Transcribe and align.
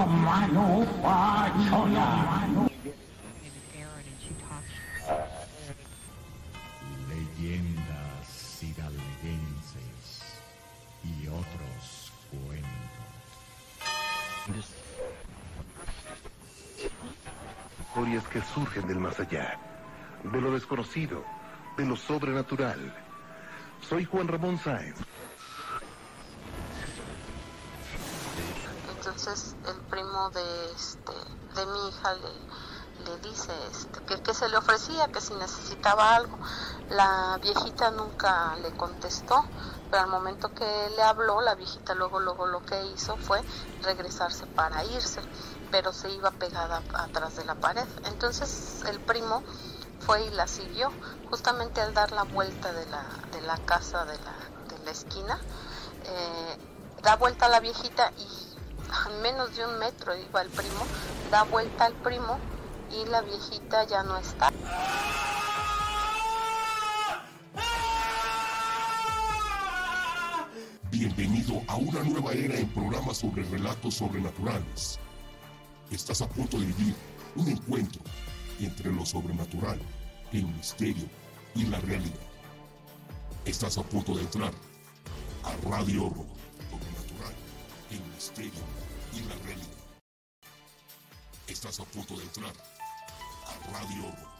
La 0.00 0.06
mano. 2.06 2.70
Leyendas 7.08 8.62
hidalguenses 8.62 10.38
y 11.04 11.28
otros 11.28 12.12
cuentos. 12.30 12.70
Historias 17.80 18.24
que 18.28 18.40
surgen 18.54 18.86
del 18.86 19.00
más 19.00 19.18
allá, 19.20 19.58
de 20.24 20.40
lo 20.40 20.52
desconocido, 20.52 21.22
de 21.76 21.84
lo 21.84 21.96
sobrenatural. 21.96 22.94
Soy 23.80 24.04
Juan 24.04 24.28
Ramón 24.28 24.58
Sáenz. 24.58 24.96
De 30.30 30.72
este 30.72 31.12
de 31.54 31.66
mi 31.66 31.88
hija 31.88 32.14
le, 32.14 32.30
le 33.04 33.18
dice 33.18 33.52
este, 33.70 34.00
que, 34.04 34.22
que 34.22 34.34
se 34.34 34.48
le 34.48 34.56
ofrecía, 34.56 35.08
que 35.08 35.20
si 35.20 35.34
necesitaba 35.34 36.14
algo. 36.14 36.38
La 36.88 37.38
viejita 37.40 37.90
nunca 37.90 38.56
le 38.56 38.72
contestó, 38.72 39.42
pero 39.90 40.02
al 40.02 40.08
momento 40.08 40.52
que 40.54 40.90
le 40.96 41.02
habló, 41.02 41.40
la 41.40 41.54
viejita 41.54 41.94
luego 41.94 42.20
luego 42.20 42.46
lo 42.46 42.60
que 42.62 42.84
hizo 42.86 43.16
fue 43.16 43.42
regresarse 43.82 44.46
para 44.48 44.84
irse, 44.84 45.22
pero 45.70 45.92
se 45.92 46.10
iba 46.10 46.30
pegada 46.32 46.82
atrás 46.94 47.36
de 47.36 47.44
la 47.44 47.54
pared. 47.54 47.86
Entonces 48.04 48.82
el 48.86 49.00
primo 49.00 49.42
fue 50.00 50.22
y 50.22 50.30
la 50.30 50.46
siguió, 50.46 50.92
justamente 51.24 51.80
al 51.80 51.94
dar 51.94 52.12
la 52.12 52.24
vuelta 52.24 52.72
de 52.72 52.86
la, 52.86 53.04
de 53.32 53.40
la 53.42 53.58
casa 53.58 54.04
de 54.04 54.18
la, 54.18 54.34
de 54.68 54.78
la 54.84 54.90
esquina, 54.90 55.38
eh, 56.04 56.58
da 57.02 57.16
vuelta 57.16 57.46
a 57.46 57.48
la 57.48 57.60
viejita 57.60 58.12
y 58.18 58.49
a 58.92 59.08
menos 59.22 59.56
de 59.56 59.64
un 59.64 59.78
metro 59.78 60.16
iba 60.16 60.42
el 60.42 60.48
primo, 60.48 60.84
da 61.30 61.44
vuelta 61.44 61.86
al 61.86 61.94
primo 61.94 62.38
y 62.90 63.08
la 63.08 63.22
viejita 63.22 63.84
ya 63.84 64.02
no 64.02 64.16
está. 64.16 64.50
Bienvenido 70.90 71.62
a 71.68 71.76
una 71.76 72.02
nueva 72.02 72.32
era 72.32 72.56
en 72.56 72.68
programas 72.70 73.18
sobre 73.18 73.44
relatos 73.44 73.94
sobrenaturales. 73.94 74.98
Estás 75.90 76.20
a 76.22 76.28
punto 76.28 76.58
de 76.58 76.66
vivir 76.66 76.94
un 77.36 77.48
encuentro 77.48 78.02
entre 78.58 78.92
lo 78.92 79.06
sobrenatural, 79.06 79.80
el 80.32 80.46
misterio 80.46 81.08
y 81.54 81.64
la 81.66 81.78
realidad. 81.80 82.14
Estás 83.44 83.78
a 83.78 83.82
punto 83.82 84.14
de 84.14 84.22
entrar 84.22 84.52
a 85.44 85.68
Radio 85.70 86.06
Horror, 86.06 86.26
sobrenatural, 86.70 87.34
el 87.90 88.02
misterio 88.14 88.79
y 89.12 89.20
la 89.28 89.34
realidad. 89.44 89.68
Estás 91.48 91.80
a 91.80 91.84
punto 91.84 92.16
de 92.16 92.22
entrar 92.22 92.52
a 93.46 93.72
Radio. 93.72 94.30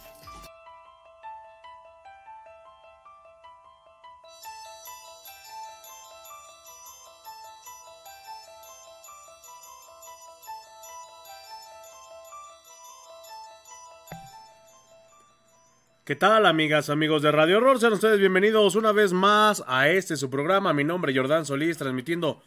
¿Qué 16.10 16.16
tal, 16.16 16.44
amigas, 16.46 16.90
amigos 16.90 17.22
de 17.22 17.30
Radio 17.30 17.58
Horror? 17.58 17.78
Sean 17.78 17.92
ustedes 17.92 18.18
bienvenidos 18.18 18.74
una 18.74 18.90
vez 18.90 19.12
más 19.12 19.62
a 19.68 19.88
este 19.88 20.16
su 20.16 20.28
programa. 20.28 20.72
Mi 20.72 20.82
nombre 20.82 21.12
es 21.12 21.18
Jordán 21.18 21.46
Solís, 21.46 21.78
transmitiendo 21.78 22.42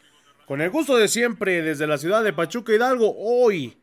con 0.46 0.60
el 0.60 0.70
gusto 0.70 0.96
de 0.96 1.08
siempre 1.08 1.62
desde 1.62 1.86
la 1.86 1.98
ciudad 1.98 2.22
de 2.22 2.32
Pachuca 2.32 2.74
Hidalgo. 2.74 3.14
Hoy, 3.16 3.78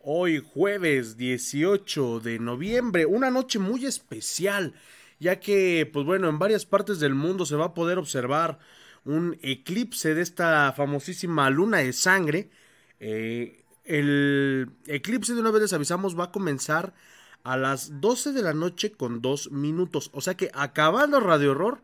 hoy 0.00 0.42
jueves 0.42 1.16
18 1.16 2.20
de 2.20 2.38
noviembre, 2.38 3.04
una 3.04 3.30
noche 3.30 3.58
muy 3.58 3.84
especial, 3.84 4.72
ya 5.20 5.40
que, 5.40 5.88
pues 5.92 6.06
bueno, 6.06 6.28
en 6.28 6.38
varias 6.38 6.64
partes 6.64 7.00
del 7.00 7.14
mundo 7.14 7.44
se 7.44 7.56
va 7.56 7.66
a 7.66 7.74
poder 7.74 7.98
observar 7.98 8.58
un 9.04 9.38
eclipse 9.42 10.14
de 10.14 10.22
esta 10.22 10.72
famosísima 10.72 11.50
luna 11.50 11.78
de 11.78 11.92
sangre. 11.92 12.50
Eh, 12.98 13.62
el 13.84 14.70
eclipse, 14.86 15.34
de 15.34 15.40
una 15.40 15.50
vez 15.50 15.62
les 15.62 15.72
avisamos, 15.74 16.18
va 16.18 16.24
a 16.24 16.32
comenzar 16.32 16.94
a 17.42 17.58
las 17.58 18.00
12 18.00 18.32
de 18.32 18.42
la 18.42 18.54
noche 18.54 18.92
con 18.92 19.20
2 19.20 19.50
minutos. 19.50 20.10
O 20.14 20.22
sea 20.22 20.34
que 20.34 20.50
acabando 20.54 21.20
Radio 21.20 21.50
Horror, 21.50 21.82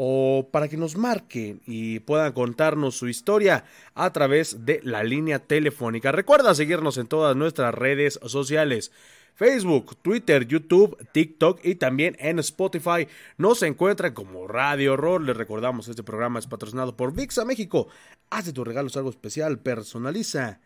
o 0.03 0.49
para 0.51 0.67
que 0.67 0.79
nos 0.79 0.97
marquen 0.97 1.61
y 1.67 2.01
puedan 2.01 2.33
contarnos 2.33 2.97
su 2.97 3.07
historia 3.07 3.67
a 3.95 4.11
través 4.15 4.65
de 4.65 4.81
la 4.83 5.05
línea 5.05 5.41
telefónica. 5.41 6.11
Recuerda 6.11 6.55
seguirnos 6.55 6.97
en 6.97 7.07
todas 7.07 7.37
nuestras 7.37 7.75
redes 7.75 8.19
sociales. 8.25 8.93
Facebook, 9.35 9.97
Twitter, 10.01 10.47
YouTube, 10.47 10.97
TikTok 11.13 11.61
y 11.63 11.75
también 11.75 12.17
en 12.19 12.39
Spotify. 12.39 13.09
Nos 13.37 13.63
encuentran 13.63 14.15
como 14.15 14.49
Radio 14.49 14.95
Horror. 14.95 15.21
Les 15.21 15.37
recordamos, 15.37 15.87
este 15.87 16.03
programa 16.03 16.39
es 16.39 16.47
patrocinado 16.47 16.97
por 16.97 17.13
VIXA 17.13 17.45
México. 17.45 17.89
Haz 18.31 18.47
de 18.47 18.55
tus 18.55 18.67
regalos 18.67 18.97
algo 18.97 19.11
especial, 19.11 19.59
personaliza. 19.59 20.61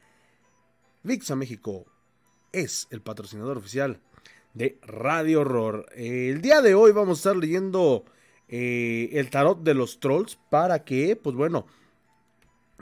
VIXA 1.02 1.34
México 1.34 1.86
es 2.52 2.86
el 2.92 3.00
patrocinador 3.00 3.58
oficial 3.58 3.98
de 4.52 4.78
Radio 4.82 5.40
Horror. 5.40 5.86
El 5.96 6.40
día 6.40 6.62
de 6.62 6.76
hoy 6.76 6.92
vamos 6.92 7.18
a 7.18 7.30
estar 7.30 7.36
leyendo 7.36 8.04
eh, 8.48 9.10
el 9.12 9.30
tarot 9.30 9.62
de 9.62 9.74
los 9.74 10.00
trolls 10.00 10.38
para 10.50 10.84
que, 10.84 11.16
pues 11.16 11.34
bueno, 11.34 11.66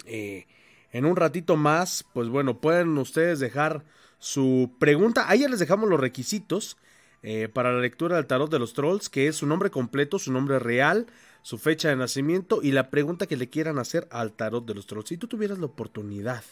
eh, 0.07 0.47
en 0.91 1.05
un 1.05 1.17
ratito 1.17 1.57
más, 1.57 2.05
pues 2.13 2.29
bueno, 2.29 2.61
pueden 2.61 2.97
ustedes 2.99 3.41
dejar 3.41 3.85
su 4.19 4.75
pregunta. 4.79 5.29
Ahí 5.29 5.41
ya 5.41 5.49
les 5.49 5.59
dejamos 5.59 5.89
los 5.89 6.01
requisitos 6.01 6.77
eh, 7.23 7.49
para 7.49 7.73
la 7.73 7.81
lectura 7.81 8.17
del 8.17 8.27
tarot 8.27 8.51
de 8.51 8.59
los 8.59 8.73
trolls, 8.75 9.09
que 9.09 9.29
es 9.29 9.37
su 9.37 9.47
nombre 9.47 9.71
completo, 9.71 10.19
su 10.19 10.33
nombre 10.33 10.59
real, 10.59 11.07
su 11.43 11.59
fecha 11.59 11.89
de 11.89 11.97
nacimiento 11.97 12.61
y 12.63 12.73
la 12.73 12.91
pregunta 12.91 13.27
que 13.27 13.37
le 13.37 13.49
quieran 13.49 13.79
hacer 13.79 14.09
al 14.11 14.33
tarot 14.33 14.67
de 14.67 14.75
los 14.75 14.87
trolls. 14.87 15.09
Si 15.09 15.17
tú 15.17 15.29
tuvieras 15.29 15.59
la 15.59 15.67
oportunidad 15.67 16.45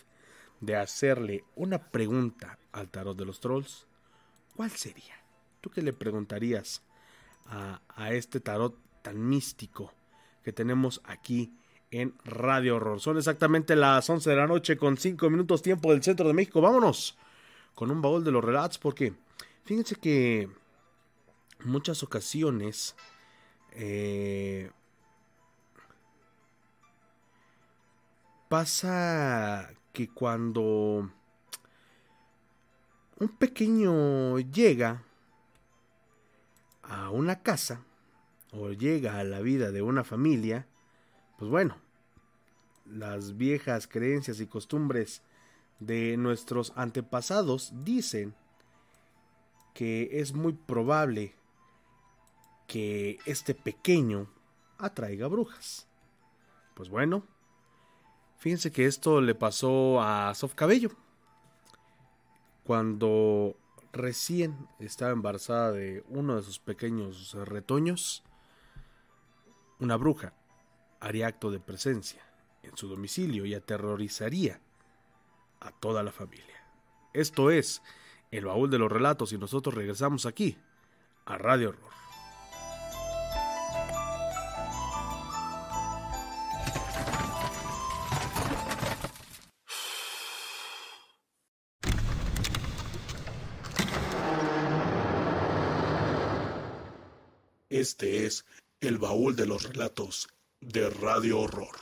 de 0.61 0.77
hacerle 0.77 1.45
una 1.57 1.91
pregunta 1.91 2.59
al 2.73 2.89
tarot 2.89 3.17
de 3.17 3.25
los 3.25 3.41
trolls, 3.41 3.87
¿cuál 4.55 4.71
sería? 4.71 5.15
¿Tú 5.61 5.71
qué 5.71 5.83
le 5.83 5.93
preguntarías 5.93 6.83
a, 7.47 7.81
a, 7.89 8.13
este 8.13 8.41
tarot 8.41 8.77
tan 9.03 9.29
místico 9.29 9.93
que 10.43 10.53
tenemos 10.53 11.01
aquí 11.05 11.53
en 11.91 12.15
Radio 12.25 12.77
Horror? 12.77 13.01
Son 13.01 13.17
exactamente 13.17 13.77
las 13.77 14.09
11 14.09 14.31
de 14.31 14.37
la 14.37 14.47
noche 14.47 14.77
con 14.77 14.97
5 14.97 15.31
minutos 15.31 15.63
tiempo 15.63 15.91
del 15.91 16.03
centro 16.03 16.27
de 16.27 16.35
México. 16.35 16.61
Vámonos 16.61 17.17
con 17.75 17.91
un 17.91 18.03
baúl 18.03 18.25
de 18.25 18.33
los 18.33 18.45
relatos 18.45 18.79
porque 18.79 19.15
fíjense 19.65 19.97
que 19.97 20.49
muchas 21.65 22.03
ocasiones 22.03 22.97
eh, 23.73 24.71
pasa 28.49 29.71
que 29.93 30.09
cuando 30.09 31.11
un 33.19 33.29
pequeño 33.39 34.39
llega 34.39 35.03
a 36.83 37.11
una 37.11 37.43
casa 37.43 37.85
o 38.53 38.71
llega 38.71 39.19
a 39.19 39.25
la 39.25 39.41
vida 39.41 39.71
de 39.71 39.83
una 39.83 40.05
familia, 40.05 40.67
pues 41.39 41.51
bueno, 41.51 41.77
las 42.87 43.37
viejas 43.37 43.87
creencias 43.87 44.41
y 44.41 44.47
costumbres 44.47 45.23
de 45.79 46.17
nuestros 46.17 46.73
antepasados 46.77 47.73
dicen 47.85 48.35
que 49.75 50.21
es 50.21 50.35
muy 50.35 50.53
probable 50.53 51.35
que 52.67 53.19
este 53.25 53.55
pequeño 53.55 54.29
atraiga 54.79 55.27
brujas. 55.29 55.87
Pues 56.75 56.89
bueno, 56.89 57.25
fíjense 58.39 58.71
que 58.71 58.87
esto 58.87 59.21
le 59.21 59.35
pasó 59.35 60.01
a 60.01 60.35
Sof 60.35 60.55
Cabello. 60.55 60.91
Cuando 62.65 63.57
recién 63.93 64.69
estaba 64.79 65.13
embarazada 65.13 65.73
de 65.73 66.05
uno 66.09 66.37
de 66.37 66.43
sus 66.43 66.59
pequeños 66.59 67.35
retoños, 67.35 68.23
una 69.81 69.97
bruja 69.97 70.35
haría 71.01 71.27
acto 71.27 71.51
de 71.51 71.59
presencia 71.59 72.23
en 72.63 72.77
su 72.77 72.89
domicilio 72.89 73.47
y 73.47 73.55
aterrorizaría 73.55 74.61
a 75.59 75.73
toda 75.73 76.03
la 76.03 76.13
familia. 76.13 76.47
Esto 77.13 77.51
es 77.51 77.83
el 78.31 78.45
baúl 78.45 78.71
de 78.71 78.79
los 78.79 78.93
relatos 78.93 79.33
y 79.33 79.39
nosotros 79.39 79.75
regresamos 79.75 80.27
aquí 80.27 80.57
a 81.25 81.39
Radio 81.39 81.71
Horror. 81.71 81.91
Este 97.71 98.27
es 98.27 98.45
el 98.81 98.97
baúl 98.97 99.37
de 99.37 99.47
los 99.47 99.63
relatos 99.63 100.29
de 100.61 100.89
Radio 100.89 101.41
Horror. 101.41 101.77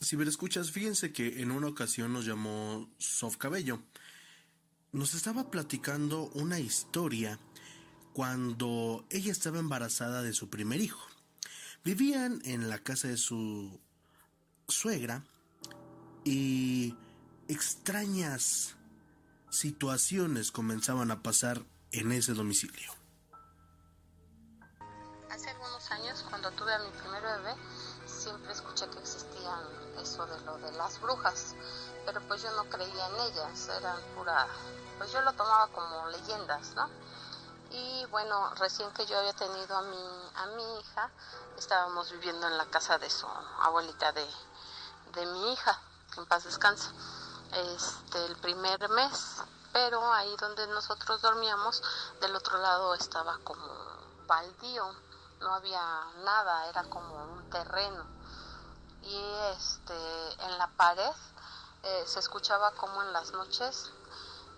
Si 0.00 0.16
me 0.16 0.24
escuchas, 0.24 0.70
fíjense 0.70 1.12
que 1.12 1.42
en 1.42 1.50
una 1.50 1.66
ocasión 1.66 2.12
nos 2.12 2.24
llamó 2.24 2.88
Sof 2.98 3.36
Cabello. 3.36 3.82
Nos 4.92 5.12
estaba 5.12 5.50
platicando 5.50 6.30
una 6.34 6.58
historia 6.58 7.38
cuando 8.14 9.04
ella 9.10 9.30
estaba 9.30 9.58
embarazada 9.58 10.22
de 10.22 10.32
su 10.32 10.48
primer 10.48 10.80
hijo. 10.80 11.06
Vivían 11.84 12.40
en 12.44 12.70
la 12.70 12.78
casa 12.78 13.08
de 13.08 13.18
su 13.18 13.78
suegra 14.66 15.24
y 16.24 16.94
extrañas 17.48 18.77
situaciones 19.50 20.52
comenzaban 20.52 21.10
a 21.10 21.22
pasar 21.22 21.62
en 21.92 22.12
ese 22.12 22.34
domicilio. 22.34 22.92
Hace 25.30 25.50
algunos 25.50 25.90
años, 25.90 26.24
cuando 26.28 26.50
tuve 26.52 26.72
a 26.72 26.78
mi 26.78 26.90
primer 26.90 27.22
bebé, 27.22 27.54
siempre 28.06 28.52
escuché 28.52 28.88
que 28.90 28.98
existían 28.98 29.64
eso 30.00 30.26
de 30.26 30.40
lo 30.42 30.58
de 30.58 30.72
las 30.72 31.00
brujas, 31.00 31.54
pero 32.04 32.20
pues 32.22 32.42
yo 32.42 32.50
no 32.52 32.64
creía 32.64 33.08
en 33.08 33.32
ellas, 33.32 33.68
eran 33.78 34.00
pura, 34.14 34.46
pues 34.98 35.12
yo 35.12 35.20
lo 35.22 35.32
tomaba 35.32 35.68
como 35.68 36.08
leyendas, 36.08 36.74
¿no? 36.74 36.88
Y 37.70 38.06
bueno, 38.06 38.54
recién 38.54 38.90
que 38.92 39.04
yo 39.06 39.18
había 39.18 39.34
tenido 39.34 39.76
a 39.76 39.82
mi, 39.82 40.30
a 40.36 40.46
mi 40.56 40.80
hija, 40.80 41.10
estábamos 41.58 42.10
viviendo 42.12 42.46
en 42.46 42.56
la 42.56 42.64
casa 42.66 42.98
de 42.98 43.10
su 43.10 43.26
abuelita 43.26 44.12
de, 44.12 44.26
de 45.14 45.26
mi 45.26 45.52
hija, 45.52 45.78
que 46.14 46.20
en 46.20 46.26
paz 46.26 46.44
descanse, 46.44 46.88
este, 47.52 48.26
el 48.26 48.36
primer 48.36 48.88
mes, 48.90 49.36
pero 49.72 50.12
ahí 50.12 50.34
donde 50.36 50.66
nosotros 50.68 51.20
dormíamos, 51.22 51.82
del 52.20 52.34
otro 52.36 52.58
lado 52.58 52.94
estaba 52.94 53.38
como 53.44 53.66
baldío, 54.26 54.84
no 55.40 55.54
había 55.54 55.80
nada, 56.24 56.66
era 56.68 56.84
como 56.84 57.14
un 57.24 57.50
terreno. 57.50 58.04
Y 59.02 59.22
este, 59.56 60.44
en 60.44 60.58
la 60.58 60.66
pared 60.76 61.12
eh, 61.82 62.04
se 62.06 62.18
escuchaba 62.18 62.72
como 62.72 63.02
en 63.02 63.12
las 63.12 63.32
noches 63.32 63.90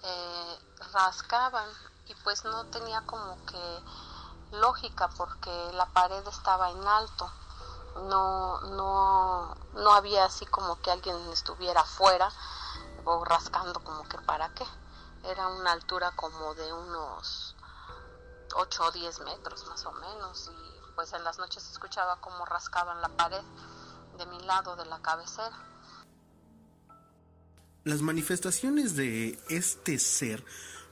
eh, 0.03 0.59
rascaban 0.93 1.69
y 2.07 2.15
pues 2.25 2.45
no 2.45 2.65
tenía 2.67 3.03
como 3.03 3.37
que 3.45 3.83
lógica 4.53 5.09
porque 5.17 5.71
la 5.75 5.87
pared 5.87 6.27
estaba 6.27 6.71
en 6.71 6.87
alto. 6.87 7.31
No, 8.09 8.61
no, 8.61 9.55
no 9.75 9.93
había 9.93 10.25
así 10.25 10.47
como 10.47 10.81
que 10.81 10.91
alguien 10.91 11.17
estuviera 11.31 11.81
afuera 11.81 12.33
o 13.05 13.25
rascando 13.25 13.81
como 13.81 14.09
que 14.09 14.19
para 14.19 14.53
qué. 14.55 14.65
Era 15.25 15.49
una 15.49 15.73
altura 15.73 16.13
como 16.17 16.55
de 16.55 16.73
unos 16.73 17.57
8 18.55 18.83
o 18.83 18.91
10 18.91 19.21
metros 19.21 19.67
más 19.67 19.85
o 19.85 19.93
menos 19.93 20.51
y 20.51 20.95
pues 20.95 21.13
en 21.13 21.25
las 21.25 21.39
noches 21.39 21.69
escuchaba 21.71 22.21
como 22.21 22.45
rascaban 22.45 23.01
la 23.01 23.09
pared 23.09 23.43
de 24.19 24.27
mi 24.27 24.41
lado 24.41 24.77
de 24.77 24.87
la 24.87 25.01
cabecera. 25.01 25.57
Las 27.85 28.03
manifestaciones 28.03 28.97
de 28.97 29.39
este 29.49 29.99
ser 29.99 30.45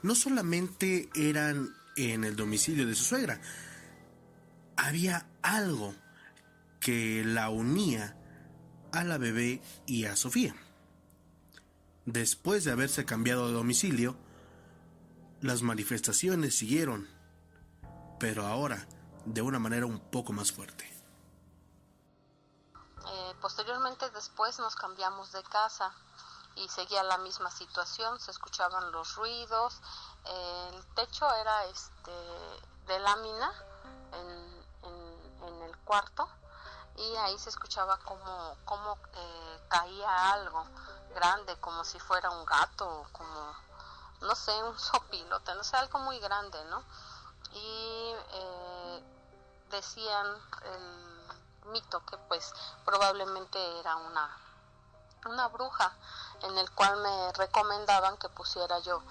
no 0.02 0.14
solamente 0.14 1.10
eran 1.14 1.74
en 1.96 2.24
el 2.24 2.36
domicilio 2.36 2.86
de 2.86 2.94
su 2.94 3.04
suegra, 3.04 3.40
había 4.76 5.26
algo 5.42 5.94
que 6.80 7.24
la 7.24 7.50
unía 7.50 8.16
a 8.92 9.04
la 9.04 9.18
bebé 9.18 9.60
y 9.86 10.04
a 10.04 10.16
Sofía. 10.16 10.54
Después 12.10 12.64
de 12.64 12.72
haberse 12.72 13.04
cambiado 13.04 13.48
de 13.48 13.52
domicilio, 13.52 14.16
las 15.42 15.60
manifestaciones 15.60 16.56
siguieron, 16.56 17.06
pero 18.18 18.46
ahora 18.46 18.88
de 19.26 19.42
una 19.42 19.58
manera 19.58 19.84
un 19.84 20.00
poco 20.00 20.32
más 20.32 20.50
fuerte. 20.50 20.86
Eh, 23.06 23.34
posteriormente 23.42 24.08
después 24.08 24.58
nos 24.58 24.74
cambiamos 24.74 25.32
de 25.32 25.42
casa 25.42 25.92
y 26.56 26.66
seguía 26.70 27.02
la 27.02 27.18
misma 27.18 27.50
situación, 27.50 28.18
se 28.18 28.30
escuchaban 28.30 28.90
los 28.90 29.14
ruidos, 29.16 29.78
eh, 30.24 30.70
el 30.72 30.86
techo 30.94 31.26
era 31.34 31.66
este 31.66 32.10
de 32.86 32.98
lámina 33.00 33.52
en, 34.14 35.62
el 35.62 35.76
cuarto 35.84 36.26
y 36.98 37.16
ahí 37.16 37.38
se 37.38 37.50
escuchaba 37.50 37.96
como, 37.98 38.56
como 38.64 38.98
eh, 39.14 39.60
caía 39.68 40.32
algo 40.32 40.64
grande, 41.14 41.56
como 41.60 41.84
si 41.84 41.98
fuera 42.00 42.30
un 42.30 42.44
gato, 42.44 43.06
como, 43.12 43.54
no 44.22 44.34
sé, 44.34 44.52
un 44.64 44.78
sopilote, 44.78 45.54
no 45.54 45.62
sé, 45.64 45.76
algo 45.76 46.00
muy 46.00 46.18
grande, 46.18 46.62
¿no? 46.64 46.82
Y 47.52 48.14
eh, 48.32 49.02
decían 49.70 50.26
el 50.64 51.70
mito 51.70 52.04
que 52.06 52.16
pues 52.28 52.52
probablemente 52.84 53.58
era 53.80 53.96
una, 53.96 54.36
una 55.26 55.48
bruja, 55.48 55.92
en 56.42 56.58
el 56.58 56.70
cual 56.72 56.96
me 56.98 57.32
recomendaban 57.32 58.16
que 58.16 58.28
pusiera 58.28 58.78
yo 58.80 59.02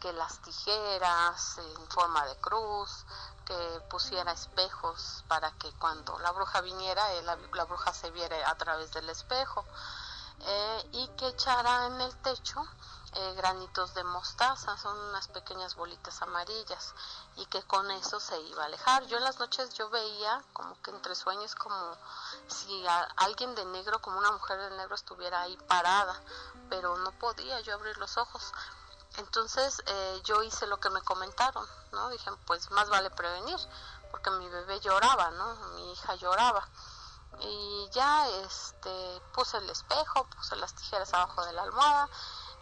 que 0.00 0.12
las 0.12 0.40
tijeras 0.42 1.58
en 1.58 1.88
forma 1.88 2.24
de 2.26 2.36
cruz, 2.36 3.04
que 3.44 3.80
pusiera 3.90 4.32
espejos 4.32 5.24
para 5.28 5.50
que 5.52 5.72
cuando 5.74 6.18
la 6.18 6.32
bruja 6.32 6.60
viniera, 6.60 7.12
eh, 7.14 7.22
la, 7.22 7.36
la, 7.54 7.64
bruja 7.64 7.92
se 7.92 8.10
viera 8.10 8.48
a 8.48 8.54
través 8.56 8.92
del 8.92 9.08
espejo, 9.08 9.64
eh, 10.40 10.88
y 10.92 11.08
que 11.16 11.28
echara 11.28 11.86
en 11.86 12.00
el 12.00 12.14
techo 12.18 12.62
eh, 13.14 13.34
granitos 13.34 13.94
de 13.94 14.04
mostaza, 14.04 14.76
son 14.76 14.96
unas 15.08 15.28
pequeñas 15.28 15.74
bolitas 15.76 16.20
amarillas, 16.20 16.94
y 17.36 17.46
que 17.46 17.62
con 17.62 17.90
eso 17.90 18.20
se 18.20 18.38
iba 18.42 18.62
a 18.62 18.66
alejar. 18.66 19.06
Yo 19.06 19.16
en 19.16 19.24
las 19.24 19.38
noches 19.38 19.72
yo 19.74 19.88
veía 19.88 20.44
como 20.52 20.80
que 20.82 20.90
entre 20.90 21.14
sueños 21.14 21.54
como 21.54 21.96
si 22.48 22.86
a, 22.86 23.02
alguien 23.16 23.54
de 23.54 23.64
negro, 23.64 24.00
como 24.02 24.18
una 24.18 24.32
mujer 24.32 24.58
de 24.60 24.76
negro 24.76 24.94
estuviera 24.94 25.40
ahí 25.40 25.56
parada, 25.68 26.20
pero 26.68 26.98
no 26.98 27.12
podía 27.12 27.60
yo 27.60 27.74
abrir 27.74 27.96
los 27.96 28.18
ojos. 28.18 28.52
Entonces 29.18 29.82
eh, 29.86 30.20
yo 30.24 30.42
hice 30.42 30.66
lo 30.68 30.78
que 30.78 30.90
me 30.90 31.02
comentaron, 31.02 31.66
¿no? 31.92 32.08
Dije, 32.10 32.30
pues 32.46 32.70
más 32.70 32.88
vale 32.88 33.10
prevenir, 33.10 33.58
porque 34.12 34.30
mi 34.30 34.48
bebé 34.48 34.78
lloraba, 34.80 35.30
¿no? 35.32 35.54
Mi 35.74 35.92
hija 35.92 36.14
lloraba. 36.14 36.66
Y 37.40 37.88
ya 37.92 38.28
este, 38.44 39.22
puse 39.32 39.58
el 39.58 39.68
espejo, 39.70 40.24
puse 40.36 40.56
las 40.56 40.74
tijeras 40.74 41.12
abajo 41.14 41.44
de 41.44 41.52
la 41.52 41.62
almohada 41.62 42.08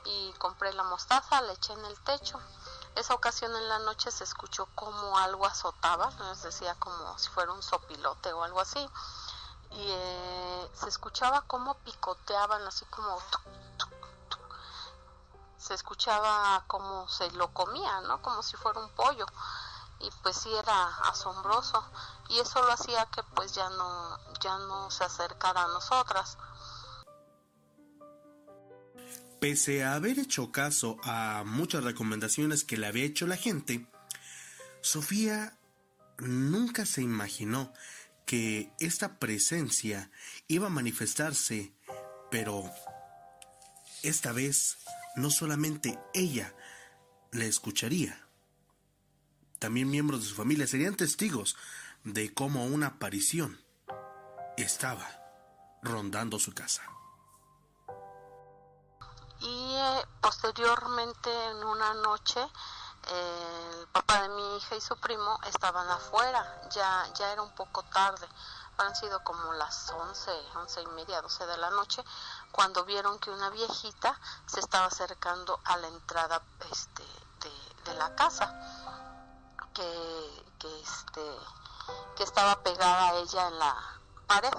y 0.05 0.33
compré 0.35 0.73
la 0.73 0.83
mostaza, 0.83 1.43
le 1.43 1.53
eché 1.53 1.75
en 1.75 1.85
el 1.85 1.99
techo. 2.01 2.41
Esa 2.95 3.13
ocasión 3.13 3.55
en 3.55 3.69
la 3.69 3.79
noche 3.81 4.11
se 4.11 4.25
escuchó 4.25 4.67
como 4.75 5.19
algo 5.19 5.45
azotaba, 5.45 6.11
¿no? 6.19 6.35
decía 6.37 6.75
como 6.77 7.19
si 7.19 7.29
fuera 7.29 7.53
un 7.53 7.63
sopilote 7.63 8.33
o 8.33 8.43
algo 8.43 8.61
así. 8.61 8.81
Y 9.73 9.87
eh, 9.91 10.71
se 10.73 10.89
escuchaba 10.89 11.43
como 11.43 11.75
picoteaban, 11.75 12.67
así 12.67 12.87
como... 12.87 13.19
Tuc, 13.31 13.43
tuc, 13.77 13.96
se 15.67 15.75
escuchaba 15.75 16.65
como 16.69 17.09
se 17.09 17.31
lo 17.33 17.53
comía, 17.53 18.01
¿no? 18.03 18.23
Como 18.23 18.43
si 18.43 18.57
fuera 18.57 18.81
un 18.81 18.91
pollo. 18.91 19.27
Y 19.99 20.09
pues 20.23 20.37
sí 20.37 20.51
era 20.55 20.89
asombroso. 21.11 21.83
Y 22.29 22.39
eso 22.39 22.63
lo 22.63 22.73
hacía 22.73 23.07
que 23.07 23.23
pues 23.35 23.55
ya 23.55 23.69
no, 23.71 24.19
ya 24.41 24.59
no 24.59 24.91
se 24.91 25.05
acercara 25.05 25.65
a 25.65 25.69
nosotras. 25.69 26.39
Pese 29.41 29.85
a 29.85 29.95
haber 29.95 30.19
hecho 30.19 30.53
caso 30.53 30.97
a 31.03 31.43
muchas 31.45 31.85
recomendaciones 31.85 32.65
que 32.65 32.77
le 32.77 32.87
había 32.87 33.05
hecho 33.05 33.27
la 33.27 33.37
gente, 33.37 33.91
Sofía 34.81 35.59
nunca 36.19 36.87
se 36.87 37.03
imaginó 37.03 37.73
que 38.25 38.73
esta 38.81 39.19
presencia 39.19 40.11
iba 40.49 40.69
a 40.69 40.71
manifestarse, 40.71 41.75
pero 42.31 42.65
esta 44.03 44.33
vez 44.33 44.79
no 45.17 45.31
solamente 45.31 45.99
ella 46.15 46.55
le 47.33 47.47
escucharía, 47.49 48.27
también 49.59 49.91
miembros 49.91 50.23
de 50.23 50.29
su 50.29 50.35
familia 50.35 50.67
serían 50.67 50.95
testigos 50.95 51.57
de 52.05 52.33
cómo 52.33 52.67
una 52.67 52.89
aparición 52.89 53.61
estaba 54.57 55.07
rondando 55.83 56.39
su 56.39 56.53
casa. 56.53 56.83
Y 59.41 59.75
eh, 59.75 60.05
posteriormente 60.21 61.31
en 61.51 61.57
una 61.65 61.95
noche 61.95 62.41
el 63.09 63.87
papá 63.89 64.23
de 64.23 64.29
mi 64.31 64.57
hija 64.57 64.77
y 64.77 64.81
su 64.81 64.97
primo 64.99 65.39
estaban 65.47 65.89
afuera, 65.89 66.69
ya, 66.71 67.07
ya 67.15 67.33
era 67.33 67.43
un 67.43 67.55
poco 67.55 67.85
tarde, 67.85 68.27
han 68.79 68.95
sido 68.97 69.23
como 69.23 69.53
las 69.55 69.91
11, 69.91 70.31
11 70.57 70.83
y 70.83 70.87
media, 70.89 71.23
12 71.23 71.47
de 71.47 71.57
la 71.57 71.71
noche, 71.71 72.03
cuando 72.53 72.85
vieron 72.85 73.19
que 73.19 73.31
una 73.31 73.50
viejita 73.50 74.19
se 74.47 74.61
estaba 74.61 74.87
acercando 74.87 75.61
a 75.65 75.76
la 75.76 75.88
entrada 75.88 76.43
este, 76.71 77.03
de, 77.85 77.95
la 77.95 78.15
casa, 78.17 78.53
que, 79.73 80.45
que, 80.59 80.81
este, 80.81 81.38
que 82.17 82.25
estaba 82.25 82.62
pegada 82.62 83.11
a 83.11 83.15
ella 83.15 83.49
en 83.49 83.59
la 83.59 83.76
pared, 84.26 84.53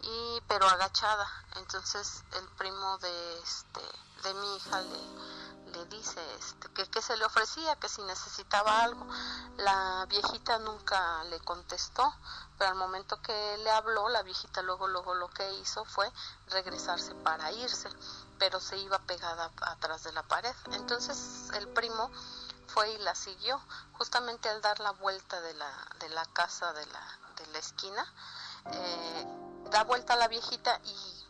y, 0.00 0.40
pero 0.48 0.68
agachada. 0.68 1.28
Entonces 1.56 2.24
el 2.32 2.48
primo 2.56 2.98
de, 2.98 3.38
este, 3.40 3.80
de 4.22 4.34
mi 4.34 4.56
hija 4.56 4.80
le 4.80 4.98
le 5.74 5.84
dice 5.86 6.20
este, 6.38 6.68
que, 6.72 6.86
que 6.88 7.02
se 7.02 7.16
le 7.16 7.24
ofrecía, 7.24 7.76
que 7.76 7.88
si 7.88 8.02
necesitaba 8.02 8.82
algo. 8.82 9.06
La 9.56 10.06
viejita 10.08 10.58
nunca 10.58 11.24
le 11.24 11.38
contestó, 11.40 12.14
pero 12.58 12.70
al 12.70 12.76
momento 12.76 13.20
que 13.20 13.58
le 13.58 13.70
habló, 13.70 14.08
la 14.08 14.22
viejita 14.22 14.62
luego, 14.62 14.88
luego 14.88 15.14
lo 15.14 15.28
que 15.28 15.52
hizo 15.54 15.84
fue 15.84 16.10
regresarse 16.48 17.14
para 17.16 17.52
irse, 17.52 17.88
pero 18.38 18.60
se 18.60 18.78
iba 18.78 18.98
pegada 19.00 19.50
atrás 19.62 20.04
de 20.04 20.12
la 20.12 20.22
pared. 20.22 20.54
Entonces 20.72 21.50
el 21.54 21.68
primo 21.68 22.10
fue 22.68 22.90
y 22.90 22.98
la 22.98 23.14
siguió, 23.14 23.60
justamente 23.92 24.48
al 24.48 24.60
dar 24.60 24.80
la 24.80 24.92
vuelta 24.92 25.40
de 25.40 25.54
la, 25.54 25.70
de 26.00 26.08
la 26.08 26.24
casa 26.26 26.72
de 26.72 26.86
la, 26.86 27.18
de 27.36 27.46
la 27.48 27.58
esquina, 27.58 28.12
eh, 28.72 29.26
da 29.70 29.84
vuelta 29.84 30.14
a 30.14 30.16
la 30.16 30.28
viejita 30.28 30.80
y 30.84 31.24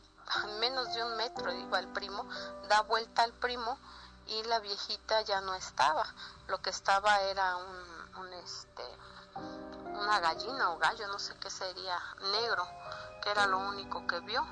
menos 0.60 0.92
de 0.94 1.04
un 1.04 1.16
metro 1.16 1.52
iba 1.52 1.78
el 1.78 1.88
primo, 1.88 2.26
da 2.68 2.80
vuelta 2.82 3.22
al 3.22 3.32
primo 3.32 3.78
y 4.26 4.42
la 4.44 4.60
viejita 4.60 5.22
ya 5.22 5.40
no 5.40 5.54
estaba. 5.54 6.06
Lo 6.48 6.60
que 6.62 6.70
estaba 6.70 7.20
era 7.22 7.56
un, 7.56 8.32
este, 8.44 8.82
una 9.34 10.20
gallina 10.20 10.70
o 10.70 10.78
gallo, 10.78 11.06
no 11.08 11.18
sé 11.18 11.34
qué 11.40 11.50
sería, 11.50 11.98
negro, 12.32 12.66
que 13.22 13.30
era 13.30 13.46
lo 13.46 13.58
único 13.58 14.06
que 14.06 14.20
vio. 14.20 14.44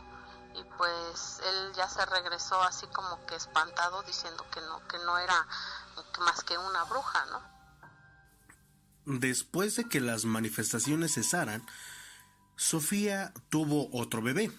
Y 0.54 0.64
pues 0.76 1.40
él 1.44 1.72
ya 1.74 1.88
se 1.88 2.04
regresó 2.04 2.62
así 2.62 2.86
como 2.88 3.24
que 3.24 3.36
espantado 3.36 4.02
diciendo 4.02 4.44
que 4.52 4.60
no, 4.60 4.86
que 4.86 4.98
no 4.98 5.16
era 5.16 5.46
más 6.20 6.44
que 6.44 6.58
una 6.58 6.84
bruja, 6.84 7.24
¿no? 7.26 7.40
Después 9.04 9.76
de 9.76 9.88
que 9.88 10.00
las 10.00 10.24
manifestaciones 10.24 11.14
cesaran, 11.14 11.66
Sofía 12.56 13.32
tuvo 13.48 13.88
otro 13.92 14.22
bebé, 14.22 14.52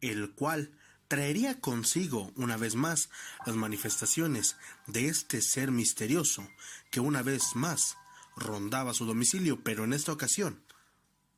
el 0.00 0.34
cual 0.34 0.77
traería 1.08 1.60
consigo 1.60 2.30
una 2.36 2.56
vez 2.56 2.74
más 2.74 3.08
las 3.46 3.56
manifestaciones 3.56 4.56
de 4.86 5.08
este 5.08 5.40
ser 5.42 5.70
misterioso 5.70 6.46
que 6.90 7.00
una 7.00 7.22
vez 7.22 7.56
más 7.56 7.96
rondaba 8.36 8.94
su 8.94 9.06
domicilio, 9.06 9.62
pero 9.64 9.84
en 9.84 9.92
esta 9.92 10.12
ocasión 10.12 10.62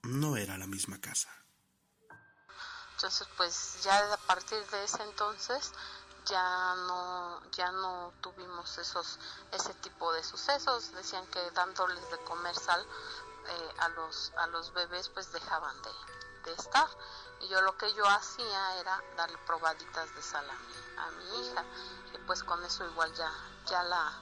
no 0.03 0.37
era 0.37 0.59
la 0.59 0.67
misma 0.67 1.01
casa. 1.01 1.31
Entonces, 2.95 3.29
pues 3.37 3.79
ya 3.83 4.13
a 4.13 4.17
partir 4.19 4.59
de 4.67 4.85
ese 4.85 5.03
entonces 5.03 5.73
ya 6.27 6.75
no 6.87 7.41
ya 7.53 7.73
no 7.73 8.13
tuvimos 8.21 8.77
esos 8.77 9.19
ese 9.53 9.73
tipo 9.75 10.13
de 10.13 10.23
sucesos. 10.23 10.93
Decían 10.93 11.27
que 11.29 11.41
dándoles 11.53 12.11
de 12.11 12.19
comer 12.25 12.55
sal 12.55 12.85
eh, 13.47 13.75
a 13.79 13.89
los 13.91 14.33
a 14.37 14.47
los 14.49 14.75
bebés 14.75 15.09
pues 15.09 15.33
dejaban 15.33 15.75
de, 15.83 16.51
de 16.51 16.57
estar 16.57 16.89
y 17.41 17.49
yo 17.49 17.61
lo 17.63 17.77
que 17.77 17.93
yo 17.95 18.07
hacía 18.07 18.77
era 18.77 19.03
darle 19.17 19.39
probaditas 19.47 20.15
de 20.15 20.23
sal 20.23 20.47
a 20.99 21.11
mi, 21.11 21.47
hija 21.47 21.65
y 22.15 22.19
pues 22.27 22.43
con 22.43 22.63
eso 22.65 22.85
igual 22.85 23.13
ya 23.15 23.33
ya 23.67 23.83
la, 23.85 24.13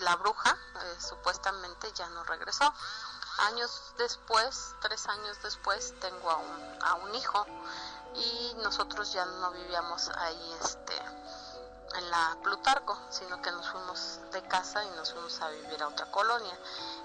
la 0.00 0.16
bruja 0.16 0.56
eh, 0.82 0.96
supuestamente 1.00 1.92
ya 1.92 2.08
no 2.10 2.24
regresó. 2.24 2.72
Años 3.38 3.94
después 3.98 4.74
tres 4.80 5.06
años 5.08 5.40
después 5.42 5.94
tengo 6.00 6.30
a 6.30 6.36
un, 6.36 6.78
a 6.82 6.94
un 6.94 7.14
hijo 7.14 7.46
y 8.14 8.54
nosotros 8.62 9.12
ya 9.12 9.24
no 9.24 9.50
vivíamos 9.52 10.08
ahí 10.08 10.56
este 10.62 10.96
en 11.94 12.10
la 12.10 12.36
Plutarco 12.42 12.98
sino 13.10 13.40
que 13.40 13.50
nos 13.52 13.68
fuimos 13.70 14.20
de 14.32 14.42
casa 14.42 14.84
y 14.84 14.90
nos 14.90 15.12
fuimos 15.12 15.40
a 15.40 15.50
vivir 15.50 15.82
a 15.82 15.88
otra 15.88 16.10
colonia. 16.10 16.58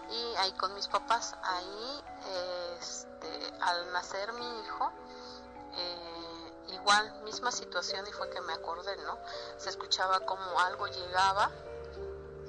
Y 0.09 0.35
ahí 0.37 0.51
con 0.53 0.73
mis 0.73 0.87
papás 0.87 1.35
ahí 1.43 2.03
este, 2.79 3.53
al 3.61 3.91
nacer 3.91 4.33
mi 4.33 4.61
hijo 4.61 4.91
eh, 5.75 6.73
igual, 6.73 7.21
misma 7.23 7.51
situación 7.51 8.05
y 8.07 8.11
fue 8.11 8.29
que 8.29 8.41
me 8.41 8.53
acordé, 8.53 8.95
¿no? 8.97 9.17
Se 9.57 9.69
escuchaba 9.69 10.19
como 10.21 10.59
algo 10.59 10.87
llegaba 10.87 11.51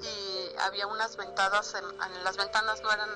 y 0.01 0.55
había 0.59 0.87
unas 0.87 1.15
ventanas, 1.15 1.73
en, 1.75 2.23
las 2.23 2.37
ventanas 2.37 2.81
no 2.81 2.91
eran 2.91 3.09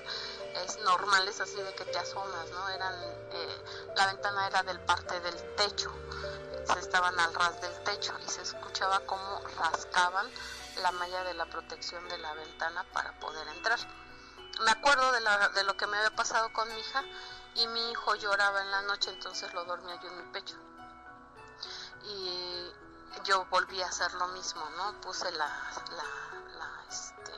normales 0.83 1.39
así 1.41 1.61
de 1.61 1.73
que 1.75 1.85
te 1.85 1.97
asomas, 1.97 2.49
¿no? 2.51 2.69
Eran, 2.69 2.93
eh, 3.31 3.63
la 3.95 4.07
ventana 4.07 4.47
era 4.47 4.63
del 4.63 4.79
parte 4.81 5.19
del 5.19 5.55
techo, 5.55 5.91
se 6.73 6.79
estaban 6.79 7.19
al 7.19 7.33
ras 7.33 7.61
del 7.61 7.83
techo 7.83 8.13
y 8.25 8.29
se 8.29 8.41
escuchaba 8.41 8.99
como 9.01 9.41
rascaban 9.57 10.27
la 10.81 10.91
malla 10.91 11.23
de 11.23 11.33
la 11.33 11.45
protección 11.45 12.07
de 12.09 12.17
la 12.17 12.33
ventana 12.33 12.85
para 12.93 13.17
poder 13.19 13.47
entrar. 13.49 13.79
Me 14.63 14.71
acuerdo 14.71 15.11
de, 15.11 15.21
la, 15.21 15.49
de 15.49 15.63
lo 15.63 15.75
que 15.77 15.87
me 15.87 15.97
había 15.97 16.15
pasado 16.15 16.51
con 16.53 16.67
mi 16.73 16.79
hija 16.79 17.03
y 17.61 17.67
mi 17.67 17.91
hijo 17.91 18.15
lloraba 18.15 18.61
en 18.61 18.71
la 18.71 18.81
noche, 18.83 19.11
entonces 19.11 19.53
lo 19.53 19.65
dormía 19.65 19.99
yo 20.01 20.07
en 20.09 20.17
mi 20.17 20.31
pecho. 20.31 20.55
Y 22.03 22.71
yo 23.25 23.45
volví 23.45 23.81
a 23.81 23.87
hacer 23.87 24.13
lo 24.13 24.27
mismo, 24.29 24.63
¿no? 24.77 24.99
Puse 25.01 25.29
la, 25.33 25.51
este, 26.89 27.33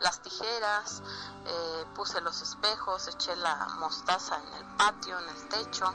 las 0.00 0.20
tijeras, 0.20 1.02
eh, 1.46 1.86
puse 1.94 2.20
los 2.20 2.42
espejos, 2.42 3.08
eché 3.08 3.34
la 3.36 3.54
mostaza 3.78 4.38
en 4.42 4.54
el 4.54 4.76
patio, 4.76 5.18
en 5.18 5.28
el 5.28 5.48
techo 5.48 5.94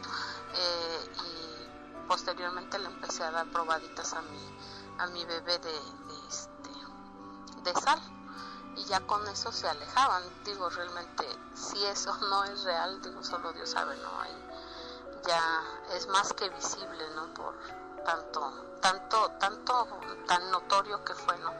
eh, 0.55 1.15
y 1.23 2.07
posteriormente 2.07 2.79
le 2.79 2.87
empecé 2.87 3.23
a 3.23 3.31
dar 3.31 3.51
probaditas 3.51 4.13
a 4.13 4.21
mi, 4.21 4.57
a 4.97 5.07
mi 5.07 5.23
bebé 5.25 5.59
de, 5.59 5.71
de, 5.71 6.27
este, 6.27 6.71
de 7.63 7.73
sal 7.79 8.20
y 8.75 8.85
ya 8.85 8.99
con 9.01 9.27
eso 9.27 9.51
se 9.51 9.67
alejaban. 9.67 10.23
Digo, 10.45 10.69
realmente, 10.69 11.25
si 11.55 11.83
eso 11.85 12.15
no 12.29 12.43
es 12.45 12.63
real, 12.63 13.01
digo, 13.01 13.23
solo 13.23 13.51
Dios 13.53 13.69
sabe, 13.69 13.95
¿no? 13.97 14.21
Ahí 14.21 14.35
ya 15.27 15.63
es 15.95 16.07
más 16.07 16.33
que 16.33 16.49
visible, 16.49 17.09
¿no? 17.15 17.33
Por 17.33 17.55
tanto, 18.03 18.77
tanto, 18.81 19.31
tanto, 19.39 19.87
tan 20.27 20.51
notorio 20.51 21.03
que 21.03 21.13
fue, 21.13 21.37
¿no? 21.39 21.51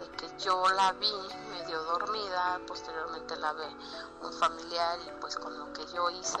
De 0.00 0.10
que 0.16 0.44
yo 0.44 0.68
la 0.70 0.92
vi 0.92 1.12
medio 1.50 1.82
dormida, 1.84 2.60
posteriormente 2.66 3.36
la 3.36 3.52
ve 3.52 3.68
un 4.22 4.32
familiar 4.32 4.98
y 5.06 5.20
pues 5.20 5.36
con 5.36 5.58
lo 5.58 5.72
que 5.72 5.86
yo 5.94 6.10
hice, 6.10 6.38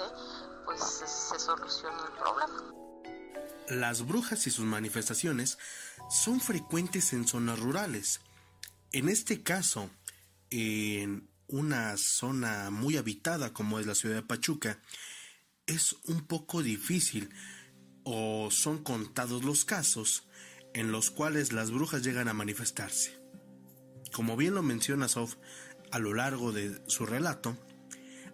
pues 0.64 0.82
se, 0.82 1.06
se 1.06 1.38
solucionó 1.38 2.04
el 2.04 2.12
problema. 2.12 2.62
Las 3.68 4.06
brujas 4.06 4.46
y 4.46 4.50
sus 4.50 4.64
manifestaciones 4.64 5.58
son 6.10 6.40
frecuentes 6.40 7.12
en 7.12 7.26
zonas 7.26 7.60
rurales. 7.60 8.20
En 8.92 9.08
este 9.08 9.42
caso, 9.44 9.88
en 10.50 11.28
una 11.46 11.96
zona 11.96 12.70
muy 12.70 12.96
habitada 12.96 13.52
como 13.52 13.78
es 13.78 13.86
la 13.86 13.94
ciudad 13.94 14.16
de 14.16 14.22
Pachuca, 14.22 14.80
es 15.66 15.96
un 16.04 16.26
poco 16.26 16.62
difícil 16.62 17.30
o 18.04 18.50
son 18.50 18.82
contados 18.82 19.44
los 19.44 19.64
casos 19.64 20.28
en 20.74 20.92
los 20.92 21.10
cuales 21.10 21.52
las 21.52 21.70
brujas 21.70 22.02
llegan 22.02 22.28
a 22.28 22.34
manifestarse. 22.34 23.18
Como 24.12 24.36
bien 24.36 24.54
lo 24.54 24.62
menciona 24.62 25.08
Sof 25.08 25.36
a 25.90 25.98
lo 25.98 26.14
largo 26.14 26.52
de 26.52 26.80
su 26.88 27.06
relato, 27.06 27.56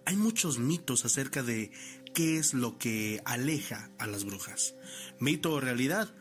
hay 0.04 0.16
muchos 0.16 0.58
mitos 0.58 1.04
acerca 1.04 1.42
de 1.42 1.73
qué 2.14 2.38
es 2.38 2.54
lo 2.54 2.78
que 2.78 3.20
aleja 3.25 3.90
a 3.99 4.06
las 4.06 4.25
brujas. 4.25 4.75
Mito 5.18 5.52
o 5.52 5.61
realidad, 5.61 6.14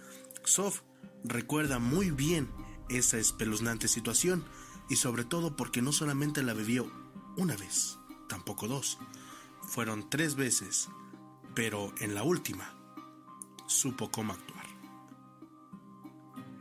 Sof 0.44 0.82
recuerda 1.24 1.80
muy 1.80 2.12
bien 2.12 2.50
esa 2.90 3.18
espeluznante 3.18 3.88
situación, 3.88 4.44
y 4.90 4.98
sobre 4.98 5.24
todo 5.24 5.56
porque 5.56 5.82
no 5.82 5.92
solamente 5.92 6.44
la 6.44 6.54
bebió 6.54 6.92
una 7.38 7.56
vez, 7.56 8.00
tampoco 8.28 8.68
dos, 8.68 8.98
fueron 9.62 10.10
tres 10.10 10.36
veces, 10.36 10.90
pero 11.54 11.94
en 12.00 12.16
la 12.16 12.24
última 12.24 12.74
supo 13.68 14.12
cómo 14.12 14.34
actuar. 14.34 14.66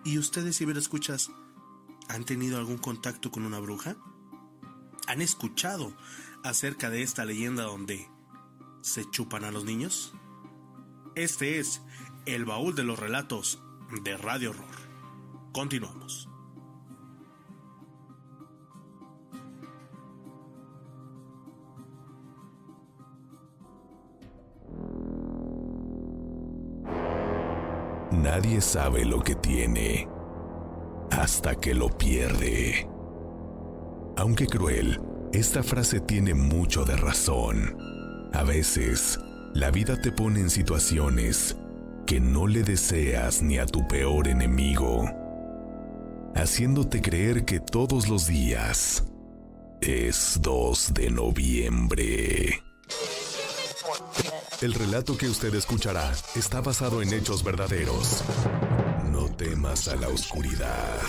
¿Y 0.04 0.18
ustedes, 0.18 0.58
ciberescuchas, 0.58 1.30
han 2.08 2.24
tenido 2.24 2.58
algún 2.58 2.78
contacto 2.78 3.30
con 3.30 3.44
una 3.44 3.58
bruja? 3.58 3.96
¿Han 5.06 5.22
escuchado 5.22 5.94
acerca 6.42 6.90
de 6.90 7.02
esta 7.02 7.24
leyenda 7.24 7.64
donde 7.64 8.08
se 8.82 9.08
chupan 9.10 9.44
a 9.44 9.50
los 9.50 9.64
niños? 9.64 10.12
Este 11.14 11.58
es 11.58 11.80
el 12.26 12.44
baúl 12.44 12.74
de 12.74 12.84
los 12.84 12.98
relatos 12.98 13.62
de 14.02 14.16
Radio 14.16 14.50
Horror. 14.50 14.76
Continuamos. 15.52 16.28
Nadie 28.22 28.60
sabe 28.60 29.04
lo 29.04 29.22
que 29.22 29.34
tiene 29.34 30.08
hasta 31.10 31.54
que 31.56 31.74
lo 31.74 31.88
pierde. 31.88 32.88
Aunque 34.16 34.46
cruel, 34.46 35.00
esta 35.32 35.62
frase 35.62 36.00
tiene 36.00 36.34
mucho 36.34 36.84
de 36.84 36.96
razón. 36.96 37.76
A 38.32 38.42
veces, 38.44 39.18
la 39.52 39.70
vida 39.70 40.00
te 40.00 40.12
pone 40.12 40.40
en 40.40 40.50
situaciones 40.50 41.56
que 42.06 42.20
no 42.20 42.46
le 42.46 42.62
deseas 42.62 43.42
ni 43.42 43.58
a 43.58 43.66
tu 43.66 43.86
peor 43.88 44.28
enemigo, 44.28 45.10
haciéndote 46.34 47.00
creer 47.00 47.44
que 47.44 47.60
todos 47.60 48.08
los 48.08 48.26
días 48.26 49.04
es 49.80 50.38
2 50.40 50.94
de 50.94 51.10
noviembre. 51.10 52.62
El 54.60 54.72
relato 54.72 55.16
que 55.16 55.28
usted 55.28 55.54
escuchará 55.54 56.12
está 56.36 56.60
basado 56.60 57.02
en 57.02 57.12
hechos 57.12 57.42
verdaderos. 57.42 58.22
No 59.10 59.28
temas 59.28 59.88
a 59.88 59.96
la 59.96 60.08
oscuridad. 60.08 61.00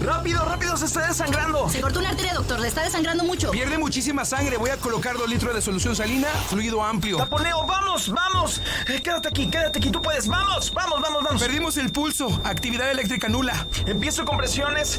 ¡Rápido, 0.00 0.44
rápido! 0.44 0.76
¡Se 0.78 0.86
está 0.86 1.06
desangrando! 1.06 1.68
Se 1.68 1.80
cortó 1.80 1.98
una 2.00 2.10
arteria, 2.10 2.32
doctor. 2.32 2.58
Le 2.58 2.68
está 2.68 2.82
desangrando 2.82 3.22
mucho. 3.24 3.50
Pierde 3.50 3.76
muchísima 3.76 4.24
sangre. 4.24 4.56
Voy 4.56 4.70
a 4.70 4.78
colocar 4.78 5.16
dos 5.18 5.28
litros 5.28 5.54
de 5.54 5.60
solución 5.60 5.94
salina, 5.94 6.28
fluido 6.48 6.82
amplio. 6.82 7.18
¡Taponeo! 7.18 7.66
¡Vamos, 7.66 8.08
vamos! 8.08 8.62
Eh, 8.88 9.02
quédate 9.02 9.28
aquí, 9.28 9.50
quédate 9.50 9.78
aquí. 9.78 9.90
Tú 9.90 10.00
puedes. 10.00 10.26
¡Vamos, 10.26 10.72
vamos, 10.72 11.00
vamos, 11.02 11.22
vamos! 11.22 11.42
Perdimos 11.42 11.76
el 11.76 11.92
pulso. 11.92 12.40
Actividad 12.44 12.90
eléctrica 12.90 13.28
nula. 13.28 13.66
Empiezo 13.86 14.24
con 14.24 14.38
presiones. 14.38 14.98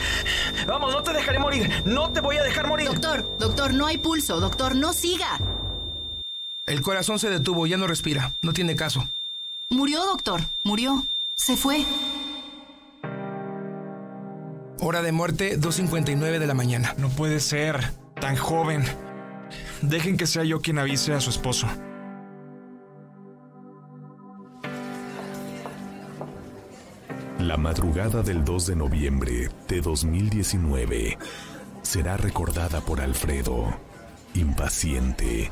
Vamos, 0.68 0.94
no 0.94 1.02
te 1.02 1.14
dejaré 1.14 1.40
morir. 1.40 1.82
No 1.86 2.12
te 2.12 2.22
voy 2.22 2.38
a 2.38 2.44
dejar 2.44 2.68
morir. 2.68 2.88
Doctor, 2.88 3.38
doctor, 3.40 3.74
no 3.74 3.88
hay 3.88 3.98
pulso. 3.98 4.40
Doctor, 4.40 4.76
no 4.76 4.94
siga. 4.94 5.40
El 6.68 6.82
corazón 6.84 7.18
se 7.18 7.30
detuvo. 7.30 7.66
Ya 7.66 7.78
no 7.78 7.88
respira. 7.88 8.34
No 8.44 8.54
tiene 8.54 8.76
caso. 8.76 9.08
Murió, 9.70 10.06
doctor. 10.06 10.42
Murió. 10.64 11.08
Se 11.34 11.58
fue. 11.58 11.86
Hora 14.84 15.04
de 15.04 15.12
muerte, 15.12 15.60
2.59 15.60 16.40
de 16.40 16.48
la 16.48 16.56
mañana. 16.56 16.96
No 16.98 17.10
puede 17.10 17.40
ser. 17.40 17.94
Tan 18.20 18.36
joven. 18.36 18.84
Dejen 19.84 20.18
que 20.18 20.26
sea 20.26 20.44
yo 20.44 20.60
quien 20.60 20.80
avise 20.80 21.14
a 21.14 21.22
su 21.22 21.30
esposo. 21.30 21.68
La 27.38 27.58
madrugada 27.58 28.24
del 28.24 28.44
2 28.44 28.66
de 28.66 28.76
noviembre 28.76 29.50
de 29.68 29.82
2019 29.82 31.20
será 31.84 32.18
recordada 32.18 32.82
por 32.82 33.02
Alfredo, 33.02 33.78
impaciente, 34.34 35.52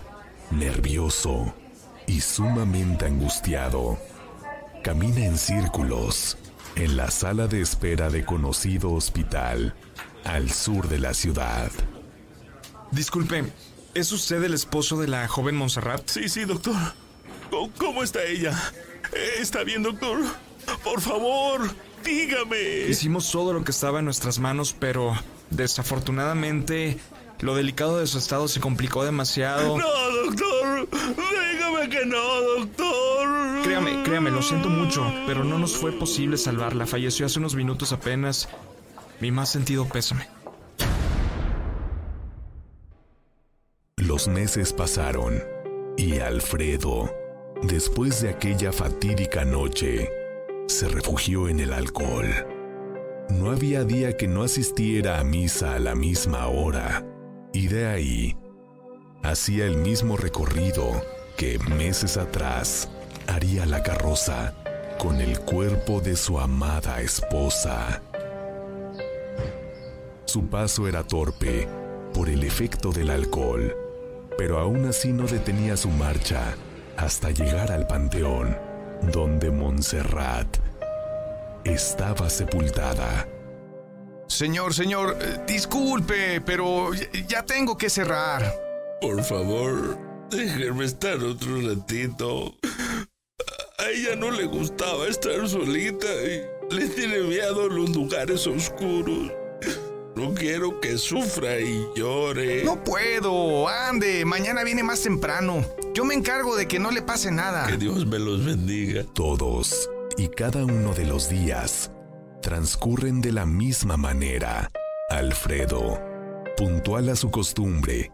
nervioso 0.49 1.53
y 2.07 2.21
sumamente 2.21 3.05
angustiado. 3.05 3.99
Camina 4.83 5.23
en 5.23 5.37
círculos 5.37 6.35
en 6.79 6.95
la 6.95 7.11
sala 7.11 7.47
de 7.47 7.61
espera 7.61 8.09
de 8.09 8.23
conocido 8.23 8.91
hospital 8.93 9.75
al 10.23 10.49
sur 10.49 10.87
de 10.87 10.97
la 10.97 11.13
ciudad. 11.13 11.69
Disculpe, 12.91 13.43
¿es 13.93 14.13
usted 14.13 14.41
el 14.43 14.53
esposo 14.53 14.97
de 14.97 15.09
la 15.09 15.27
joven 15.27 15.57
Montserrat? 15.57 16.07
Sí, 16.07 16.29
sí, 16.29 16.45
doctor. 16.45 16.77
¿Cómo, 17.49 17.69
cómo 17.77 18.01
está 18.01 18.23
ella? 18.23 18.57
¿Está 19.39 19.63
bien, 19.65 19.83
doctor? 19.83 20.19
Por 20.81 21.01
favor, 21.01 21.69
dígame. 22.05 22.87
Hicimos 22.87 23.29
todo 23.29 23.51
lo 23.51 23.65
que 23.65 23.71
estaba 23.71 23.99
en 23.99 24.05
nuestras 24.05 24.39
manos, 24.39 24.73
pero 24.79 25.13
desafortunadamente 25.49 26.97
lo 27.41 27.55
delicado 27.55 27.99
de 27.99 28.07
su 28.07 28.17
estado 28.17 28.47
se 28.47 28.61
complicó 28.61 29.03
demasiado. 29.03 29.77
No, 29.77 30.09
doctor. 30.25 30.87
Dígame 30.91 31.89
que 31.89 32.05
no, 32.05 32.41
doctor. 32.57 33.08
Créame, 34.03 34.31
lo 34.31 34.41
siento 34.41 34.69
mucho, 34.69 35.05
pero 35.25 35.43
no 35.43 35.59
nos 35.59 35.77
fue 35.77 35.91
posible 35.91 36.37
salvarla. 36.37 36.85
Falleció 36.85 37.25
hace 37.25 37.39
unos 37.39 37.55
minutos 37.55 37.91
apenas. 37.91 38.49
Mi 39.19 39.31
más 39.31 39.49
sentido 39.49 39.87
pésame. 39.87 40.27
Los 43.97 44.27
meses 44.27 44.73
pasaron 44.73 45.43
y 45.97 46.19
Alfredo, 46.19 47.13
después 47.61 48.21
de 48.21 48.29
aquella 48.29 48.71
fatídica 48.71 49.43
noche, 49.43 50.09
se 50.67 50.87
refugió 50.87 51.49
en 51.49 51.59
el 51.59 51.73
alcohol. 51.73 52.27
No 53.29 53.51
había 53.51 53.83
día 53.83 54.15
que 54.15 54.27
no 54.27 54.43
asistiera 54.43 55.19
a 55.19 55.23
misa 55.23 55.75
a 55.75 55.79
la 55.79 55.93
misma 55.93 56.47
hora, 56.47 57.05
y 57.53 57.67
de 57.67 57.87
ahí 57.87 58.37
hacía 59.23 59.65
el 59.65 59.77
mismo 59.77 60.17
recorrido 60.17 60.89
que 61.37 61.59
meses 61.59 62.17
atrás 62.17 62.89
haría 63.29 63.65
la 63.65 63.81
carroza 63.83 64.53
con 64.97 65.21
el 65.21 65.39
cuerpo 65.39 66.01
de 66.01 66.15
su 66.15 66.39
amada 66.39 66.99
esposa. 67.01 68.01
Su 70.25 70.47
paso 70.47 70.87
era 70.87 71.03
torpe 71.03 71.67
por 72.13 72.29
el 72.29 72.43
efecto 72.43 72.91
del 72.91 73.09
alcohol, 73.09 73.75
pero 74.37 74.59
aún 74.59 74.85
así 74.87 75.11
no 75.13 75.25
detenía 75.25 75.77
su 75.77 75.89
marcha 75.89 76.55
hasta 76.97 77.31
llegar 77.31 77.71
al 77.71 77.87
panteón, 77.87 78.57
donde 79.11 79.49
Montserrat 79.51 80.57
estaba 81.63 82.29
sepultada. 82.29 83.27
Señor, 84.27 84.73
señor, 84.73 85.17
eh, 85.21 85.39
disculpe, 85.47 86.41
pero 86.41 86.91
ya- 87.27 87.43
tengo 87.43 87.77
que 87.77 87.89
cerrar. 87.89 88.53
Por 89.01 89.23
favor, 89.23 89.97
déjenme 90.29 90.85
estar 90.85 91.17
otro 91.23 91.59
ratito. 91.61 92.53
A 93.79 93.89
ella 93.91 94.15
no 94.17 94.29
le 94.29 94.45
gustaba 94.45 95.07
estar 95.07 95.47
solita 95.47 96.07
y 96.25 96.75
le 96.75 96.87
tiene 96.89 97.21
miedo 97.21 97.63
a 97.63 97.73
los 97.73 97.89
lugares 97.91 98.45
oscuros. 98.45 99.31
No 100.17 100.33
quiero 100.33 100.81
que 100.81 100.97
sufra 100.97 101.61
y 101.61 101.87
llore. 101.95 102.65
No 102.65 102.83
puedo, 102.83 103.69
ande, 103.69 104.25
mañana 104.25 104.65
viene 104.65 104.83
más 104.83 105.01
temprano. 105.01 105.63
Yo 105.93 106.03
me 106.03 106.13
encargo 106.13 106.57
de 106.57 106.67
que 106.67 106.77
no 106.77 106.91
le 106.91 107.01
pase 107.01 107.31
nada. 107.31 107.67
Que 107.67 107.77
Dios 107.77 108.05
me 108.05 108.19
los 108.19 108.43
bendiga. 108.43 109.05
Todos 109.13 109.89
y 110.17 110.27
cada 110.27 110.65
uno 110.65 110.93
de 110.93 111.05
los 111.05 111.29
días 111.29 111.89
transcurren 112.41 113.21
de 113.21 113.31
la 113.31 113.45
misma 113.45 113.95
manera. 113.95 114.69
Alfredo, 115.09 116.01
puntual 116.57 117.07
a 117.07 117.15
su 117.15 117.31
costumbre, 117.31 118.11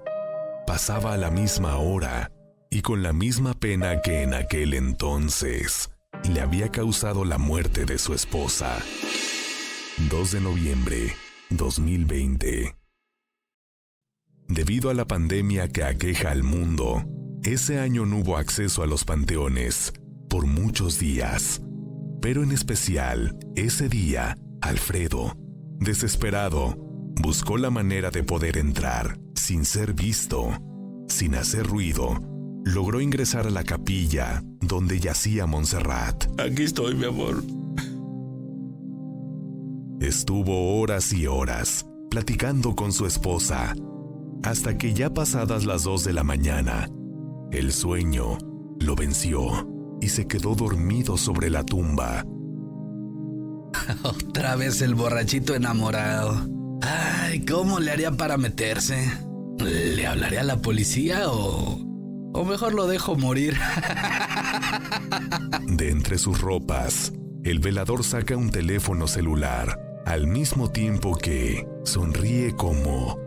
pasaba 0.68 1.14
a 1.14 1.18
la 1.18 1.32
misma 1.32 1.78
hora 1.78 2.30
y 2.76 2.82
con 2.82 3.02
la 3.02 3.14
misma 3.14 3.54
pena 3.54 4.02
que 4.02 4.22
en 4.24 4.34
aquel 4.34 4.74
entonces 4.74 5.92
le 6.30 6.42
había 6.42 6.72
causado 6.72 7.24
la 7.24 7.38
muerte 7.38 7.86
de 7.86 7.98
su 7.98 8.14
esposa. 8.14 8.78
2 10.10 10.32
de 10.34 10.42
noviembre 10.42 11.14
2020. 11.52 12.76
Debido 14.50 14.90
a 14.90 14.94
la 14.94 15.06
pandemia 15.06 15.70
que 15.70 15.86
aqueja 15.86 16.32
al 16.32 16.44
mundo, 16.44 17.06
ese 17.44 17.80
año 17.80 18.06
no 18.06 18.18
hubo 18.18 18.36
acceso 18.36 18.84
a 18.84 18.88
los 18.88 19.06
panteones 19.06 19.94
por 20.30 20.46
muchos 20.46 21.00
días. 21.00 21.62
Pero 22.22 22.44
en 22.44 22.52
especial, 22.52 23.40
ese 23.56 23.88
día, 23.88 24.38
Alfredo, 24.60 25.38
desesperado, 25.80 26.76
buscó 27.22 27.58
la 27.58 27.70
manera 27.70 28.12
de 28.12 28.26
poder 28.26 28.58
entrar 28.58 29.18
sin 29.34 29.64
ser 29.64 29.94
visto, 29.94 30.50
sin 31.08 31.36
hacer 31.36 31.66
ruido. 31.66 32.35
Logró 32.66 33.00
ingresar 33.00 33.46
a 33.46 33.52
la 33.52 33.64
capilla 33.64 34.44
donde 34.60 35.00
yacía 35.00 35.46
Montserrat. 35.46 36.26
Aquí 36.40 36.64
estoy, 36.64 36.96
mi 36.96 37.06
amor. 37.06 37.44
Estuvo 40.02 40.80
horas 40.80 41.14
y 41.14 41.28
horas 41.28 41.86
platicando 42.10 42.76
con 42.76 42.92
su 42.92 43.06
esposa, 43.06 43.76
hasta 44.44 44.78
que 44.78 44.94
ya 44.94 45.14
pasadas 45.14 45.66
las 45.66 45.84
dos 45.84 46.04
de 46.04 46.14
la 46.14 46.24
mañana, 46.24 46.90
el 47.52 47.72
sueño 47.72 48.38
lo 48.80 48.96
venció 48.96 49.70
y 50.02 50.10
se 50.10 50.26
quedó 50.26 50.56
dormido 50.56 51.18
sobre 51.18 51.50
la 51.50 51.64
tumba. 51.64 52.26
Otra 54.04 54.56
vez 54.56 54.82
el 54.82 54.96
borrachito 54.96 55.54
enamorado. 55.54 56.48
Ay, 56.82 57.46
¿cómo 57.46 57.80
le 57.80 57.92
haría 57.92 58.12
para 58.12 58.38
meterse? 58.38 59.12
¿Le 59.60 60.08
hablaré 60.08 60.40
a 60.40 60.44
la 60.44 60.62
policía 60.62 61.30
o... 61.30 61.85
o 62.36 62.44
mejor 62.44 62.74
lo 62.74 62.88
dejo 62.88 63.16
morir? 63.16 63.58
De 65.68 65.90
entre 65.90 66.18
sus 66.18 66.42
ropas, 66.42 67.14
el 67.44 67.60
velador 67.60 68.04
saca 68.04 68.36
un 68.36 68.50
teléfono 68.50 69.08
celular, 69.08 69.80
al 70.06 70.28
mismo 70.28 70.72
tiempo 70.72 71.16
que 71.16 71.68
sonríe 71.84 72.56
como 72.56 73.20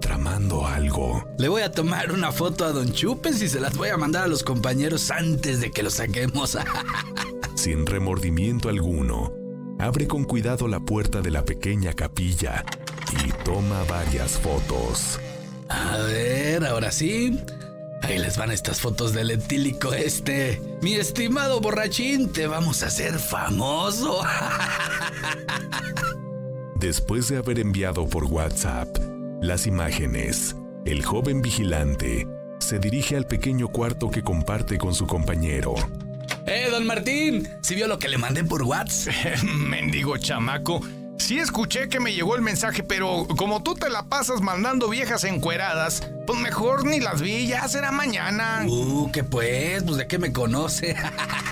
tramando 0.00 0.66
algo. 0.66 1.24
Le 1.38 1.48
voy 1.48 1.62
a 1.62 1.70
tomar 1.70 2.12
una 2.12 2.32
foto 2.32 2.64
a 2.64 2.72
Don 2.72 2.92
Chupes 2.92 3.42
y 3.42 3.48
se 3.48 3.60
las 3.60 3.76
voy 3.76 3.90
a 3.90 3.96
mandar 3.96 4.24
a 4.24 4.28
los 4.28 4.42
compañeros 4.42 5.10
antes 5.10 5.60
de 5.60 5.70
que 5.70 5.82
lo 5.82 5.90
saquemos. 5.90 6.56
Sin 7.54 7.86
remordimiento 7.86 8.68
alguno, 8.68 9.32
abre 9.78 10.06
con 10.06 10.24
cuidado 10.24 10.68
la 10.68 10.80
puerta 10.80 11.20
de 11.20 11.30
la 11.30 11.44
pequeña 11.44 11.92
capilla 11.92 12.64
y 13.24 13.32
toma 13.44 13.82
varias 13.84 14.38
fotos. 14.38 15.18
A 15.68 15.98
ver, 15.98 16.64
ahora 16.64 16.92
sí. 16.92 17.38
Ahí 18.02 18.18
les 18.18 18.36
van 18.36 18.50
estas 18.50 18.80
fotos 18.80 19.12
del 19.12 19.30
etílico 19.30 19.92
este. 19.92 20.60
Mi 20.82 20.94
estimado 20.94 21.60
borrachín, 21.60 22.32
te 22.32 22.46
vamos 22.46 22.82
a 22.82 22.86
hacer 22.86 23.18
famoso. 23.18 24.22
Después 26.76 27.28
de 27.28 27.38
haber 27.38 27.58
enviado 27.58 28.06
por 28.06 28.24
WhatsApp 28.24 28.88
las 29.40 29.66
imágenes, 29.66 30.54
el 30.84 31.04
joven 31.04 31.42
vigilante 31.42 32.26
se 32.58 32.78
dirige 32.78 33.16
al 33.16 33.26
pequeño 33.26 33.68
cuarto 33.68 34.10
que 34.10 34.22
comparte 34.22 34.78
con 34.78 34.94
su 34.94 35.06
compañero. 35.06 35.74
¡Eh, 36.46 36.68
don 36.70 36.86
Martín! 36.86 37.48
¿Sí 37.62 37.74
vio 37.74 37.88
lo 37.88 37.98
que 37.98 38.08
le 38.08 38.18
mandé 38.18 38.44
por 38.44 38.62
WhatsApp? 38.62 39.42
Mendigo 39.42 40.16
chamaco. 40.16 40.80
Sí 41.18 41.38
escuché 41.38 41.88
que 41.88 41.98
me 41.98 42.12
llegó 42.12 42.36
el 42.36 42.42
mensaje, 42.42 42.82
pero 42.82 43.26
como 43.36 43.62
tú 43.62 43.74
te 43.74 43.88
la 43.88 44.08
pasas 44.08 44.42
mandando 44.42 44.88
viejas 44.88 45.24
encueradas, 45.24 46.08
pues 46.26 46.38
mejor 46.38 46.84
ni 46.84 47.00
las 47.00 47.22
vi, 47.22 47.46
ya 47.46 47.66
será 47.68 47.90
mañana. 47.90 48.64
Uh, 48.66 49.10
¿qué 49.12 49.24
pues? 49.24 49.82
Pues 49.82 49.96
de 49.96 50.06
qué 50.06 50.18
me 50.18 50.32
conoce. 50.32 50.96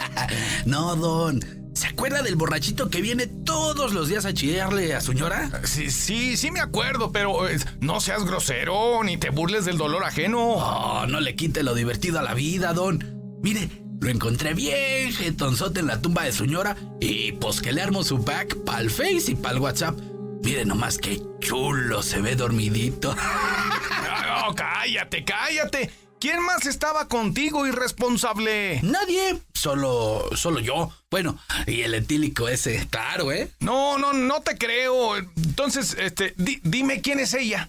no, 0.66 0.94
don. 0.96 1.40
¿Se 1.74 1.88
acuerda 1.88 2.22
del 2.22 2.36
borrachito 2.36 2.88
que 2.88 3.00
viene 3.00 3.26
todos 3.26 3.92
los 3.92 4.08
días 4.08 4.24
a 4.26 4.32
chillarle 4.32 4.94
a 4.94 5.00
su 5.00 5.10
señora? 5.10 5.50
Sí, 5.64 5.90
sí, 5.90 6.36
sí 6.36 6.52
me 6.52 6.60
acuerdo, 6.60 7.10
pero 7.10 7.48
eh, 7.48 7.58
no 7.80 8.00
seas 8.00 8.24
grosero 8.24 9.02
ni 9.02 9.16
te 9.16 9.30
burles 9.30 9.64
del 9.64 9.76
dolor 9.76 10.04
ajeno. 10.04 10.40
Oh, 10.40 11.06
no 11.08 11.18
le 11.18 11.34
quite 11.34 11.64
lo 11.64 11.74
divertido 11.74 12.20
a 12.20 12.22
la 12.22 12.34
vida, 12.34 12.72
don. 12.74 13.02
Mire, 13.42 13.68
lo 14.00 14.10
encontré 14.10 14.54
bien 14.54 15.12
jetonzote 15.12 15.80
en 15.80 15.86
la 15.86 16.00
tumba 16.00 16.24
de 16.24 16.32
su 16.32 16.44
señora 16.44 16.76
y 17.00 17.32
pues 17.32 17.60
que 17.60 17.72
le 17.72 17.80
armo 17.82 18.02
su 18.04 18.24
pack 18.24 18.56
pa'l 18.64 18.90
Face 18.90 19.24
y 19.30 19.34
pa'l 19.34 19.58
WhatsApp. 19.58 19.98
Mire 20.42 20.64
nomás 20.66 20.98
qué 20.98 21.22
chulo 21.40 22.02
se 22.02 22.20
ve 22.20 22.36
dormidito. 22.36 23.14
No, 23.14 24.54
cállate, 24.56 25.24
cállate. 25.24 25.90
¿Quién 26.20 26.42
más 26.42 26.64
estaba 26.64 27.06
contigo, 27.08 27.66
irresponsable? 27.66 28.80
Nadie, 28.82 29.38
solo, 29.52 30.30
solo 30.34 30.60
yo. 30.60 30.90
Bueno, 31.10 31.38
y 31.66 31.82
el 31.82 31.92
etílico 31.94 32.48
ese, 32.48 32.86
claro, 32.88 33.30
¿eh? 33.30 33.50
No, 33.60 33.98
no, 33.98 34.12
no 34.14 34.40
te 34.40 34.56
creo. 34.56 35.16
Entonces, 35.16 35.94
este, 35.98 36.32
di- 36.38 36.60
dime 36.62 37.02
quién 37.02 37.20
es 37.20 37.34
ella. 37.34 37.66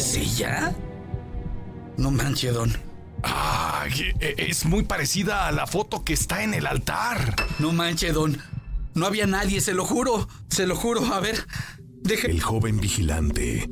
Es 0.00 0.16
ella? 0.16 0.74
No 1.98 2.10
manche, 2.10 2.50
don. 2.52 2.72
Ay, 3.22 4.14
e- 4.18 4.34
es 4.48 4.64
muy 4.64 4.82
parecida 4.82 5.46
a 5.46 5.52
la 5.52 5.66
foto 5.66 6.04
que 6.04 6.14
está 6.14 6.42
en 6.42 6.54
el 6.54 6.66
altar. 6.66 7.36
No 7.58 7.72
manche, 7.72 8.10
don. 8.12 8.38
No 8.94 9.04
había 9.04 9.26
nadie, 9.26 9.60
se 9.60 9.74
lo 9.74 9.84
juro. 9.84 10.26
Se 10.48 10.66
lo 10.66 10.74
juro. 10.74 11.04
A 11.12 11.20
ver, 11.20 11.46
deje. 12.02 12.30
El 12.30 12.40
joven 12.40 12.80
vigilante 12.80 13.68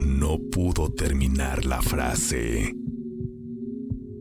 no 0.00 0.38
pudo 0.50 0.90
terminar 0.92 1.66
la 1.66 1.82
frase, 1.82 2.74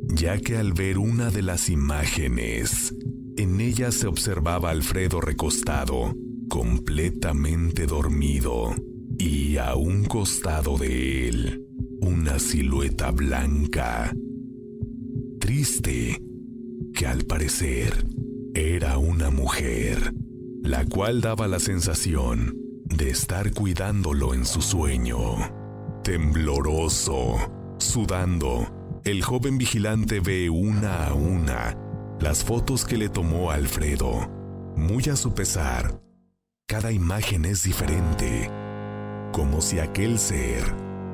ya 0.10 0.38
que 0.40 0.58
al 0.58 0.74
ver 0.74 0.98
una 0.98 1.30
de 1.32 1.42
las 1.42 1.70
imágenes, 1.70 2.94
en 3.38 3.62
ella 3.62 3.94
se 3.94 4.08
observaba 4.08 4.70
a 4.70 4.72
Alfredo 4.74 5.22
recostado, 5.22 6.14
completamente 6.50 7.86
dormido, 7.86 8.76
y 9.20 9.58
a 9.58 9.76
un 9.76 10.06
costado 10.06 10.78
de 10.78 11.28
él, 11.28 11.68
una 12.02 12.40
silueta 12.40 13.12
blanca, 13.12 14.12
triste, 15.40 16.22
que 16.94 17.06
al 17.06 17.26
parecer 17.26 18.06
era 18.54 18.98
una 18.98 19.30
mujer, 19.30 20.14
la 20.64 20.86
cual 20.86 21.22
daba 21.22 21.48
la 21.48 21.60
sensación 21.60 22.58
de 22.86 23.10
estar 23.10 23.54
cuidándolo 23.54 24.34
en 24.34 24.46
su 24.46 24.62
sueño. 24.62 25.36
Tembloroso, 26.04 27.36
sudando, 27.78 29.02
el 29.04 29.22
joven 29.22 29.58
vigilante 29.58 30.22
ve 30.22 30.50
una 30.50 31.06
a 31.08 31.14
una 31.14 31.78
las 32.22 32.44
fotos 32.44 32.86
que 32.86 32.98
le 32.98 33.10
tomó 33.10 33.52
Alfredo. 33.52 34.30
Muy 34.76 35.04
a 35.10 35.16
su 35.16 35.34
pesar, 35.34 36.02
cada 36.68 36.92
imagen 36.92 37.46
es 37.46 37.64
diferente, 37.64 38.50
como 39.32 39.62
si 39.62 39.80
aquel 39.80 40.20
ser 40.20 40.64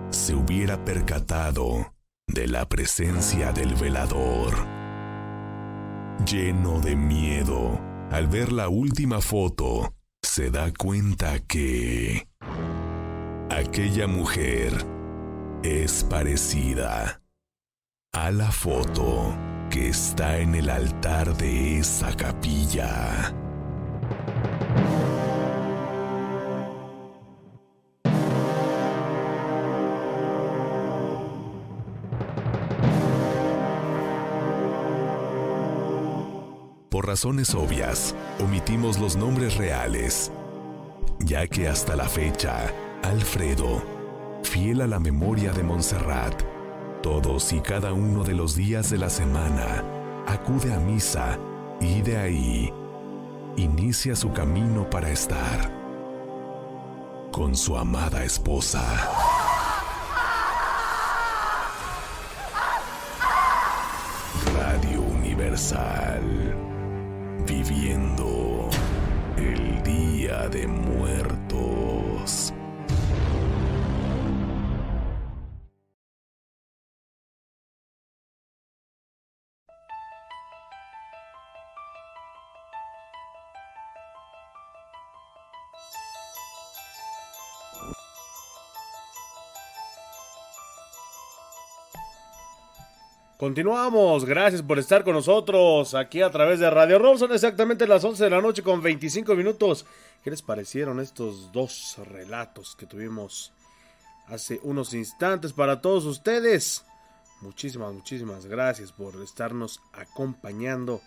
se 0.10 0.36
hubiera 0.36 0.84
percatado 0.84 1.94
de 2.28 2.48
la 2.48 2.68
presencia 2.68 3.52
del 3.52 3.76
velador. 3.76 4.54
Lleno 6.26 6.80
de 6.80 6.96
miedo, 6.96 7.80
al 8.12 8.28
ver 8.28 8.52
la 8.52 8.70
última 8.70 9.22
foto, 9.22 9.94
se 10.24 10.50
da 10.50 10.72
cuenta 10.72 11.40
que 11.40 12.28
aquella 13.50 14.08
mujer 14.08 14.74
es 15.64 16.04
parecida 16.04 17.22
a 18.14 18.32
la 18.32 18.52
foto 18.52 19.36
que 19.70 19.90
está 19.90 20.40
en 20.40 20.56
el 20.56 20.70
altar 20.70 21.36
de 21.36 21.80
esa 21.80 22.16
capilla. 22.16 23.36
Por 36.90 37.08
razones 37.08 37.54
obvias, 37.56 38.16
omitimos 38.40 39.00
los 39.00 39.16
nombres 39.16 39.58
reales, 39.58 40.32
ya 41.20 41.48
que 41.48 41.68
hasta 41.68 41.96
la 41.96 42.08
fecha, 42.08 42.72
Alfredo, 43.04 43.82
fiel 44.44 44.82
a 44.82 44.88
la 44.88 45.00
memoria 45.00 45.52
de 45.52 45.64
Montserrat, 45.64 46.42
todos 47.02 47.52
y 47.54 47.60
cada 47.60 47.94
uno 47.94 48.24
de 48.24 48.34
los 48.34 48.56
días 48.56 48.90
de 48.90 48.98
la 48.98 49.10
semana, 49.10 49.84
acude 50.28 50.74
a 50.74 50.80
misa 50.80 51.38
y 51.82 52.02
de 52.02 52.18
ahí 52.18 52.74
inicia 53.58 54.16
su 54.16 54.32
camino 54.32 54.90
para 54.90 55.10
estar 55.12 55.72
con 57.32 57.56
su 57.56 57.78
amada 57.78 58.24
esposa. 58.24 59.35
Continuamos, 93.46 94.26
gracias 94.26 94.64
por 94.64 94.80
estar 94.80 95.04
con 95.04 95.14
nosotros 95.14 95.94
aquí 95.94 96.24
a 96.24 96.32
través 96.32 96.60
de 96.60 96.68
Radio 96.68 96.98
Roll. 96.98 97.20
Son 97.20 97.32
exactamente 97.32 97.86
las 97.86 98.04
11 98.04 98.24
de 98.24 98.30
la 98.32 98.42
noche 98.42 98.64
con 98.64 98.82
25 98.82 99.36
minutos. 99.36 99.86
¿Qué 100.24 100.32
les 100.32 100.42
parecieron 100.42 101.00
estos 101.00 101.52
dos 101.52 101.96
relatos 102.12 102.76
que 102.76 102.88
tuvimos 102.88 103.54
hace 104.26 104.60
unos 104.64 104.96
instantes 104.96 105.54
para 105.54 105.80
todos 105.80 106.06
ustedes? 106.06 106.86
Muchísimas, 107.42 107.94
muchísimas 107.94 108.48
gracias 108.48 108.92
por 108.92 109.22
estarnos 109.22 109.80
acompañando 109.94 111.02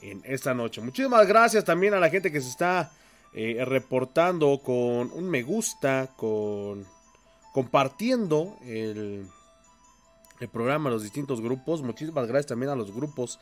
en 0.00 0.20
esta 0.24 0.52
noche. 0.52 0.80
Muchísimas 0.80 1.28
gracias 1.28 1.64
también 1.64 1.94
a 1.94 2.00
la 2.00 2.10
gente 2.10 2.32
que 2.32 2.40
se 2.40 2.48
está 2.48 2.90
eh, 3.32 3.64
reportando 3.64 4.58
con 4.64 5.12
un 5.12 5.30
me 5.30 5.44
gusta, 5.44 6.10
con 6.16 6.84
compartiendo 7.52 8.56
el 8.64 9.28
el 10.40 10.48
programa, 10.48 10.90
los 10.90 11.02
distintos 11.02 11.40
grupos. 11.40 11.82
Muchísimas 11.82 12.26
gracias 12.26 12.46
también 12.46 12.70
a 12.70 12.76
los 12.76 12.94
grupos 12.94 13.38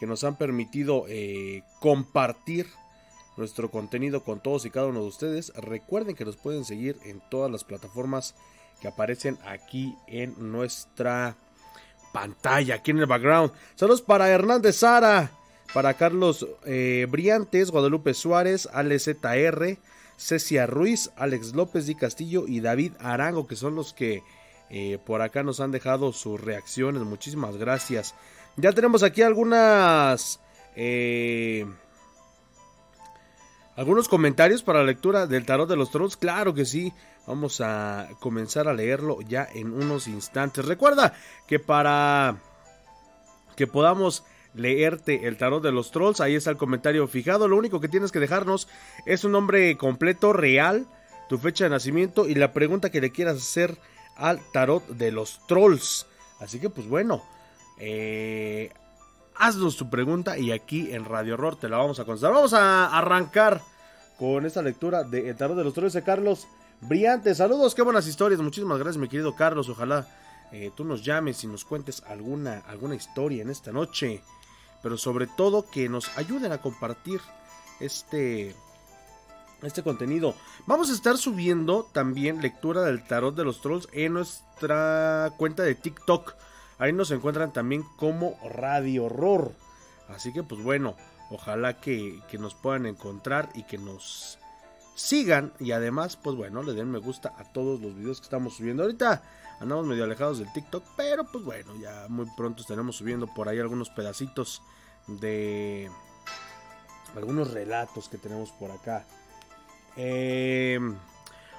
que 0.00 0.06
nos 0.06 0.24
han 0.24 0.36
permitido 0.36 1.04
eh, 1.08 1.62
compartir 1.80 2.66
nuestro 3.36 3.70
contenido 3.70 4.22
con 4.22 4.40
todos 4.40 4.64
y 4.64 4.70
cada 4.70 4.86
uno 4.86 5.00
de 5.00 5.08
ustedes. 5.08 5.52
Recuerden 5.56 6.14
que 6.14 6.24
nos 6.24 6.36
pueden 6.36 6.64
seguir 6.64 6.98
en 7.04 7.20
todas 7.30 7.50
las 7.50 7.64
plataformas 7.64 8.34
que 8.80 8.88
aparecen 8.88 9.38
aquí 9.44 9.94
en 10.06 10.34
nuestra 10.52 11.36
pantalla, 12.12 12.76
aquí 12.76 12.92
en 12.92 12.98
el 12.98 13.06
background. 13.06 13.52
Saludos 13.74 14.02
para 14.02 14.28
Hernández 14.28 14.76
Sara, 14.76 15.32
para 15.72 15.94
Carlos 15.94 16.46
eh, 16.64 17.06
Briantes, 17.10 17.70
Guadalupe 17.70 18.14
Suárez, 18.14 18.68
ZR, 18.72 19.78
Cecia 20.16 20.66
Ruiz, 20.66 21.10
Alex 21.16 21.54
López 21.54 21.86
Di 21.86 21.96
Castillo 21.96 22.44
y 22.46 22.60
David 22.60 22.92
Arango, 23.00 23.46
que 23.46 23.56
son 23.56 23.74
los 23.74 23.92
que 23.92 24.22
eh, 24.76 24.98
por 24.98 25.22
acá 25.22 25.44
nos 25.44 25.60
han 25.60 25.70
dejado 25.70 26.12
sus 26.12 26.40
reacciones. 26.40 27.04
Muchísimas 27.04 27.56
gracias. 27.56 28.12
Ya 28.56 28.72
tenemos 28.72 29.04
aquí 29.04 29.22
algunas... 29.22 30.40
Eh, 30.74 31.64
algunos 33.76 34.08
comentarios 34.08 34.64
para 34.64 34.80
la 34.80 34.86
lectura 34.86 35.28
del 35.28 35.46
tarot 35.46 35.68
de 35.68 35.76
los 35.76 35.92
trolls. 35.92 36.16
Claro 36.16 36.54
que 36.54 36.64
sí. 36.64 36.92
Vamos 37.24 37.60
a 37.60 38.08
comenzar 38.18 38.66
a 38.66 38.74
leerlo 38.74 39.20
ya 39.20 39.46
en 39.54 39.72
unos 39.72 40.08
instantes. 40.08 40.64
Recuerda 40.64 41.14
que 41.46 41.60
para 41.60 42.38
que 43.54 43.68
podamos 43.68 44.24
leerte 44.54 45.28
el 45.28 45.36
tarot 45.36 45.62
de 45.62 45.70
los 45.70 45.92
trolls, 45.92 46.20
ahí 46.20 46.34
está 46.34 46.50
el 46.50 46.56
comentario 46.56 47.06
fijado. 47.06 47.46
Lo 47.46 47.56
único 47.56 47.78
que 47.78 47.88
tienes 47.88 48.10
que 48.10 48.18
dejarnos 48.18 48.66
es 49.06 49.22
un 49.22 49.30
nombre 49.30 49.76
completo, 49.76 50.32
real, 50.32 50.88
tu 51.28 51.38
fecha 51.38 51.62
de 51.62 51.70
nacimiento 51.70 52.28
y 52.28 52.34
la 52.34 52.52
pregunta 52.52 52.90
que 52.90 53.00
le 53.00 53.10
quieras 53.10 53.36
hacer 53.36 53.78
al 54.16 54.40
tarot 54.52 54.86
de 54.88 55.12
los 55.12 55.46
trolls. 55.46 56.06
Así 56.40 56.58
que 56.58 56.70
pues 56.70 56.88
bueno, 56.88 57.22
eh, 57.78 58.72
haznos 59.36 59.76
tu 59.76 59.90
pregunta 59.90 60.38
y 60.38 60.52
aquí 60.52 60.92
en 60.92 61.04
Radio 61.04 61.34
Horror 61.34 61.56
te 61.56 61.68
la 61.68 61.78
vamos 61.78 62.00
a 62.00 62.04
contestar. 62.04 62.32
Vamos 62.32 62.52
a 62.54 62.86
arrancar 62.96 63.60
con 64.18 64.46
esta 64.46 64.62
lectura 64.62 65.04
de 65.04 65.30
El 65.30 65.36
tarot 65.36 65.56
de 65.56 65.64
los 65.64 65.74
trolls 65.74 65.92
de 65.92 66.02
Carlos 66.02 66.46
Brillante, 66.80 67.34
saludos, 67.34 67.74
qué 67.74 67.80
buenas 67.80 68.06
historias. 68.06 68.40
Muchísimas 68.40 68.78
gracias, 68.78 68.98
mi 68.98 69.08
querido 69.08 69.34
Carlos. 69.34 69.70
Ojalá 69.70 70.06
eh, 70.52 70.70
tú 70.76 70.84
nos 70.84 71.02
llames 71.02 71.42
y 71.42 71.46
nos 71.46 71.64
cuentes 71.64 72.02
alguna, 72.06 72.62
alguna 72.66 72.94
historia 72.94 73.42
en 73.42 73.48
esta 73.48 73.72
noche. 73.72 74.22
Pero 74.82 74.98
sobre 74.98 75.26
todo 75.26 75.64
que 75.70 75.88
nos 75.88 76.16
ayuden 76.18 76.52
a 76.52 76.58
compartir 76.58 77.20
este, 77.80 78.54
este 79.66 79.82
contenido. 79.82 80.34
Vamos 80.66 80.90
a 80.90 80.92
estar 80.92 81.16
subiendo 81.16 81.88
también 81.92 82.42
lectura 82.42 82.82
del 82.82 83.06
tarot 83.06 83.34
de 83.34 83.44
los 83.44 83.60
trolls 83.60 83.88
en 83.92 84.14
nuestra 84.14 85.32
cuenta 85.36 85.62
de 85.62 85.74
TikTok. 85.74 86.34
Ahí 86.78 86.92
nos 86.92 87.10
encuentran 87.10 87.52
también 87.52 87.84
como 87.96 88.38
Radio 88.48 89.04
Horror. 89.04 89.52
Así 90.08 90.32
que 90.32 90.42
pues 90.42 90.62
bueno, 90.62 90.96
ojalá 91.30 91.80
que, 91.80 92.20
que 92.30 92.38
nos 92.38 92.54
puedan 92.54 92.86
encontrar 92.86 93.50
y 93.54 93.62
que 93.64 93.78
nos 93.78 94.38
sigan 94.94 95.52
y 95.58 95.72
además, 95.72 96.16
pues 96.16 96.36
bueno, 96.36 96.62
le 96.62 96.72
den 96.72 96.90
me 96.90 96.98
gusta 96.98 97.34
a 97.38 97.44
todos 97.44 97.80
los 97.80 97.94
videos 97.96 98.20
que 98.20 98.24
estamos 98.24 98.56
subiendo. 98.56 98.82
Ahorita 98.82 99.22
andamos 99.60 99.86
medio 99.86 100.04
alejados 100.04 100.38
del 100.38 100.52
TikTok, 100.52 100.84
pero 100.96 101.24
pues 101.24 101.44
bueno, 101.44 101.74
ya 101.76 102.06
muy 102.08 102.26
pronto 102.36 102.62
estaremos 102.62 102.96
subiendo 102.96 103.26
por 103.26 103.48
ahí 103.48 103.58
algunos 103.58 103.90
pedacitos 103.90 104.62
de 105.06 105.90
algunos 107.16 107.52
relatos 107.52 108.08
que 108.08 108.18
tenemos 108.18 108.50
por 108.52 108.70
acá. 108.70 109.04
Eh, 109.96 110.78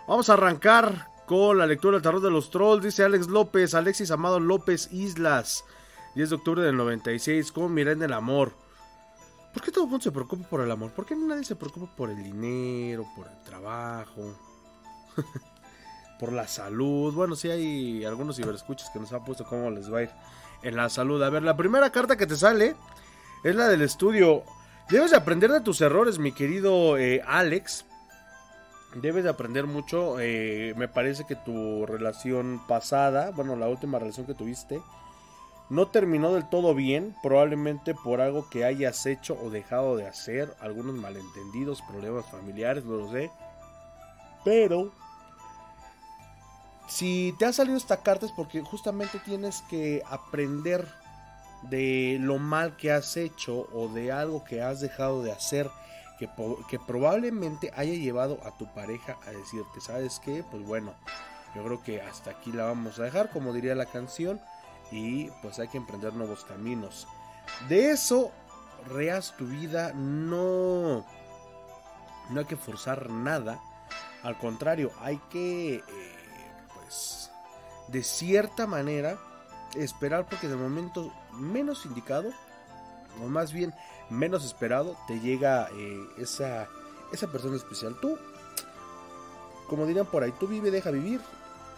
vamos 0.07 0.29
a 0.29 0.33
arrancar 0.33 1.07
con 1.25 1.57
la 1.57 1.65
lectura 1.65 1.95
del 1.95 2.03
tarot 2.03 2.21
de 2.21 2.31
los 2.31 2.49
trolls, 2.49 2.83
dice 2.83 3.03
Alex 3.03 3.27
López, 3.27 3.73
Alexis 3.73 4.11
Amado 4.11 4.39
López 4.39 4.89
Islas, 4.91 5.65
10 6.15 6.29
de 6.29 6.35
octubre 6.35 6.61
del 6.61 6.77
96, 6.77 7.51
¿cómo 7.51 7.69
miren 7.69 8.01
el 8.03 8.13
amor? 8.13 8.53
¿Por 9.53 9.63
qué 9.63 9.71
todo 9.71 9.85
el 9.85 9.89
mundo 9.89 10.03
se 10.03 10.11
preocupa 10.11 10.47
por 10.49 10.61
el 10.61 10.69
amor? 10.69 10.91
¿Por 10.91 11.05
qué 11.05 11.15
nadie 11.15 11.45
se 11.45 11.55
preocupa 11.55 11.93
por 11.95 12.09
el 12.09 12.21
dinero, 12.21 13.07
por 13.15 13.25
el 13.27 13.41
trabajo, 13.43 14.35
por 16.19 16.33
la 16.33 16.45
salud? 16.45 17.13
Bueno, 17.13 17.35
sí 17.35 17.49
hay 17.49 18.03
algunos 18.03 18.35
ciberescuchas 18.35 18.89
que 18.89 18.99
nos 18.99 19.13
han 19.13 19.23
puesto 19.23 19.45
cómo 19.45 19.71
les 19.71 19.91
va 19.91 19.99
a 19.99 20.03
ir 20.03 20.09
en 20.61 20.75
la 20.75 20.89
salud. 20.89 21.23
A 21.23 21.29
ver, 21.29 21.41
la 21.41 21.55
primera 21.55 21.89
carta 21.89 22.17
que 22.17 22.27
te 22.27 22.35
sale 22.35 22.75
es 23.45 23.55
la 23.55 23.69
del 23.69 23.81
estudio. 23.81 24.43
Debes 24.89 25.11
de 25.11 25.17
aprender 25.17 25.49
de 25.51 25.61
tus 25.61 25.79
errores, 25.79 26.19
mi 26.19 26.33
querido 26.33 26.97
eh, 26.97 27.21
Alex. 27.25 27.85
Debes 28.95 29.25
de 29.25 29.29
aprender 29.29 29.67
mucho. 29.67 30.19
Eh, 30.19 30.73
me 30.77 30.87
parece 30.87 31.25
que 31.25 31.35
tu 31.35 31.85
relación 31.85 32.61
pasada, 32.67 33.31
bueno, 33.31 33.55
la 33.55 33.67
última 33.67 33.99
relación 33.99 34.25
que 34.25 34.33
tuviste, 34.33 34.81
no 35.69 35.87
terminó 35.87 36.33
del 36.33 36.47
todo 36.47 36.73
bien, 36.73 37.15
probablemente 37.21 37.93
por 37.93 38.21
algo 38.21 38.49
que 38.49 38.63
hayas 38.63 39.05
hecho 39.05 39.37
o 39.41 39.49
dejado 39.49 39.97
de 39.97 40.07
hacer, 40.07 40.55
algunos 40.61 40.95
malentendidos, 40.95 41.81
problemas 41.81 42.25
familiares, 42.29 42.85
no 42.85 42.97
lo 42.97 43.11
sé. 43.11 43.31
Pero 44.45 44.91
si 46.87 47.35
te 47.37 47.45
ha 47.45 47.51
salido 47.51 47.77
esta 47.77 48.01
carta 48.01 48.25
es 48.25 48.31
porque 48.31 48.61
justamente 48.61 49.19
tienes 49.19 49.61
que 49.69 50.03
aprender 50.09 50.87
de 51.63 52.17
lo 52.21 52.37
mal 52.37 52.77
que 52.77 52.91
has 52.91 53.17
hecho 53.17 53.67
o 53.73 53.87
de 53.87 54.11
algo 54.11 54.43
que 54.43 54.61
has 54.61 54.79
dejado 54.79 55.23
de 55.23 55.31
hacer 55.31 55.69
que, 56.17 56.79
probablemente 56.79 57.71
haya 57.75 57.93
llevado 57.93 58.39
a 58.45 58.51
tu 58.51 58.67
pareja 58.73 59.17
a 59.27 59.31
decirte, 59.31 59.81
¿sabes 59.81 60.19
qué? 60.23 60.43
Pues 60.49 60.63
bueno, 60.63 60.93
yo 61.55 61.63
creo 61.63 61.83
que 61.83 62.01
hasta 62.01 62.31
aquí 62.31 62.51
la 62.51 62.65
vamos 62.65 62.99
a 62.99 63.03
dejar, 63.03 63.31
como 63.31 63.53
diría 63.53 63.75
la 63.75 63.85
canción 63.85 64.39
y 64.91 65.29
pues 65.41 65.59
hay 65.59 65.67
que 65.67 65.77
emprender 65.77 66.13
nuevos 66.13 66.45
caminos. 66.45 67.07
De 67.69 67.91
eso, 67.91 68.31
reas 68.87 69.35
tu 69.37 69.45
vida, 69.47 69.93
no, 69.93 71.05
no 72.29 72.39
hay 72.39 72.45
que 72.45 72.57
forzar 72.57 73.09
nada, 73.09 73.59
al 74.23 74.37
contrario, 74.37 74.91
hay 75.01 75.19
que, 75.29 75.75
eh, 75.75 75.83
pues, 76.73 77.29
de 77.89 78.01
cierta 78.03 78.65
manera, 78.65 79.19
esperar 79.75 80.25
porque 80.27 80.47
de 80.47 80.55
momento 80.55 81.13
menos 81.33 81.85
indicado, 81.85 82.31
o 83.21 83.27
más 83.27 83.53
bien 83.53 83.73
menos 84.09 84.45
esperado, 84.45 84.95
te 85.07 85.19
llega 85.19 85.69
eh, 85.73 86.07
esa, 86.17 86.67
esa 87.11 87.27
persona 87.27 87.55
especial. 87.55 87.95
Tú, 88.01 88.17
como 89.67 89.85
dirían 89.85 90.05
por 90.05 90.23
ahí, 90.23 90.33
tú 90.39 90.47
vive, 90.47 90.71
deja 90.71 90.91
vivir 90.91 91.21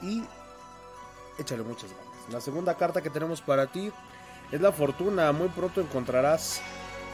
y 0.01 0.23
échale 1.37 1.63
muchas 1.63 1.91
ganas. 1.91 2.05
La 2.31 2.41
segunda 2.41 2.75
carta 2.75 3.01
que 3.01 3.09
tenemos 3.09 3.41
para 3.41 3.67
ti 3.67 3.91
es 4.51 4.61
la 4.61 4.71
fortuna. 4.71 5.31
Muy 5.31 5.47
pronto 5.49 5.81
encontrarás 5.81 6.61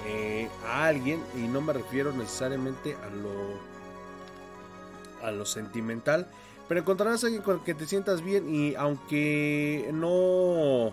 eh, 0.06 0.50
a 0.68 0.86
alguien 0.86 1.24
y 1.36 1.48
no 1.48 1.62
me 1.62 1.74
refiero 1.74 2.12
necesariamente 2.12 2.96
a 2.96 3.10
lo 3.10 3.74
a 5.24 5.32
lo 5.32 5.46
sentimental, 5.46 6.28
pero 6.68 6.82
encontrarás 6.82 7.24
a 7.24 7.28
alguien 7.28 7.44
con 7.44 7.60
el 7.60 7.64
que 7.64 7.74
te 7.74 7.86
sientas 7.86 8.22
bien 8.22 8.54
y 8.54 8.76
aunque 8.76 9.90
no 9.94 10.92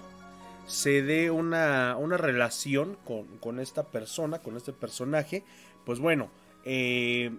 se 0.70 1.02
dé 1.02 1.30
una, 1.30 1.96
una 1.98 2.16
relación 2.16 2.96
con, 3.04 3.26
con, 3.38 3.58
esta 3.58 3.90
persona, 3.90 4.38
con 4.38 4.56
este 4.56 4.72
personaje, 4.72 5.44
pues 5.84 5.98
bueno, 5.98 6.30
eh, 6.64 7.32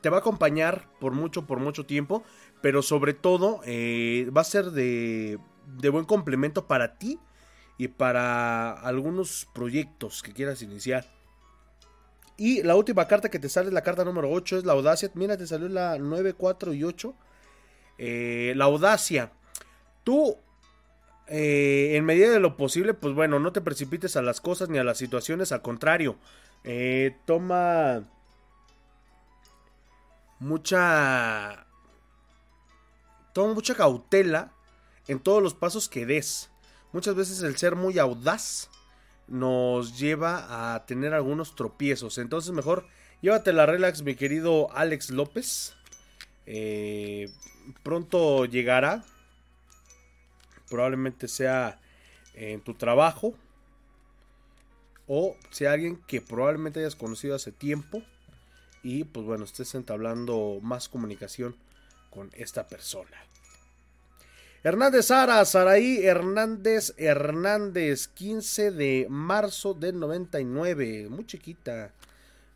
te 0.00 0.08
va 0.08 0.18
a 0.18 0.20
acompañar 0.20 0.88
por 0.98 1.12
mucho, 1.12 1.46
por 1.46 1.60
mucho 1.60 1.84
tiempo, 1.84 2.22
pero 2.62 2.82
sobre 2.82 3.12
todo 3.12 3.60
eh, 3.64 4.30
va 4.34 4.40
a 4.40 4.44
ser 4.44 4.70
de, 4.70 5.38
de 5.78 5.88
buen 5.90 6.06
complemento 6.06 6.66
para 6.66 6.96
ti 6.98 7.18
y 7.76 7.88
para 7.88 8.72
algunos 8.72 9.48
proyectos 9.52 10.22
que 10.22 10.32
quieras 10.32 10.62
iniciar. 10.62 11.04
Y 12.36 12.62
la 12.62 12.74
última 12.74 13.06
carta 13.06 13.28
que 13.28 13.38
te 13.38 13.50
sale 13.50 13.68
es 13.68 13.74
la 13.74 13.82
carta 13.82 14.02
número 14.02 14.30
8, 14.30 14.58
es 14.58 14.64
la 14.64 14.72
audacia. 14.72 15.10
Mira, 15.12 15.36
te 15.36 15.46
salió 15.46 15.68
la 15.68 15.98
9, 15.98 16.32
4 16.32 16.72
y 16.72 16.84
8. 16.84 17.14
Eh, 17.98 18.54
la 18.56 18.64
audacia. 18.64 19.30
Tú, 20.04 20.38
eh, 21.30 21.96
en 21.96 22.04
medida 22.04 22.28
de 22.28 22.40
lo 22.40 22.56
posible, 22.56 22.92
pues 22.92 23.14
bueno, 23.14 23.38
no 23.38 23.52
te 23.52 23.60
precipites 23.60 24.16
a 24.16 24.22
las 24.22 24.40
cosas 24.40 24.68
ni 24.68 24.78
a 24.78 24.84
las 24.84 24.98
situaciones. 24.98 25.52
Al 25.52 25.62
contrario, 25.62 26.16
eh, 26.64 27.16
toma 27.24 28.02
mucha... 30.40 31.66
Toma 33.32 33.54
mucha 33.54 33.76
cautela 33.76 34.52
en 35.06 35.20
todos 35.20 35.40
los 35.40 35.54
pasos 35.54 35.88
que 35.88 36.04
des. 36.04 36.50
Muchas 36.92 37.14
veces 37.14 37.42
el 37.44 37.56
ser 37.56 37.76
muy 37.76 38.00
audaz 38.00 38.68
nos 39.28 39.96
lleva 40.00 40.74
a 40.74 40.84
tener 40.84 41.14
algunos 41.14 41.54
tropiezos. 41.54 42.18
Entonces 42.18 42.50
mejor 42.50 42.88
llévate 43.22 43.52
la 43.52 43.66
relax, 43.66 44.02
mi 44.02 44.16
querido 44.16 44.68
Alex 44.74 45.10
López. 45.10 45.74
Eh, 46.46 47.30
pronto 47.84 48.46
llegará. 48.46 49.04
Probablemente 50.70 51.28
sea 51.28 51.78
en 52.34 52.60
tu 52.60 52.74
trabajo. 52.74 53.34
O 55.06 55.36
sea 55.50 55.72
alguien 55.72 56.00
que 56.06 56.20
probablemente 56.20 56.80
hayas 56.80 56.96
conocido 56.96 57.34
hace 57.34 57.52
tiempo. 57.52 58.02
Y 58.82 59.04
pues 59.04 59.26
bueno, 59.26 59.44
estés 59.44 59.74
entablando 59.74 60.58
más 60.62 60.88
comunicación 60.88 61.56
con 62.08 62.30
esta 62.34 62.66
persona. 62.68 63.16
Hernández 64.62 65.06
Sara, 65.06 65.42
Saraí 65.44 66.04
Hernández 66.04 66.94
Hernández, 66.98 68.08
15 68.08 68.70
de 68.72 69.06
marzo 69.08 69.74
del 69.74 69.98
99, 69.98 71.08
muy 71.10 71.26
chiquita. 71.26 71.92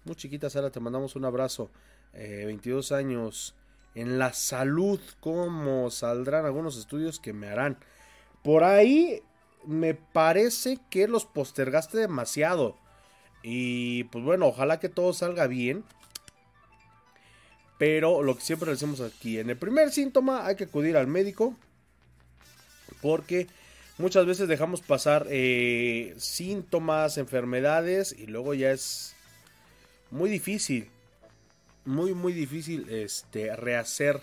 Muy 0.05 0.15
chiquita 0.15 0.51
Sara, 0.51 0.71
te 0.71 0.81
mandamos 0.81 1.17
un 1.17 1.25
abrazo. 1.25 1.71
22 2.13 2.91
eh, 2.91 2.95
años 2.95 3.55
en 3.95 4.19
la 4.19 4.33
salud, 4.33 5.01
¿cómo 5.21 5.91
saldrán 5.91 6.45
algunos 6.45 6.77
estudios 6.77 7.19
que 7.21 7.33
me 7.33 7.49
harán? 7.49 7.79
Por 8.45 8.63
ahí 8.63 9.23
me 9.67 9.95
parece 9.95 10.79
que 10.89 11.09
los 11.09 11.25
postergaste 11.25 11.99
demasiado. 11.99 12.79
Y 13.43 14.05
pues 14.05 14.23
bueno, 14.25 14.47
ojalá 14.47 14.79
que 14.79 14.89
todo 14.89 15.13
salga 15.13 15.49
bien. 15.49 15.85
Pero 17.79 18.23
lo 18.23 18.37
que 18.37 18.43
siempre 18.43 18.71
decimos 18.71 19.01
aquí, 19.01 19.41
en 19.41 19.51
el 19.51 19.57
primer 19.57 19.91
síntoma 19.91 20.47
hay 20.47 20.55
que 20.55 20.65
acudir 20.65 20.97
al 20.97 21.09
médico. 21.09 21.57
Porque 23.03 23.49
muchas 23.99 24.27
veces 24.27 24.47
dejamos 24.47 24.81
pasar 24.81 25.27
eh, 25.29 26.15
síntomas, 26.19 27.19
enfermedades 27.19 28.15
y 28.17 28.27
luego 28.27 28.55
ya 28.55 28.71
es 28.71 29.17
muy 30.13 30.31
difícil 30.31 30.89
muy, 31.85 32.15
muy 32.15 32.33
difícil 32.33 32.89
este, 32.91 33.55
rehacer 33.57 34.21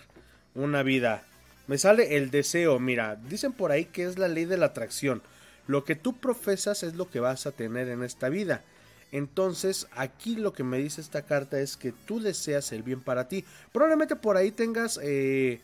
una 0.55 0.83
vida. 0.83 1.23
Me 1.67 1.77
sale 1.77 2.17
el 2.17 2.31
deseo, 2.31 2.79
mira, 2.79 3.15
dicen 3.15 3.53
por 3.53 3.71
ahí 3.71 3.85
que 3.85 4.03
es 4.03 4.17
la 4.17 4.27
ley 4.27 4.45
de 4.45 4.57
la 4.57 4.67
atracción. 4.67 5.21
Lo 5.67 5.83
que 5.83 5.95
tú 5.95 6.17
profesas 6.17 6.83
es 6.83 6.95
lo 6.95 7.09
que 7.09 7.19
vas 7.19 7.45
a 7.45 7.51
tener 7.51 7.87
en 7.87 8.03
esta 8.03 8.29
vida. 8.29 8.63
Entonces, 9.11 9.87
aquí 9.95 10.35
lo 10.35 10.53
que 10.53 10.63
me 10.63 10.77
dice 10.77 11.01
esta 11.01 11.23
carta 11.23 11.59
es 11.59 11.77
que 11.77 11.91
tú 11.91 12.21
deseas 12.21 12.71
el 12.71 12.83
bien 12.83 13.01
para 13.01 13.27
ti. 13.27 13.45
Probablemente 13.71 14.15
por 14.15 14.37
ahí 14.37 14.51
tengas 14.51 14.99
eh, 15.03 15.61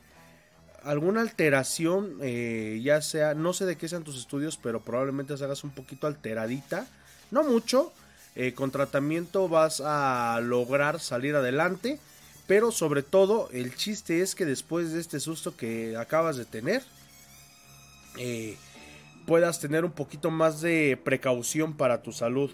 alguna 0.84 1.22
alteración, 1.22 2.18
eh, 2.22 2.80
ya 2.84 3.02
sea, 3.02 3.34
no 3.34 3.54
sé 3.54 3.66
de 3.66 3.78
qué 3.78 3.88
sean 3.88 4.04
tus 4.04 4.18
estudios, 4.18 4.58
pero 4.62 4.82
probablemente 4.82 5.38
se 5.38 5.44
hagas 5.46 5.64
un 5.64 5.72
poquito 5.72 6.08
alteradita. 6.08 6.88
No 7.32 7.44
mucho, 7.44 7.94
eh, 8.36 8.54
con 8.54 8.72
tratamiento 8.72 9.48
vas 9.48 9.82
a 9.84 10.40
lograr 10.44 11.00
salir 11.00 11.36
adelante. 11.36 12.00
Pero 12.48 12.72
sobre 12.72 13.04
todo 13.04 13.50
el 13.52 13.76
chiste 13.76 14.22
es 14.22 14.34
que 14.34 14.46
después 14.46 14.94
de 14.94 15.02
este 15.02 15.20
susto 15.20 15.56
que 15.58 15.98
acabas 15.98 16.38
de 16.38 16.46
tener, 16.46 16.82
eh, 18.18 18.56
puedas 19.26 19.60
tener 19.60 19.84
un 19.84 19.92
poquito 19.92 20.32
más 20.32 20.62
de 20.62 20.98
precaución 21.04 21.76
para 21.76 22.02
tu 22.02 22.14
salud. 22.14 22.50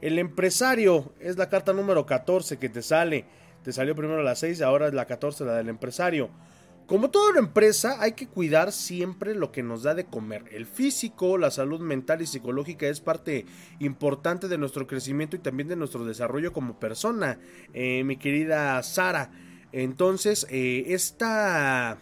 El 0.00 0.18
empresario 0.18 1.12
es 1.20 1.36
la 1.38 1.48
carta 1.48 1.72
número 1.72 2.04
14 2.04 2.58
que 2.58 2.68
te 2.68 2.82
sale. 2.82 3.24
Te 3.62 3.72
salió 3.72 3.94
primero 3.94 4.22
la 4.22 4.34
6, 4.34 4.60
ahora 4.62 4.88
es 4.88 4.94
la 4.94 5.06
14 5.06 5.44
la 5.44 5.54
del 5.54 5.68
empresario. 5.68 6.30
Como 6.88 7.10
toda 7.10 7.38
empresa, 7.38 7.98
hay 8.00 8.12
que 8.12 8.26
cuidar 8.26 8.72
siempre 8.72 9.34
lo 9.34 9.52
que 9.52 9.62
nos 9.62 9.82
da 9.82 9.94
de 9.94 10.06
comer. 10.06 10.44
El 10.52 10.64
físico, 10.64 11.36
la 11.36 11.50
salud 11.50 11.80
mental 11.80 12.22
y 12.22 12.26
psicológica 12.26 12.86
es 12.86 13.02
parte 13.02 13.44
importante 13.78 14.48
de 14.48 14.56
nuestro 14.56 14.86
crecimiento 14.86 15.36
y 15.36 15.40
también 15.40 15.68
de 15.68 15.76
nuestro 15.76 16.06
desarrollo 16.06 16.54
como 16.54 16.80
persona, 16.80 17.40
eh, 17.74 18.04
mi 18.04 18.16
querida 18.16 18.82
Sara. 18.82 19.30
Entonces, 19.70 20.46
eh, 20.48 20.84
esta, 20.86 21.98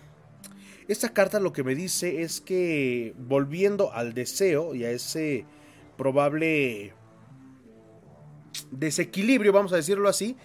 esta 0.87 1.09
carta 1.09 1.41
lo 1.41 1.53
que 1.53 1.65
me 1.65 1.75
dice 1.75 2.23
es 2.23 2.41
que 2.41 3.13
volviendo 3.19 3.93
al 3.93 4.15
deseo 4.15 4.77
y 4.77 4.85
a 4.85 4.93
ese 4.93 5.47
probable 5.99 6.93
desequilibrio, 8.71 9.53
vamos 9.53 9.73
a 9.73 9.77
decirlo 9.77 10.09
así, 10.09 10.37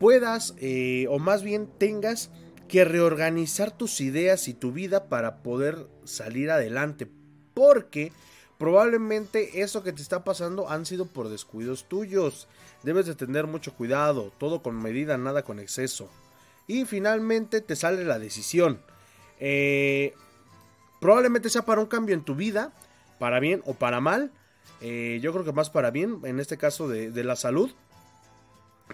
puedas 0.00 0.56
eh, 0.58 1.06
o 1.08 1.20
más 1.20 1.44
bien 1.44 1.68
tengas 1.78 2.32
que 2.72 2.86
reorganizar 2.86 3.70
tus 3.70 4.00
ideas 4.00 4.48
y 4.48 4.54
tu 4.54 4.72
vida 4.72 5.10
para 5.10 5.42
poder 5.42 5.86
salir 6.04 6.50
adelante. 6.50 7.06
Porque 7.52 8.12
probablemente 8.56 9.60
eso 9.60 9.82
que 9.82 9.92
te 9.92 10.00
está 10.00 10.24
pasando 10.24 10.70
han 10.70 10.86
sido 10.86 11.04
por 11.04 11.28
descuidos 11.28 11.86
tuyos. 11.86 12.48
Debes 12.82 13.04
de 13.04 13.14
tener 13.14 13.46
mucho 13.46 13.74
cuidado, 13.74 14.32
todo 14.38 14.62
con 14.62 14.80
medida, 14.80 15.18
nada 15.18 15.42
con 15.42 15.58
exceso. 15.58 16.08
Y 16.66 16.86
finalmente 16.86 17.60
te 17.60 17.76
sale 17.76 18.06
la 18.06 18.18
decisión. 18.18 18.80
Eh, 19.38 20.14
probablemente 20.98 21.50
sea 21.50 21.66
para 21.66 21.82
un 21.82 21.88
cambio 21.88 22.14
en 22.14 22.24
tu 22.24 22.34
vida, 22.34 22.72
para 23.18 23.38
bien 23.38 23.60
o 23.66 23.74
para 23.74 24.00
mal. 24.00 24.32
Eh, 24.80 25.20
yo 25.20 25.34
creo 25.34 25.44
que 25.44 25.52
más 25.52 25.68
para 25.68 25.90
bien, 25.90 26.20
en 26.24 26.40
este 26.40 26.56
caso 26.56 26.88
de, 26.88 27.10
de 27.10 27.22
la 27.22 27.36
salud. 27.36 27.70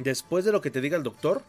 Después 0.01 0.45
de 0.45 0.51
lo 0.51 0.61
que 0.61 0.73
te 0.73 0.81
diga 0.81 0.97
el 0.97 1.05
doctor, 1.05 1.45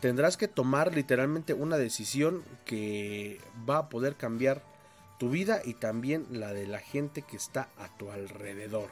tendrás 0.00 0.36
que 0.36 0.48
tomar 0.48 0.94
literalmente 0.94 1.54
una 1.54 1.76
decisión 1.76 2.42
que 2.64 3.40
va 3.68 3.78
a 3.78 3.88
poder 3.88 4.16
cambiar 4.16 4.62
tu 5.18 5.30
vida 5.30 5.60
y 5.64 5.74
también 5.74 6.26
la 6.30 6.52
de 6.52 6.66
la 6.66 6.78
gente 6.78 7.22
que 7.22 7.36
está 7.36 7.68
a 7.78 7.88
tu 7.98 8.10
alrededor. 8.10 8.88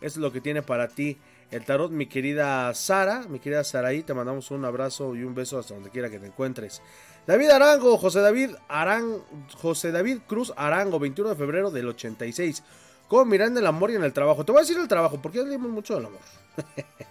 Eso 0.00 0.18
es 0.18 0.22
lo 0.22 0.32
que 0.32 0.40
tiene 0.40 0.62
para 0.62 0.88
ti 0.88 1.18
el 1.50 1.64
tarot, 1.64 1.90
mi 1.90 2.06
querida 2.06 2.74
Sara, 2.74 3.24
mi 3.28 3.38
querida 3.38 3.64
Saraí, 3.64 4.02
te 4.02 4.12
mandamos 4.12 4.50
un 4.50 4.66
abrazo 4.66 5.16
y 5.16 5.22
un 5.22 5.34
beso 5.34 5.58
hasta 5.58 5.74
donde 5.74 5.88
quiera 5.88 6.10
que 6.10 6.18
te 6.18 6.26
encuentres. 6.26 6.82
David 7.26 7.48
Arango, 7.50 7.96
José 7.96 8.20
David 8.20 8.50
Arang, 8.68 9.20
José 9.54 9.90
David 9.90 10.18
Cruz 10.26 10.52
Arango, 10.56 10.98
21 10.98 11.30
de 11.30 11.36
febrero 11.36 11.70
del 11.70 11.88
86. 11.88 12.62
¿Cómo 13.08 13.24
miran 13.24 13.56
el 13.56 13.66
amor 13.66 13.90
y 13.90 13.94
en 13.94 14.04
el 14.04 14.12
trabajo? 14.12 14.44
Te 14.44 14.52
voy 14.52 14.58
a 14.58 14.62
decir 14.62 14.78
el 14.78 14.88
trabajo, 14.88 15.22
porque 15.22 15.38
ya 15.38 15.44
leímos 15.44 15.70
mucho 15.70 15.94
del 15.94 16.06
amor. 16.06 16.20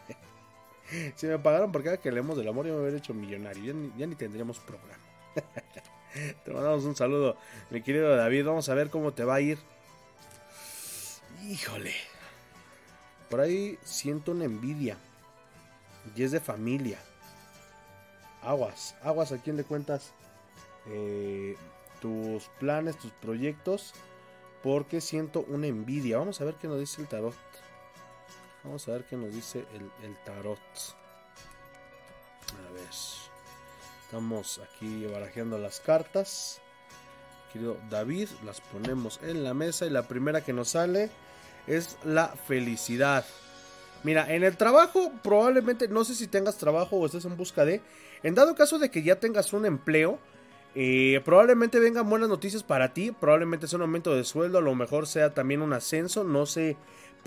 si 1.16 1.28
me 1.28 1.40
pagaron 1.40 1.72
por 1.72 1.84
cada 1.84 1.98
que 1.98 2.12
leemos 2.12 2.38
del 2.38 2.48
amor, 2.48 2.66
yo 2.66 2.74
me 2.76 2.82
hubiera 2.82 2.98
hecho 2.98 3.14
millonario. 3.14 3.74
Ya 3.98 4.08
ni, 4.08 4.16
tendríamos 4.16 4.60
programa. 4.60 5.04
te 6.46 6.52
mandamos 6.52 6.86
un 6.86 6.96
saludo, 6.96 7.38
mi 7.70 7.82
querido 7.82 8.16
David. 8.16 8.46
Vamos 8.46 8.70
a 8.70 8.74
ver 8.74 8.90
cómo 8.90 9.14
te 9.14 9.24
va 9.24 9.36
a 9.36 9.42
ir. 9.42 9.58
Híjole. 11.44 11.94
Por 13.30 13.42
ahí 13.42 13.78
siento 13.84 14.32
una 14.32 14.46
envidia. 14.46 14.98
Y 16.16 16.24
es 16.24 16.32
de 16.32 16.40
familia. 16.40 17.00
Aguas, 18.42 18.96
aguas, 19.04 19.34
¿a 19.34 19.42
quién 19.42 19.58
le 19.58 19.66
cuentas 19.66 20.14
eh, 20.88 21.58
tus 22.00 22.46
planes, 22.60 22.98
tus 22.98 23.12
proyectos? 23.12 23.94
Porque 24.64 25.02
siento 25.02 25.44
una 25.50 25.68
envidia. 25.68 26.18
Vamos 26.18 26.40
a 26.40 26.46
ver 26.46 26.56
qué 26.56 26.68
nos 26.68 26.80
dice 26.80 27.02
el 27.02 27.10
tarot. 27.10 27.36
Vamos 28.68 28.86
a 28.90 28.92
ver 28.92 29.06
qué 29.06 29.16
nos 29.16 29.32
dice 29.34 29.66
el, 30.04 30.18
tarot. 30.26 30.60
A 32.52 32.74
ver. 32.74 32.84
Estamos 34.04 34.60
aquí 34.60 35.06
barajeando 35.06 35.58
las 35.58 35.80
cartas. 35.80 36.60
Querido 37.54 37.78
David, 37.90 38.28
las 38.46 38.60
ponemos 38.60 39.22
en 39.24 39.46
la 39.46 39.54
mesa 39.54 39.86
y 39.86 39.90
la 39.90 40.10
primera 40.10 40.44
que 40.44 40.52
nos 40.52 40.70
sale 40.72 41.10
es 41.66 41.98
la 42.04 42.28
felicidad. 42.28 43.26
Mira, 44.04 44.34
en 44.34 44.44
el 44.44 44.58
trabajo 44.58 45.14
probablemente, 45.24 45.88
no 45.88 46.04
sé 46.04 46.14
si 46.14 46.28
tengas 46.28 46.58
trabajo 46.58 46.98
o 46.98 47.06
estés 47.06 47.24
en 47.24 47.38
busca 47.38 47.64
de, 47.64 47.82
en 48.22 48.36
dado 48.36 48.54
caso 48.54 48.80
de 48.80 48.92
que 48.92 49.02
ya 49.02 49.18
tengas 49.18 49.54
un 49.54 49.66
empleo, 49.66 50.20
eh, 50.76 51.22
probablemente 51.24 51.80
vengan 51.80 52.10
buenas 52.10 52.28
noticias 52.28 52.64
para 52.64 52.94
ti, 52.94 53.12
probablemente 53.12 53.66
sea 53.66 53.78
un 53.78 53.84
aumento 53.84 54.14
de 54.14 54.26
sueldo, 54.26 54.58
a 54.58 54.62
lo 54.62 54.76
mejor 54.76 55.08
sea 55.08 55.34
también 55.34 55.62
un 55.62 55.72
ascenso, 55.72 56.26
no 56.26 56.46
sé 56.46 56.76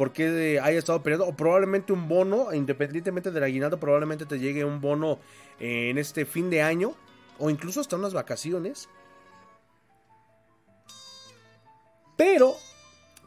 por 0.01 0.14
qué 0.14 0.59
haya 0.62 0.78
estado 0.78 1.03
peleando, 1.03 1.26
o 1.26 1.36
probablemente 1.36 1.92
un 1.92 2.09
bono, 2.09 2.55
independientemente 2.55 3.30
del 3.30 3.42
aguinaldo, 3.42 3.78
probablemente 3.78 4.24
te 4.24 4.38
llegue 4.38 4.64
un 4.64 4.80
bono 4.80 5.18
en 5.59 5.98
este 5.98 6.24
fin 6.24 6.48
de 6.48 6.62
año, 6.62 6.94
o 7.38 7.51
incluso 7.51 7.82
hasta 7.82 7.96
unas 7.96 8.14
vacaciones. 8.14 8.88
Pero 12.16 12.57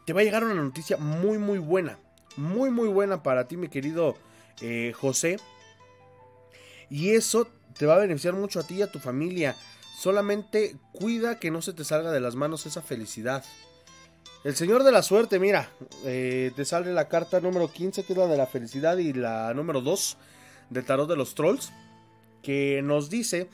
te 0.04 0.12
va 0.12 0.22
a 0.22 0.24
llegar 0.24 0.42
una 0.42 0.54
noticia 0.54 0.96
muy, 0.96 1.38
muy 1.38 1.58
buena, 1.58 1.96
muy, 2.36 2.70
muy 2.70 2.88
buena 2.88 3.22
para 3.22 3.46
ti, 3.46 3.56
mi 3.56 3.68
querido 3.68 4.16
eh, 4.60 4.92
José. 4.96 5.36
Y 6.90 7.10
eso 7.10 7.46
te 7.78 7.86
va 7.86 7.94
a 7.94 7.98
beneficiar 7.98 8.34
mucho 8.34 8.58
a 8.58 8.66
ti 8.66 8.78
y 8.78 8.82
a 8.82 8.90
tu 8.90 8.98
familia. 8.98 9.54
Solamente 9.96 10.74
cuida 10.90 11.38
que 11.38 11.52
no 11.52 11.62
se 11.62 11.72
te 11.72 11.84
salga 11.84 12.10
de 12.10 12.18
las 12.18 12.34
manos 12.34 12.66
esa 12.66 12.82
felicidad. 12.82 13.44
El 14.44 14.54
Señor 14.54 14.84
de 14.84 14.92
la 14.92 15.02
Suerte, 15.02 15.38
mira, 15.38 15.70
eh, 16.04 16.52
te 16.54 16.66
sale 16.66 16.92
la 16.92 17.08
carta 17.08 17.40
número 17.40 17.72
15, 17.72 18.04
que 18.04 18.12
es 18.12 18.18
la 18.18 18.26
de 18.26 18.36
la 18.36 18.46
felicidad, 18.46 18.98
y 18.98 19.14
la 19.14 19.54
número 19.54 19.80
2 19.80 20.18
del 20.68 20.84
tarot 20.84 21.08
de 21.08 21.16
los 21.16 21.34
trolls, 21.34 21.72
que 22.42 22.82
nos 22.84 23.08
dice 23.08 23.48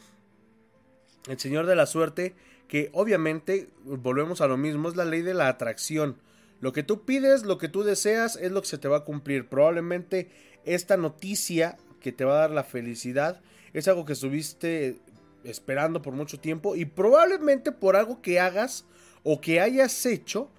el 1.28 1.38
Señor 1.38 1.66
de 1.66 1.76
la 1.76 1.86
Suerte 1.86 2.34
que 2.66 2.90
obviamente, 2.92 3.68
volvemos 3.84 4.40
a 4.40 4.48
lo 4.48 4.56
mismo, 4.56 4.88
es 4.88 4.96
la 4.96 5.04
ley 5.04 5.22
de 5.22 5.32
la 5.32 5.46
atracción. 5.46 6.16
Lo 6.60 6.72
que 6.72 6.82
tú 6.82 7.04
pides, 7.04 7.44
lo 7.44 7.56
que 7.56 7.68
tú 7.68 7.84
deseas, 7.84 8.34
es 8.34 8.50
lo 8.50 8.60
que 8.60 8.68
se 8.68 8.78
te 8.78 8.88
va 8.88 8.98
a 8.98 9.04
cumplir. 9.04 9.48
Probablemente 9.48 10.28
esta 10.64 10.96
noticia 10.96 11.78
que 12.00 12.10
te 12.10 12.24
va 12.24 12.32
a 12.32 12.40
dar 12.40 12.50
la 12.50 12.64
felicidad 12.64 13.40
es 13.74 13.86
algo 13.86 14.04
que 14.04 14.14
estuviste 14.14 14.98
esperando 15.44 16.02
por 16.02 16.14
mucho 16.14 16.40
tiempo 16.40 16.74
y 16.74 16.84
probablemente 16.84 17.70
por 17.70 17.94
algo 17.94 18.20
que 18.22 18.40
hagas 18.40 18.86
o 19.22 19.40
que 19.40 19.60
hayas 19.60 20.04
hecho 20.04 20.50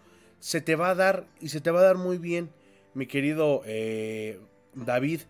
se 0.41 0.59
te 0.59 0.75
va 0.75 0.89
a 0.89 0.95
dar 0.95 1.25
y 1.39 1.49
se 1.49 1.61
te 1.61 1.71
va 1.71 1.79
a 1.79 1.83
dar 1.83 1.97
muy 1.97 2.17
bien, 2.17 2.49
mi 2.93 3.05
querido 3.05 3.61
eh, 3.65 4.41
David. 4.73 5.21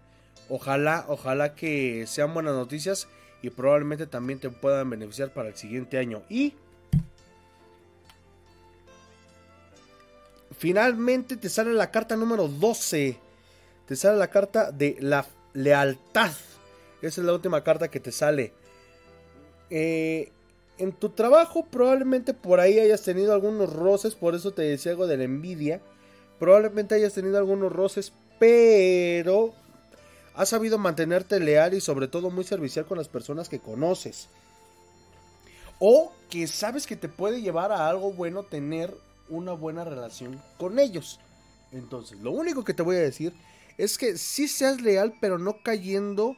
Ojalá, 0.49 1.05
ojalá 1.07 1.53
que 1.53 2.05
sean 2.07 2.33
buenas 2.33 2.55
noticias 2.55 3.07
y 3.41 3.49
probablemente 3.49 4.07
también 4.07 4.39
te 4.39 4.49
puedan 4.49 4.89
beneficiar 4.89 5.33
para 5.33 5.49
el 5.49 5.55
siguiente 5.55 5.97
año. 5.97 6.23
Y 6.29 6.55
finalmente 10.57 11.37
te 11.37 11.49
sale 11.49 11.73
la 11.73 11.91
carta 11.91 12.15
número 12.15 12.47
12. 12.47 13.17
Te 13.85 13.95
sale 13.95 14.17
la 14.17 14.29
carta 14.29 14.71
de 14.71 14.95
la 14.99 15.25
lealtad. 15.53 16.31
Esa 17.01 17.21
es 17.21 17.25
la 17.25 17.33
última 17.33 17.63
carta 17.63 17.89
que 17.89 17.99
te 17.99 18.11
sale. 18.11 18.53
Eh, 19.69 20.31
en 20.81 20.93
tu 20.93 21.09
trabajo 21.09 21.67
probablemente 21.69 22.33
por 22.33 22.59
ahí 22.59 22.79
hayas 22.79 23.03
tenido 23.03 23.33
algunos 23.33 23.71
roces, 23.71 24.15
por 24.15 24.33
eso 24.33 24.51
te 24.51 24.63
decía 24.63 24.91
algo 24.91 25.05
de 25.05 25.17
la 25.17 25.25
envidia. 25.25 25.79
Probablemente 26.39 26.95
hayas 26.95 27.13
tenido 27.13 27.37
algunos 27.37 27.71
roces, 27.71 28.13
pero 28.39 29.53
has 30.33 30.49
sabido 30.49 30.79
mantenerte 30.79 31.39
leal 31.39 31.75
y 31.75 31.81
sobre 31.81 32.07
todo 32.07 32.31
muy 32.31 32.43
servicial 32.43 32.87
con 32.87 32.97
las 32.97 33.07
personas 33.07 33.47
que 33.47 33.59
conoces. 33.59 34.27
O 35.77 36.11
que 36.31 36.47
sabes 36.47 36.87
que 36.87 36.95
te 36.95 37.09
puede 37.09 37.41
llevar 37.41 37.71
a 37.71 37.87
algo 37.87 38.11
bueno 38.11 38.43
tener 38.43 38.91
una 39.29 39.53
buena 39.53 39.83
relación 39.83 40.41
con 40.57 40.79
ellos. 40.79 41.19
Entonces, 41.71 42.19
lo 42.21 42.31
único 42.31 42.63
que 42.63 42.73
te 42.73 42.81
voy 42.81 42.95
a 42.95 43.01
decir 43.01 43.33
es 43.77 43.99
que 43.99 44.17
sí 44.17 44.47
seas 44.47 44.81
leal, 44.81 45.13
pero 45.21 45.37
no 45.37 45.61
cayendo... 45.61 46.35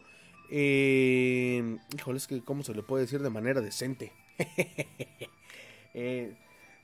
Eh, 0.52 1.78
híjole, 1.96 2.18
es 2.18 2.28
que 2.28 2.44
cómo 2.44 2.64
se 2.64 2.74
le 2.74 2.84
puede 2.84 3.04
decir 3.04 3.22
de 3.22 3.30
manera 3.30 3.62
decente. 3.62 4.12
Eh, 5.96 6.34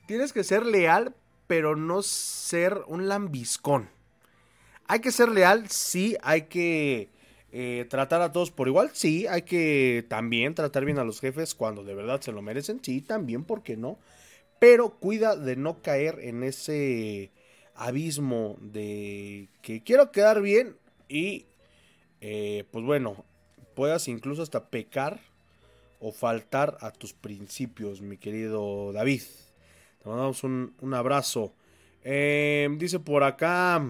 tienes 0.06 0.32
que 0.32 0.44
ser 0.44 0.64
leal, 0.64 1.16
pero 1.48 1.74
no 1.74 2.00
ser 2.02 2.82
un 2.86 3.08
lambiscón. 3.08 3.90
Hay 4.86 5.00
que 5.00 5.10
ser 5.10 5.30
leal, 5.30 5.68
sí, 5.68 6.16
hay 6.22 6.42
que 6.42 7.08
eh, 7.50 7.86
tratar 7.90 8.22
a 8.22 8.30
todos 8.30 8.52
por 8.52 8.68
igual, 8.68 8.90
sí, 8.92 9.26
hay 9.26 9.42
que 9.42 10.04
también 10.08 10.54
tratar 10.54 10.84
bien 10.84 11.00
a 11.00 11.04
los 11.04 11.20
jefes 11.20 11.56
cuando 11.56 11.82
de 11.82 11.94
verdad 11.96 12.20
se 12.20 12.30
lo 12.30 12.40
merecen, 12.40 12.78
sí, 12.82 13.00
también, 13.00 13.42
¿por 13.42 13.64
qué 13.64 13.76
no? 13.76 13.98
Pero 14.60 14.90
cuida 14.90 15.34
de 15.34 15.56
no 15.56 15.82
caer 15.82 16.20
en 16.20 16.44
ese 16.44 17.32
abismo 17.74 18.56
de 18.60 19.48
que 19.62 19.82
quiero 19.82 20.12
quedar 20.12 20.42
bien 20.42 20.76
y 21.08 21.46
eh, 22.20 22.64
pues 22.70 22.84
bueno, 22.84 23.24
puedas 23.74 24.06
incluso 24.08 24.42
hasta 24.42 24.68
pecar 24.68 25.20
o 26.00 26.12
faltar 26.12 26.78
a 26.80 26.90
tus 26.90 27.12
principios, 27.12 28.00
mi 28.00 28.16
querido 28.16 28.92
David. 28.92 29.22
Te 30.02 30.08
mandamos 30.08 30.42
un, 30.44 30.94
abrazo. 30.94 31.54
Em, 32.02 32.78
dice 32.78 32.98
por 32.98 33.22
acá. 33.22 33.86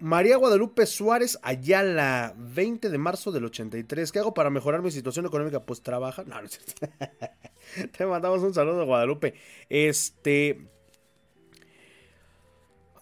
María 0.00 0.36
Guadalupe 0.36 0.86
Suárez 0.86 1.38
Ayala, 1.42 2.34
20 2.36 2.90
de 2.90 2.98
marzo 2.98 3.32
del 3.32 3.46
83. 3.46 4.12
¿Qué 4.12 4.18
hago 4.18 4.34
para 4.34 4.50
mejorar 4.50 4.82
mi 4.82 4.90
situación 4.90 5.24
económica? 5.24 5.64
Pues 5.64 5.82
trabaja. 5.82 6.24
Te 7.96 8.06
mandamos 8.06 8.42
un 8.42 8.52
saludo, 8.52 8.84
Guadalupe. 8.84 9.34
Este. 9.70 10.68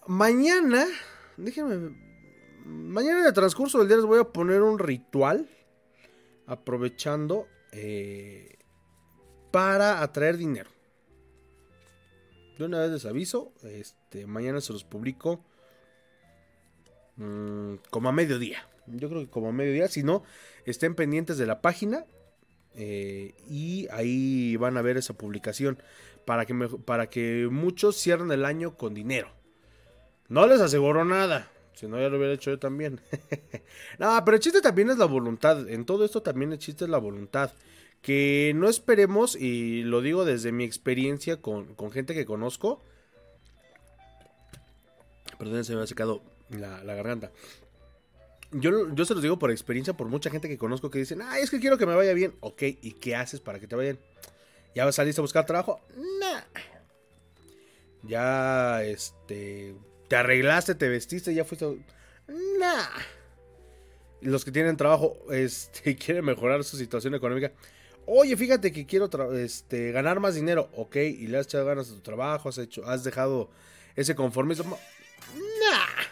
Mañana. 0.05 0.85
Déjenme. 1.35 1.97
Mañana 2.63 3.21
en 3.21 3.25
el 3.25 3.33
transcurso 3.33 3.79
del 3.79 3.87
día 3.87 3.97
les 3.97 4.05
voy 4.05 4.19
a 4.19 4.25
poner 4.25 4.61
un 4.61 4.79
ritual 4.79 5.49
aprovechando 6.47 7.47
eh, 7.71 8.57
para 9.51 10.01
atraer 10.01 10.37
dinero. 10.37 10.69
De 12.57 12.65
una 12.65 12.79
vez 12.79 12.91
les 12.91 13.05
aviso, 13.05 13.53
este, 13.63 14.25
mañana 14.25 14.61
se 14.61 14.73
los 14.73 14.83
publico 14.83 15.43
mm, 17.17 17.75
como 17.91 18.09
a 18.09 18.11
mediodía. 18.11 18.67
Yo 18.87 19.09
creo 19.09 19.21
que 19.21 19.29
como 19.29 19.49
a 19.49 19.51
mediodía, 19.51 19.87
si 19.89 20.01
no, 20.01 20.23
estén 20.65 20.95
pendientes 20.95 21.37
de 21.37 21.45
la 21.45 21.61
página 21.61 22.05
eh, 22.73 23.35
y 23.47 23.87
ahí 23.91 24.55
van 24.55 24.77
a 24.77 24.81
ver 24.81 24.97
esa 24.97 25.13
publicación 25.13 25.77
para 26.25 26.45
que, 26.45 26.53
para 26.85 27.09
que 27.09 27.47
muchos 27.51 27.97
cierren 27.97 28.31
el 28.31 28.45
año 28.45 28.75
con 28.75 28.93
dinero. 28.93 29.29
No 30.29 30.47
les 30.47 30.61
aseguro 30.61 31.05
nada, 31.05 31.51
si 31.77 31.87
no, 31.87 32.01
ya 32.01 32.09
lo 32.09 32.17
hubiera 32.17 32.33
hecho 32.33 32.49
yo 32.49 32.57
también. 32.57 32.99
no, 33.99 34.19
pero 34.25 34.35
el 34.35 34.41
chiste 34.41 34.61
también 34.61 34.89
es 34.89 34.97
la 34.97 35.05
voluntad. 35.05 35.69
En 35.69 35.85
todo 35.85 36.05
esto 36.05 36.23
también 36.23 36.51
el 36.51 36.57
chiste 36.57 36.85
es 36.85 36.89
la 36.89 36.97
voluntad. 36.97 37.51
Que 38.01 38.51
no 38.55 38.67
esperemos, 38.67 39.35
y 39.35 39.83
lo 39.83 40.01
digo 40.01 40.25
desde 40.25 40.51
mi 40.51 40.63
experiencia 40.63 41.39
con, 41.39 41.75
gente 41.91 42.15
que 42.15 42.25
conozco. 42.25 42.81
Perdón, 45.37 45.63
se 45.65 45.75
me 45.75 45.83
ha 45.83 45.87
secado 45.87 46.23
la, 46.49 46.81
garganta. 46.81 47.31
Yo, 48.51 48.91
yo, 48.95 49.05
se 49.05 49.13
los 49.13 49.21
digo 49.21 49.37
por 49.37 49.51
experiencia, 49.51 49.93
por 49.93 50.07
mucha 50.07 50.31
gente 50.31 50.49
que 50.49 50.57
conozco 50.57 50.89
que 50.89 50.97
dicen, 50.97 51.21
ah, 51.21 51.37
es 51.37 51.51
que 51.51 51.59
quiero 51.59 51.77
que 51.77 51.85
me 51.85 51.93
vaya 51.93 52.13
bien. 52.13 52.33
Ok, 52.39 52.63
¿y 52.63 52.93
qué 52.93 53.15
haces 53.15 53.39
para 53.39 53.59
que 53.59 53.67
te 53.67 53.75
vaya 53.75 53.91
bien? 53.91 54.03
¿Ya 54.73 54.91
saliste 54.91 55.21
a 55.21 55.23
buscar 55.23 55.45
trabajo? 55.45 55.79
Nah. 55.95 56.41
Ya, 58.01 58.83
este, 58.83 59.75
te 60.07 60.15
arreglaste, 60.15 60.75
te 60.75 60.89
vestiste, 60.89 61.33
ya 61.33 61.45
fuiste. 61.45 61.65
Nah. 62.59 62.87
Los 64.21 64.43
que 64.43 64.51
tienen 64.51 64.77
trabajo, 64.77 65.17
este, 65.31 65.95
quieren 65.97 66.25
mejorar 66.25 66.63
su 66.63 66.77
situación 66.77 67.15
económica. 67.15 67.51
Oye, 68.05 68.37
fíjate 68.37 68.71
que 68.71 68.85
quiero 68.85 69.09
este, 69.35 69.91
ganar 69.91 70.19
más 70.19 70.35
dinero. 70.35 70.69
Ok, 70.75 70.95
y 70.95 71.27
le 71.27 71.37
has 71.37 71.47
echado 71.47 71.65
ganas 71.65 71.89
a 71.89 71.93
tu 71.93 71.99
trabajo, 71.99 72.49
has 72.49 72.57
hecho, 72.57 72.85
has 72.85 73.03
dejado 73.03 73.49
ese 73.95 74.15
conformismo. 74.15 74.79
Nah. 75.35 76.07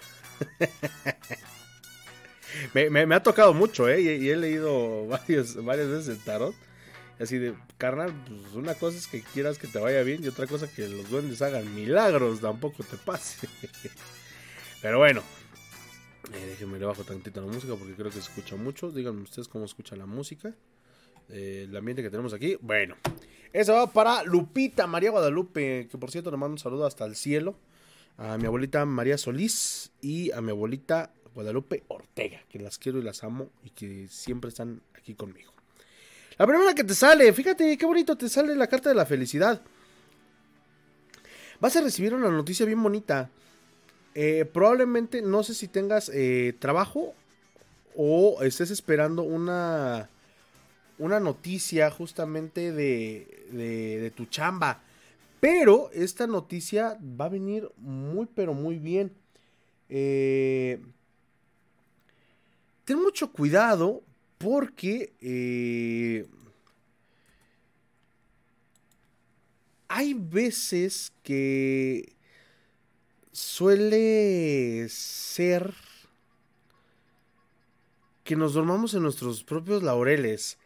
me, 2.73 3.15
ha 3.15 3.23
tocado 3.23 3.53
mucho, 3.53 3.87
¿eh? 3.87 4.01
Y, 4.01 4.29
he 4.29 4.35
leído 4.35 5.07
varias 5.07 5.55
veces 5.55 6.09
el 6.09 6.23
tarot. 6.23 6.53
Así 7.19 7.37
de, 7.37 7.55
carnal, 7.77 8.13
pues 8.27 8.53
una 8.55 8.75
cosa 8.75 8.97
es 8.97 9.07
que 9.07 9.21
quieras 9.21 9.57
que 9.57 9.67
te 9.67 9.79
vaya 9.79 10.03
bien 10.03 10.23
y 10.23 10.27
otra 10.27 10.47
cosa 10.47 10.67
que 10.71 10.87
los 10.87 11.09
duendes 11.09 11.41
hagan 11.41 11.73
milagros, 11.73 12.41
tampoco 12.41 12.83
te 12.83 12.97
pase. 12.97 13.47
Pero 14.81 14.99
bueno, 14.99 15.23
eh, 16.33 16.45
déjenme 16.47 16.77
le 16.77 16.85
bajo 16.85 17.03
tantito 17.03 17.41
la 17.41 17.47
música 17.47 17.75
porque 17.75 17.93
creo 17.93 18.07
que 18.07 18.13
se 18.13 18.29
escucha 18.29 18.55
mucho. 18.55 18.91
Díganme 18.91 19.21
ustedes 19.21 19.47
cómo 19.47 19.65
escucha 19.65 19.95
la 19.95 20.05
música. 20.05 20.53
Eh, 21.29 21.65
el 21.69 21.75
ambiente 21.75 22.03
que 22.03 22.09
tenemos 22.09 22.33
aquí. 22.33 22.57
Bueno, 22.61 22.95
eso 23.53 23.73
va 23.73 23.91
para 23.91 24.23
Lupita 24.23 24.85
María 24.85 25.11
Guadalupe, 25.11 25.87
que 25.89 25.97
por 25.97 26.11
cierto 26.11 26.31
le 26.31 26.37
mando 26.37 26.53
un 26.53 26.59
saludo 26.59 26.85
hasta 26.85 27.05
el 27.05 27.15
cielo. 27.15 27.55
A 28.17 28.37
mi 28.37 28.45
abuelita 28.45 28.85
María 28.85 29.17
Solís 29.17 29.91
y 30.01 30.31
a 30.31 30.41
mi 30.41 30.51
abuelita 30.51 31.11
Guadalupe 31.33 31.83
Ortega, 31.87 32.41
que 32.49 32.59
las 32.59 32.77
quiero 32.77 32.99
y 32.99 33.03
las 33.03 33.23
amo 33.23 33.49
y 33.63 33.71
que 33.71 34.07
siempre 34.07 34.49
están 34.49 34.81
aquí 34.93 35.15
conmigo. 35.15 35.54
La 36.37 36.45
primera 36.45 36.73
que 36.73 36.83
te 36.83 36.93
sale, 36.93 37.31
fíjate 37.31 37.77
qué 37.77 37.85
bonito 37.85 38.17
te 38.17 38.27
sale 38.27 38.55
la 38.55 38.67
carta 38.67 38.89
de 38.89 38.95
la 38.95 39.05
felicidad. 39.05 39.61
Vas 41.61 41.75
a 41.77 41.81
recibir 41.81 42.13
una 42.13 42.29
noticia 42.29 42.65
bien 42.65 42.83
bonita. 42.83 43.29
Eh, 44.13 44.43
probablemente 44.45 45.21
no 45.21 45.43
sé 45.43 45.53
si 45.53 45.69
tengas 45.69 46.09
eh, 46.13 46.53
trabajo 46.59 47.13
o 47.95 48.41
estés 48.43 48.69
esperando 48.69 49.23
una, 49.23 50.09
una 50.97 51.21
noticia 51.21 51.89
justamente 51.89 52.73
de, 52.73 53.45
de, 53.51 54.11
tu 54.11 54.25
chamba. 54.25 54.81
Pero 55.39 55.89
esta 55.93 56.27
noticia 56.27 56.97
va 57.01 57.25
a 57.25 57.29
venir 57.29 57.69
muy 57.77 58.27
pero 58.33 58.53
muy 58.53 58.77
bien. 58.77 59.13
Eh, 59.87 60.81
ten 62.83 63.01
mucho 63.01 63.31
cuidado 63.31 64.03
porque 64.45 65.11
eh, 65.21 66.27
hay 69.87 70.13
veces 70.13 71.11
que 71.23 72.13
suele 73.31 74.87
ser 74.89 75.73
que 78.23 78.35
nos 78.35 78.53
dormamos 78.53 78.93
en 78.93 79.01
nuestros 79.01 79.43
propios 79.43 79.81
laureles. 79.81 80.59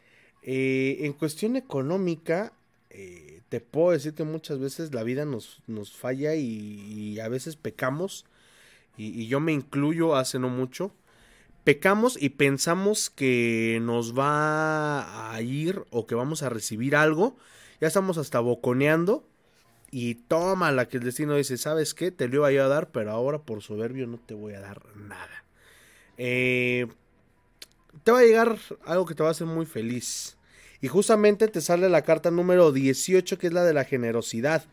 Eh, 0.43 0.97
en 1.03 1.13
cuestión 1.13 1.55
económica, 1.55 2.51
eh, 2.89 3.43
te 3.47 3.61
puedo 3.61 3.91
decir 3.91 4.13
que 4.13 4.25
muchas 4.25 4.59
veces 4.59 4.93
la 4.93 5.03
vida 5.03 5.23
nos, 5.23 5.61
nos 5.67 5.95
falla 5.95 6.35
y, 6.35 7.17
a 7.21 7.29
veces 7.29 7.55
pecamos. 7.55 8.25
y, 8.97 9.27
yo 9.27 9.39
me 9.39 9.53
incluyo 9.53 10.17
hace 10.17 10.37
no 10.37 10.49
mucho 10.49 10.91
pecamos 11.63 12.21
y 12.21 12.29
pensamos 12.29 13.09
que 13.09 13.79
nos 13.81 14.17
va 14.17 15.33
a 15.33 15.41
ir 15.41 15.83
o 15.91 16.07
que 16.07 16.15
vamos 16.15 16.43
a 16.43 16.49
recibir 16.49 16.95
algo, 16.95 17.37
ya 17.81 17.87
estamos 17.87 18.17
hasta 18.17 18.39
boconeando 18.39 19.25
y 19.91 20.15
toma 20.15 20.71
la 20.71 20.87
que 20.87 20.97
el 20.97 21.03
destino 21.03 21.35
dice, 21.35 21.57
¿sabes 21.57 21.93
qué? 21.93 22.11
Te 22.11 22.27
lo 22.27 22.49
iba 22.49 22.65
a 22.65 22.67
dar, 22.67 22.91
pero 22.91 23.11
ahora 23.11 23.39
por 23.39 23.61
soberbio 23.61 24.07
no 24.07 24.17
te 24.17 24.33
voy 24.33 24.53
a 24.53 24.59
dar 24.59 24.83
nada. 24.95 25.45
Eh, 26.17 26.87
te 28.03 28.11
va 28.11 28.19
a 28.19 28.23
llegar 28.23 28.57
algo 28.85 29.05
que 29.05 29.15
te 29.15 29.23
va 29.23 29.29
a 29.29 29.31
hacer 29.31 29.47
muy 29.47 29.65
feliz. 29.65 30.37
Y 30.81 30.87
justamente 30.87 31.47
te 31.47 31.61
sale 31.61 31.89
la 31.89 32.03
carta 32.03 32.31
número 32.31 32.71
18, 32.71 33.37
que 33.37 33.47
es 33.47 33.53
la 33.53 33.63
de 33.63 33.73
la 33.73 33.83
generosidad. 33.83 34.65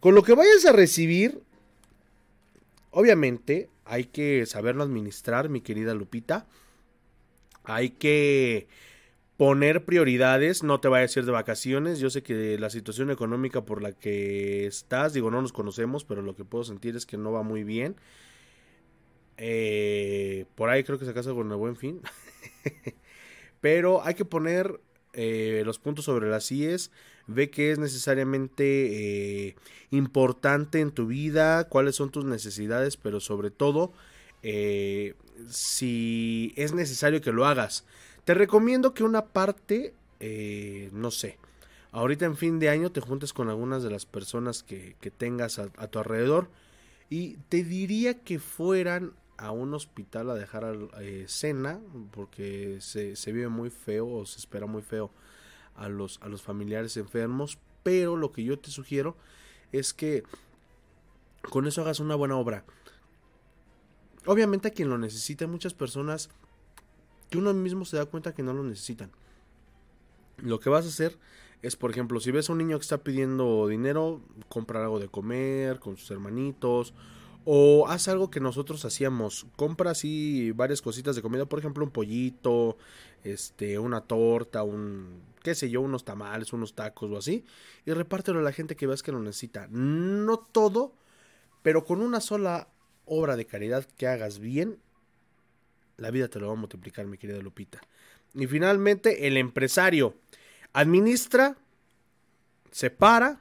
Con 0.00 0.14
lo 0.14 0.22
que 0.22 0.34
vayas 0.34 0.64
a 0.64 0.72
recibir, 0.72 1.42
obviamente, 2.90 3.68
hay 3.92 4.04
que 4.04 4.46
saberlo 4.46 4.84
administrar, 4.84 5.50
mi 5.50 5.60
querida 5.60 5.92
Lupita. 5.92 6.46
Hay 7.62 7.90
que 7.90 8.66
poner 9.36 9.84
prioridades, 9.84 10.62
no 10.62 10.80
te 10.80 10.88
vayas 10.88 11.14
a 11.14 11.20
ir 11.20 11.26
de 11.26 11.32
vacaciones. 11.32 11.98
Yo 11.98 12.08
sé 12.08 12.22
que 12.22 12.58
la 12.58 12.70
situación 12.70 13.10
económica 13.10 13.66
por 13.66 13.82
la 13.82 13.92
que 13.92 14.64
estás, 14.64 15.12
digo, 15.12 15.30
no 15.30 15.42
nos 15.42 15.52
conocemos, 15.52 16.06
pero 16.06 16.22
lo 16.22 16.34
que 16.34 16.46
puedo 16.46 16.64
sentir 16.64 16.96
es 16.96 17.04
que 17.04 17.18
no 17.18 17.32
va 17.32 17.42
muy 17.42 17.64
bien. 17.64 17.96
Eh, 19.36 20.46
por 20.54 20.70
ahí 20.70 20.84
creo 20.84 20.98
que 20.98 21.04
se 21.04 21.12
casa 21.12 21.34
con 21.34 21.50
el 21.50 21.58
buen 21.58 21.76
fin. 21.76 22.00
Pero 23.60 24.02
hay 24.02 24.14
que 24.14 24.24
poner 24.24 24.80
eh, 25.12 25.62
los 25.64 25.78
puntos 25.78 26.04
sobre 26.04 26.28
las 26.30 26.50
IES. 26.50 26.90
Ve 27.26 27.50
que 27.50 27.70
es 27.70 27.78
necesariamente 27.78 29.46
eh, 29.46 29.56
importante 29.90 30.80
en 30.80 30.90
tu 30.90 31.06
vida, 31.06 31.68
cuáles 31.68 31.96
son 31.96 32.10
tus 32.10 32.24
necesidades, 32.24 32.96
pero 32.96 33.20
sobre 33.20 33.50
todo 33.50 33.92
eh, 34.42 35.14
si 35.48 36.52
es 36.56 36.72
necesario 36.72 37.20
que 37.20 37.32
lo 37.32 37.46
hagas. 37.46 37.84
Te 38.24 38.34
recomiendo 38.34 38.94
que 38.94 39.04
una 39.04 39.26
parte, 39.26 39.94
eh, 40.20 40.90
no 40.92 41.10
sé, 41.10 41.38
ahorita 41.92 42.24
en 42.24 42.36
fin 42.36 42.58
de 42.58 42.68
año 42.68 42.90
te 42.90 43.00
juntes 43.00 43.32
con 43.32 43.48
algunas 43.48 43.82
de 43.82 43.90
las 43.90 44.06
personas 44.06 44.62
que, 44.62 44.96
tengas 45.16 45.58
a, 45.58 45.68
tu 45.68 45.98
alrededor 45.98 46.48
y 47.10 47.36
te 47.48 47.64
diría 47.64 48.20
que 48.20 48.38
fueran 48.38 49.12
a 49.42 49.50
un 49.50 49.74
hospital 49.74 50.30
a 50.30 50.34
dejar 50.34 50.76
eh, 51.00 51.24
cena 51.26 51.80
porque 52.12 52.78
se, 52.80 53.16
se, 53.16 53.32
vive 53.32 53.48
muy 53.48 53.70
feo 53.70 54.08
o 54.08 54.24
se 54.24 54.38
espera 54.38 54.66
muy 54.66 54.82
feo 54.82 55.10
a 55.74 55.88
los, 55.88 56.20
a 56.22 56.28
los 56.28 56.42
familiares 56.42 56.96
enfermos 56.96 57.58
pero 57.82 58.16
lo 58.16 58.30
que 58.30 58.44
yo 58.44 58.58
te 58.58 58.70
sugiero 58.70 59.16
es 59.72 59.92
que 59.92 60.22
con 61.50 61.66
eso 61.66 61.82
hagas 61.82 61.98
una 61.98 62.14
buena 62.14 62.36
obra 62.36 62.64
obviamente 64.26 64.68
a 64.68 64.70
quien 64.70 64.88
lo 64.88 64.98
necesita, 64.98 65.46
muchas 65.46 65.74
personas 65.74 66.30
que 67.30 67.38
uno 67.38 67.52
mismo 67.54 67.84
se 67.84 67.96
da 67.96 68.06
cuenta 68.06 68.34
que 68.34 68.42
no 68.42 68.52
lo 68.52 68.62
necesitan. 68.62 69.10
Lo 70.38 70.60
que 70.60 70.70
vas 70.70 70.84
a 70.84 70.88
hacer 70.88 71.18
es, 71.62 71.76
por 71.76 71.90
ejemplo, 71.90 72.20
si 72.20 72.30
ves 72.30 72.48
a 72.48 72.52
un 72.52 72.58
niño 72.58 72.78
que 72.78 72.82
está 72.82 72.98
pidiendo 72.98 73.68
dinero, 73.68 74.20
comprar 74.48 74.82
algo 74.82 74.98
de 74.98 75.08
comer 75.08 75.78
con 75.78 75.96
sus 75.96 76.10
hermanitos. 76.10 76.94
O 77.44 77.86
haz 77.88 78.08
algo 78.08 78.30
que 78.30 78.40
nosotros 78.40 78.84
hacíamos. 78.84 79.46
Compra 79.56 79.90
así 79.90 80.52
varias 80.52 80.80
cositas 80.80 81.16
de 81.16 81.22
comida. 81.22 81.46
Por 81.46 81.58
ejemplo, 81.58 81.84
un 81.84 81.90
pollito, 81.90 82.76
este, 83.24 83.78
una 83.78 84.02
torta, 84.02 84.62
un, 84.62 85.20
qué 85.42 85.54
sé 85.54 85.70
yo, 85.70 85.80
unos 85.80 86.04
tamales, 86.04 86.52
unos 86.52 86.74
tacos 86.74 87.10
o 87.10 87.16
así. 87.16 87.44
Y 87.84 87.92
repártelo 87.92 88.38
a 88.38 88.42
la 88.42 88.52
gente 88.52 88.76
que 88.76 88.86
veas 88.86 89.02
que 89.02 89.12
lo 89.12 89.20
necesita. 89.20 89.66
No 89.70 90.38
todo, 90.38 90.94
pero 91.62 91.84
con 91.84 92.00
una 92.00 92.20
sola 92.20 92.68
obra 93.06 93.36
de 93.36 93.46
caridad 93.46 93.86
que 93.96 94.06
hagas 94.06 94.38
bien, 94.38 94.78
la 95.96 96.10
vida 96.10 96.28
te 96.28 96.38
lo 96.38 96.48
va 96.48 96.52
a 96.52 96.56
multiplicar, 96.56 97.06
mi 97.06 97.18
querida 97.18 97.38
Lupita. 97.38 97.80
Y 98.34 98.46
finalmente, 98.46 99.26
el 99.26 99.36
empresario 99.36 100.14
administra, 100.72 101.56
separa, 102.70 103.40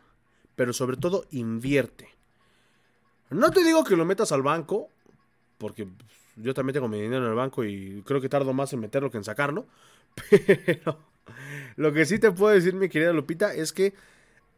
pero 0.56 0.74
sobre 0.74 0.97
todo 0.97 1.26
invierte. 1.32 2.10
No 3.32 3.52
te 3.52 3.64
digo 3.64 3.84
que 3.84 3.96
lo 3.96 4.06
metas 4.06 4.32
al 4.32 4.42
banco, 4.42 4.90
porque 5.58 5.88
yo 6.36 6.54
también 6.54 6.74
tengo 6.74 6.88
mi 6.88 7.02
dinero 7.02 7.24
en 7.24 7.30
el 7.32 7.36
banco 7.36 7.64
y 7.64 8.04
creo 8.06 8.22
que 8.22 8.30
tardo 8.30 8.54
más 8.54 8.74
en 8.74 8.82
meterlo 8.82 9.10
que 9.10 9.18
en 9.18 9.24
sacarlo. 9.24 9.66
Pero 10.66 11.00
lo 11.78 11.94
que 11.94 12.06
sí 12.06 12.20
te 12.20 12.32
puedo 12.32 12.54
decir, 12.54 12.76
mi 12.76 12.90
querida 12.90 13.14
Lupita, 13.14 13.54
es 13.54 13.72
que 13.72 13.94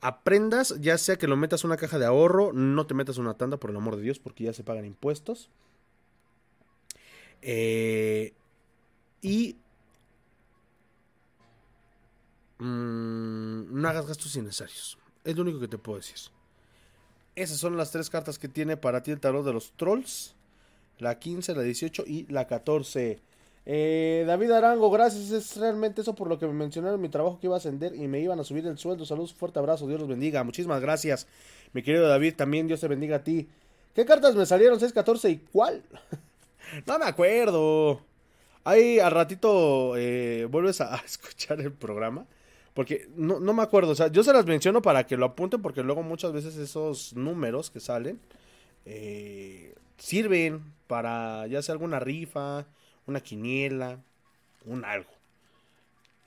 aprendas, 0.01 0.76
ya 0.82 0.97
sea 0.97 1.17
que 1.17 1.28
lo 1.28 1.38
metas 1.38 1.63
una 1.63 1.78
caja 1.78 1.99
de 1.99 2.05
ahorro, 2.05 2.51
no 2.51 2.88
te 2.88 2.95
metas 2.95 3.17
una 3.17 3.36
tanda 3.36 3.57
por 3.57 3.69
el 3.69 3.78
amor 3.78 3.95
de 3.95 4.01
Dios, 4.01 4.19
porque 4.19 4.45
ya 4.45 4.53
se 4.53 4.63
pagan 4.63 4.86
impuestos. 4.86 5.49
Eh, 7.41 8.34
y 9.21 9.57
mmm, 12.59 13.82
no 13.82 13.89
hagas 13.89 14.07
gastos 14.07 14.36
innecesarios. 14.36 14.97
Es 15.24 15.36
lo 15.36 15.43
único 15.43 15.59
que 15.59 15.67
te 15.67 15.78
puedo 15.78 15.99
decir. 15.99 16.32
Esas 17.36 17.57
son 17.57 17.77
las 17.77 17.91
tres 17.91 18.09
cartas 18.09 18.38
que 18.38 18.47
tiene 18.47 18.77
para 18.77 19.01
ti 19.01 19.11
el 19.11 19.19
tarot 19.19 19.45
de 19.45 19.53
los 19.53 19.71
trolls. 19.71 20.36
La 20.99 21.17
15, 21.17 21.55
la 21.55 21.63
18 21.63 22.03
y 22.05 22.27
la 22.27 22.45
14. 22.45 23.19
Eh, 23.65 24.23
David 24.27 24.51
Arango, 24.51 24.91
gracias. 24.91 25.31
Es 25.31 25.57
realmente 25.57 26.01
eso 26.01 26.13
por 26.15 26.27
lo 26.27 26.38
que 26.38 26.45
me 26.45 26.53
mencionaron 26.53 27.01
mi 27.01 27.09
trabajo 27.09 27.39
que 27.39 27.47
iba 27.47 27.55
a 27.55 27.57
ascender 27.57 27.95
y 27.95 28.07
me 28.07 28.19
iban 28.19 28.39
a 28.39 28.43
subir 28.43 28.65
el 28.67 28.77
sueldo. 28.77 29.05
Saludos, 29.05 29.34
fuerte 29.34 29.59
abrazo, 29.59 29.88
Dios 29.88 29.99
los 29.99 30.09
bendiga. 30.09 30.43
Muchísimas 30.43 30.81
gracias, 30.81 31.27
mi 31.73 31.81
querido 31.81 32.07
David. 32.07 32.36
También 32.36 32.67
Dios 32.67 32.81
te 32.81 32.88
bendiga 32.88 33.17
a 33.17 33.23
ti. 33.23 33.47
¿Qué 33.95 34.05
cartas 34.05 34.36
me 34.36 34.45
salieron? 34.45 34.79
6, 34.79 34.93
14 34.93 35.29
y 35.29 35.38
cuál? 35.51 35.84
no 36.86 36.99
me 36.99 37.05
acuerdo. 37.05 38.01
Ahí 38.63 38.99
al 38.99 39.11
ratito 39.11 39.97
eh, 39.97 40.47
vuelves 40.49 40.81
a, 40.81 40.95
a, 40.95 40.97
escuchar 41.05 41.59
el 41.61 41.71
programa. 41.71 42.25
Porque 42.74 43.07
no, 43.15 43.39
no, 43.39 43.53
me 43.53 43.61
acuerdo. 43.63 43.91
O 43.91 43.95
sea, 43.95 44.07
yo 44.07 44.24
se 44.24 44.34
las 44.34 44.45
menciono 44.45 44.82
para 44.82 45.05
que 45.05 45.17
lo 45.17 45.26
apunten. 45.26 45.61
Porque 45.61 45.84
luego 45.84 46.03
muchas 46.03 46.34
veces 46.34 46.55
esos 46.57 47.13
números 47.15 47.69
que 47.69 47.80
salen 47.80 48.19
eh, 48.86 49.76
sirven 49.97 50.61
para 50.88 51.47
ya 51.47 51.61
sea 51.61 51.74
alguna 51.74 51.99
rifa 51.99 52.65
una 53.05 53.21
quiniela, 53.21 53.99
un 54.65 54.86
algo. 54.86 55.09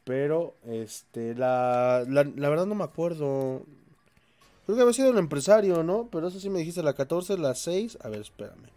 Pero, 0.05 0.55
este, 0.65 1.35
la, 1.35 2.05
la, 2.09 2.25
la, 2.25 2.49
verdad 2.49 2.67
no 2.67 2.75
me 2.75 2.85
acuerdo. 2.85 3.63
Creo 4.65 4.77
que 4.77 4.83
había 4.83 4.95
sido 4.95 5.11
el 5.11 5.19
empresario, 5.19 5.83
¿no? 5.83 6.09
Pero 6.11 6.29
eso 6.29 6.39
sí 6.39 6.49
me 6.49 6.61
dijiste 6.61 6.83
la 6.83 6.95
14, 6.95 7.39
la 7.39 7.55
6. 7.55 7.99
A 8.03 8.09
ver, 8.09 8.21
espérame. 8.21 8.69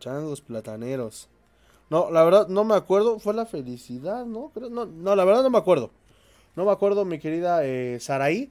Changos 0.00 0.40
plataneros. 0.40 1.28
No, 1.90 2.10
la 2.10 2.24
verdad 2.24 2.48
no 2.48 2.64
me 2.64 2.74
acuerdo. 2.74 3.18
Fue 3.18 3.34
la 3.34 3.46
felicidad, 3.46 4.26
¿no? 4.26 4.50
Creo, 4.52 4.68
no, 4.68 4.86
no, 4.86 5.14
la 5.14 5.24
verdad 5.24 5.42
no 5.42 5.50
me 5.50 5.58
acuerdo. 5.58 5.90
No 6.58 6.64
me 6.64 6.72
acuerdo, 6.72 7.04
mi 7.04 7.20
querida 7.20 7.64
eh, 7.64 8.00
Saraí. 8.00 8.50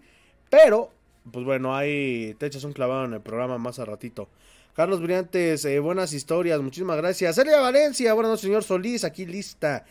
Pero, 0.49 0.93
pues 1.30 1.43
bueno, 1.43 1.76
ahí 1.76 2.34
te 2.39 2.45
echas 2.45 2.64
un 2.64 2.72
clavado 2.72 3.03
en 3.03 3.12
el 3.12 3.20
programa 3.20 3.58
más 3.58 3.80
a 3.80 3.86
ratito. 3.86 4.30
Carlos 4.74 5.01
Brillantes, 5.01 5.66
eh, 5.66 5.78
buenas 5.80 6.14
historias, 6.14 6.62
muchísimas 6.62 6.95
gracias. 6.95 7.36
Celia 7.36 7.60
Valencia, 7.60 8.14
bueno, 8.14 8.38
señor 8.38 8.64
Solís, 8.64 9.03
aquí 9.03 9.26
lista. 9.26 9.84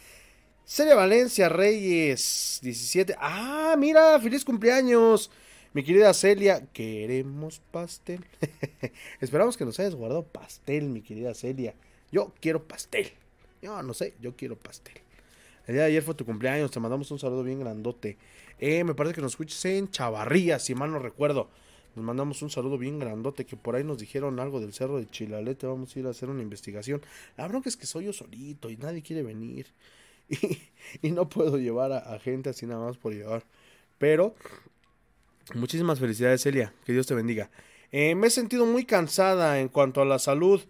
Celia 0.64 0.94
Valencia 0.94 1.50
Reyes, 1.50 2.60
17. 2.62 3.16
Ah, 3.18 3.76
mira, 3.76 4.18
feliz 4.18 4.46
cumpleaños. 4.46 5.30
Mi 5.74 5.84
querida 5.84 6.14
Celia, 6.14 6.64
queremos 6.72 7.60
pastel. 7.70 8.24
Esperamos 9.20 9.58
que 9.58 9.66
nos 9.66 9.78
hayas 9.78 9.94
guardado 9.94 10.22
pastel, 10.22 10.84
mi 10.84 11.02
querida 11.02 11.34
Celia. 11.34 11.74
Yo 12.10 12.32
quiero 12.40 12.66
pastel. 12.66 13.12
Yo 13.60 13.82
no 13.82 13.92
sé, 13.92 14.14
yo 14.22 14.34
quiero 14.36 14.56
pastel. 14.56 15.05
El 15.66 15.74
día 15.74 15.82
de 15.82 15.88
ayer 15.88 16.02
fue 16.02 16.14
tu 16.14 16.24
cumpleaños, 16.24 16.70
te 16.70 16.80
mandamos 16.80 17.10
un 17.10 17.18
saludo 17.18 17.42
bien 17.42 17.60
grandote. 17.60 18.18
Eh, 18.58 18.84
me 18.84 18.94
parece 18.94 19.16
que 19.16 19.20
nos 19.20 19.32
escuches 19.32 19.64
en 19.64 19.90
Chavarría, 19.90 20.58
si 20.58 20.74
mal 20.74 20.92
no 20.92 20.98
recuerdo. 20.98 21.50
Nos 21.96 22.04
mandamos 22.04 22.42
un 22.42 22.50
saludo 22.50 22.78
bien 22.78 22.98
grandote 22.98 23.46
que 23.46 23.56
por 23.56 23.74
ahí 23.74 23.82
nos 23.82 23.98
dijeron 23.98 24.38
algo 24.38 24.60
del 24.60 24.72
cerro 24.72 24.98
de 24.98 25.06
Chilalete. 25.06 25.66
Vamos 25.66 25.96
a 25.96 25.98
ir 25.98 26.06
a 26.06 26.10
hacer 26.10 26.28
una 26.28 26.42
investigación. 26.42 27.02
La 27.36 27.48
bronca 27.48 27.68
es 27.68 27.76
que 27.76 27.86
soy 27.86 28.04
yo 28.04 28.12
solito 28.12 28.70
y 28.70 28.76
nadie 28.76 29.02
quiere 29.02 29.22
venir. 29.22 29.66
Y, 31.02 31.10
no 31.10 31.28
puedo 31.28 31.58
llevar 31.58 31.90
a, 31.90 31.98
a, 31.98 32.20
gente 32.20 32.50
así 32.50 32.64
nada 32.64 32.84
más 32.84 32.96
por 32.96 33.12
llevar. 33.12 33.44
Pero 33.98 34.36
muchísimas 35.54 35.98
felicidades 35.98 36.42
Celia. 36.42 36.72
Que 36.84 36.92
Dios 36.92 37.06
te 37.06 37.14
bendiga. 37.14 37.50
Eh, 37.90 38.14
me 38.14 38.28
he 38.28 38.30
sentido 38.30 38.66
muy 38.66 38.84
cansada 38.84 39.58
en 39.58 39.68
cuanto 39.68 40.00
a 40.00 40.04
la 40.04 40.18
salud. 40.18 40.60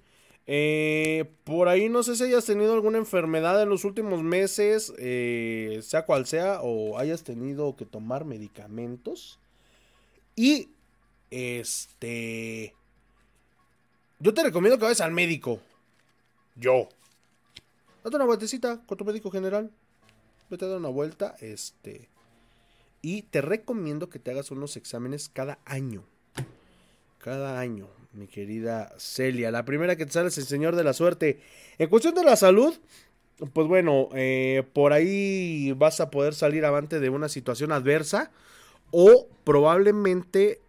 Eh, 0.48 1.24
por 1.42 1.68
ahí 1.68 1.88
no 1.88 2.04
sé 2.04 2.14
si 2.14 2.24
hayas 2.24 2.44
tenido 2.44 2.72
alguna 2.72 2.98
enfermedad 2.98 3.60
en 3.60 3.68
los 3.68 3.84
últimos 3.84 4.22
meses, 4.22 4.92
eh, 4.98 5.80
sea 5.82 6.06
cual 6.06 6.26
sea, 6.26 6.60
o 6.62 6.98
hayas 6.98 7.24
tenido 7.24 7.74
que 7.76 7.84
tomar 7.84 8.24
medicamentos. 8.24 9.40
Y 10.36 10.68
este. 11.30 12.74
Yo 14.18 14.32
te 14.32 14.42
recomiendo 14.42 14.78
que 14.78 14.84
vayas 14.84 15.00
al 15.00 15.12
médico. 15.12 15.60
Yo. 16.54 16.88
Date 18.04 18.16
una 18.16 18.24
vueltecita 18.24 18.80
con 18.86 18.96
tu 18.96 19.04
médico 19.04 19.30
general. 19.30 19.70
Vete 20.48 20.64
a 20.64 20.68
dar 20.68 20.78
una 20.78 20.88
vuelta. 20.88 21.34
Este. 21.40 22.08
Y 23.02 23.22
te 23.22 23.40
recomiendo 23.40 24.08
que 24.08 24.18
te 24.18 24.30
hagas 24.30 24.50
unos 24.50 24.76
exámenes 24.76 25.28
cada 25.28 25.58
año. 25.64 26.04
Cada 27.18 27.58
año, 27.58 27.88
mi 28.16 28.26
querida 28.26 28.92
Celia. 28.98 29.50
La 29.50 29.64
primera 29.64 29.96
que 29.96 30.06
te 30.06 30.12
sale 30.12 30.28
es 30.28 30.38
el 30.38 30.46
Señor 30.46 30.74
de 30.74 30.84
la 30.84 30.92
Suerte. 30.92 31.40
En 31.78 31.88
cuestión 31.88 32.14
de 32.14 32.24
la 32.24 32.36
salud, 32.36 32.74
pues 33.52 33.68
bueno, 33.68 34.08
eh, 34.14 34.64
por 34.72 34.92
ahí 34.92 35.72
vas 35.72 36.00
a 36.00 36.10
poder 36.10 36.34
salir 36.34 36.64
avante 36.64 36.98
de 36.98 37.10
una 37.10 37.28
situación 37.28 37.72
adversa. 37.72 38.30
O 38.90 39.28
probablemente 39.44 40.60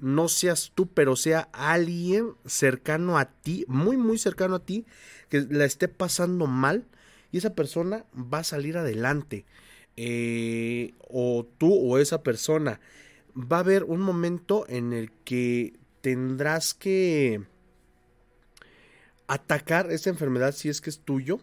no 0.00 0.28
seas 0.28 0.72
tú, 0.74 0.88
pero 0.88 1.16
sea 1.16 1.48
alguien 1.52 2.32
cercano 2.46 3.18
a 3.18 3.26
ti, 3.26 3.64
muy, 3.68 3.96
muy 3.96 4.18
cercano 4.18 4.56
a 4.56 4.64
ti, 4.64 4.86
que 5.28 5.46
la 5.50 5.64
esté 5.64 5.88
pasando 5.88 6.46
mal 6.46 6.86
y 7.32 7.38
esa 7.38 7.54
persona 7.54 8.04
va 8.14 8.38
a 8.38 8.44
salir 8.44 8.78
adelante. 8.78 9.44
Eh, 9.96 10.94
o 11.08 11.44
tú 11.58 11.74
o 11.74 11.98
esa 11.98 12.22
persona. 12.22 12.80
Va 13.36 13.58
a 13.58 13.60
haber 13.60 13.84
un 13.84 14.00
momento 14.00 14.64
en 14.68 14.92
el 14.92 15.12
que 15.24 15.74
tendrás 16.00 16.74
que 16.74 17.42
atacar 19.26 19.92
esa 19.92 20.10
enfermedad 20.10 20.52
si 20.52 20.68
es 20.68 20.80
que 20.80 20.90
es 20.90 21.00
tuyo. 21.00 21.40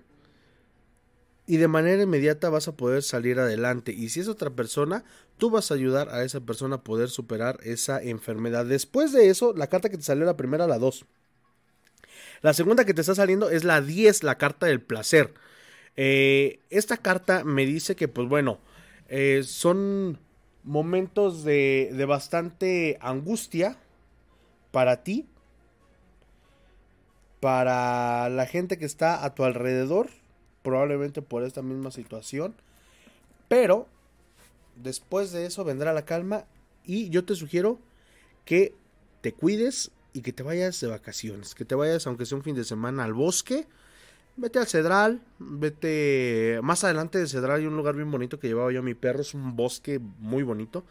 Y 1.50 1.56
de 1.56 1.70
manera 1.70 2.04
inmediata 2.04 2.50
vas 2.50 2.68
a 2.68 2.76
poder 2.76 3.04
salir 3.04 3.40
adelante. 3.40 3.94
Y 3.94 4.10
si 4.10 4.20
es 4.20 4.28
otra 4.28 4.50
persona, 4.50 5.06
tú 5.38 5.50
vas 5.50 5.72
a 5.72 5.76
ayudar 5.76 6.10
a 6.10 6.24
esa 6.24 6.42
persona 6.42 6.76
a 6.76 6.84
poder 6.84 7.10
superar 7.10 7.58
esa 7.64 8.02
enfermedad. 8.04 8.66
Después 8.66 9.14
de 9.14 9.30
eso, 9.30 9.54
la 9.54 9.68
carta 9.68 9.90
que 9.90 9.96
te 9.96 10.04
salió 10.04 10.26
la 10.26 10.36
primera, 10.36 10.68
la 10.68 10.78
2. 10.78 11.06
La 12.42 12.54
segunda 12.54 12.84
que 12.84 12.94
te 12.94 13.00
está 13.00 13.16
saliendo 13.16 13.50
es 13.50 13.64
la 13.64 13.80
10, 13.80 14.24
la 14.24 14.38
carta 14.38 14.66
del 14.66 14.82
placer. 14.82 15.34
Eh, 15.96 16.60
esta 16.70 16.98
carta 16.98 17.46
me 17.46 17.66
dice 17.66 17.96
que, 17.96 18.10
pues 18.10 18.28
bueno, 18.28 18.60
eh, 19.08 19.44
son 19.46 20.20
momentos 20.64 21.46
de, 21.46 21.92
de 21.94 22.06
bastante 22.06 22.98
angustia 23.00 23.78
para 24.72 25.04
ti, 25.04 25.26
para 27.40 28.30
la 28.30 28.46
gente 28.46 28.78
que 28.78 28.86
está 28.86 29.24
a 29.24 29.36
tu 29.36 29.44
alrededor, 29.44 30.10
probablemente 30.64 31.22
por 31.22 31.44
esta 31.44 31.62
misma 31.62 31.92
situación, 31.92 32.56
pero 33.48 33.88
después 34.76 35.32
de 35.32 35.46
eso 35.46 35.64
vendrá 35.64 35.94
la 35.94 36.06
calma 36.06 36.46
y 36.84 37.10
yo 37.10 37.26
te 37.26 37.36
sugiero 37.36 37.80
que 38.46 38.74
te 39.22 39.34
cuides 39.34 39.92
y 40.14 40.22
que 40.22 40.34
te 40.34 40.44
vayas 40.44 40.80
de 40.80 40.88
vacaciones, 40.88 41.54
que 41.54 41.66
te 41.66 41.76
vayas 41.76 42.08
aunque 42.08 42.26
sea 42.26 42.38
un 42.38 42.44
fin 42.44 42.56
de 42.56 42.64
semana 42.64 43.04
al 43.04 43.14
bosque, 43.14 43.68
vete 44.36 44.60
al 44.60 44.68
Cedral, 44.68 45.22
vete 45.40 46.60
más 46.64 46.84
adelante 46.84 47.20
de 47.20 47.28
Cedral 47.28 47.60
hay 47.60 47.66
un 47.66 47.78
lugar 47.78 47.96
bien 47.96 48.12
bonito 48.12 48.40
que 48.40 48.48
llevaba 48.48 48.72
yo 48.72 48.80
a 48.80 48.84
mi 48.84 48.94
perro, 48.94 49.22
es 49.22 49.34
un 49.34 49.56
bosque 49.56 50.00
muy 50.00 50.44
bonito 50.44 50.84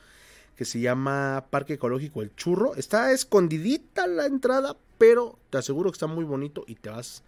que 0.56 0.64
se 0.64 0.80
llama 0.80 1.46
Parque 1.50 1.74
Ecológico 1.74 2.22
El 2.22 2.34
Churro, 2.34 2.74
está 2.74 3.12
escondidita 3.12 4.06
la 4.06 4.26
entrada, 4.26 4.76
pero 4.98 5.38
te 5.50 5.58
aseguro 5.58 5.90
que 5.90 5.96
está 5.96 6.06
muy 6.06 6.24
bonito 6.24 6.64
y 6.66 6.76
te 6.76 6.90
vas 6.90 7.22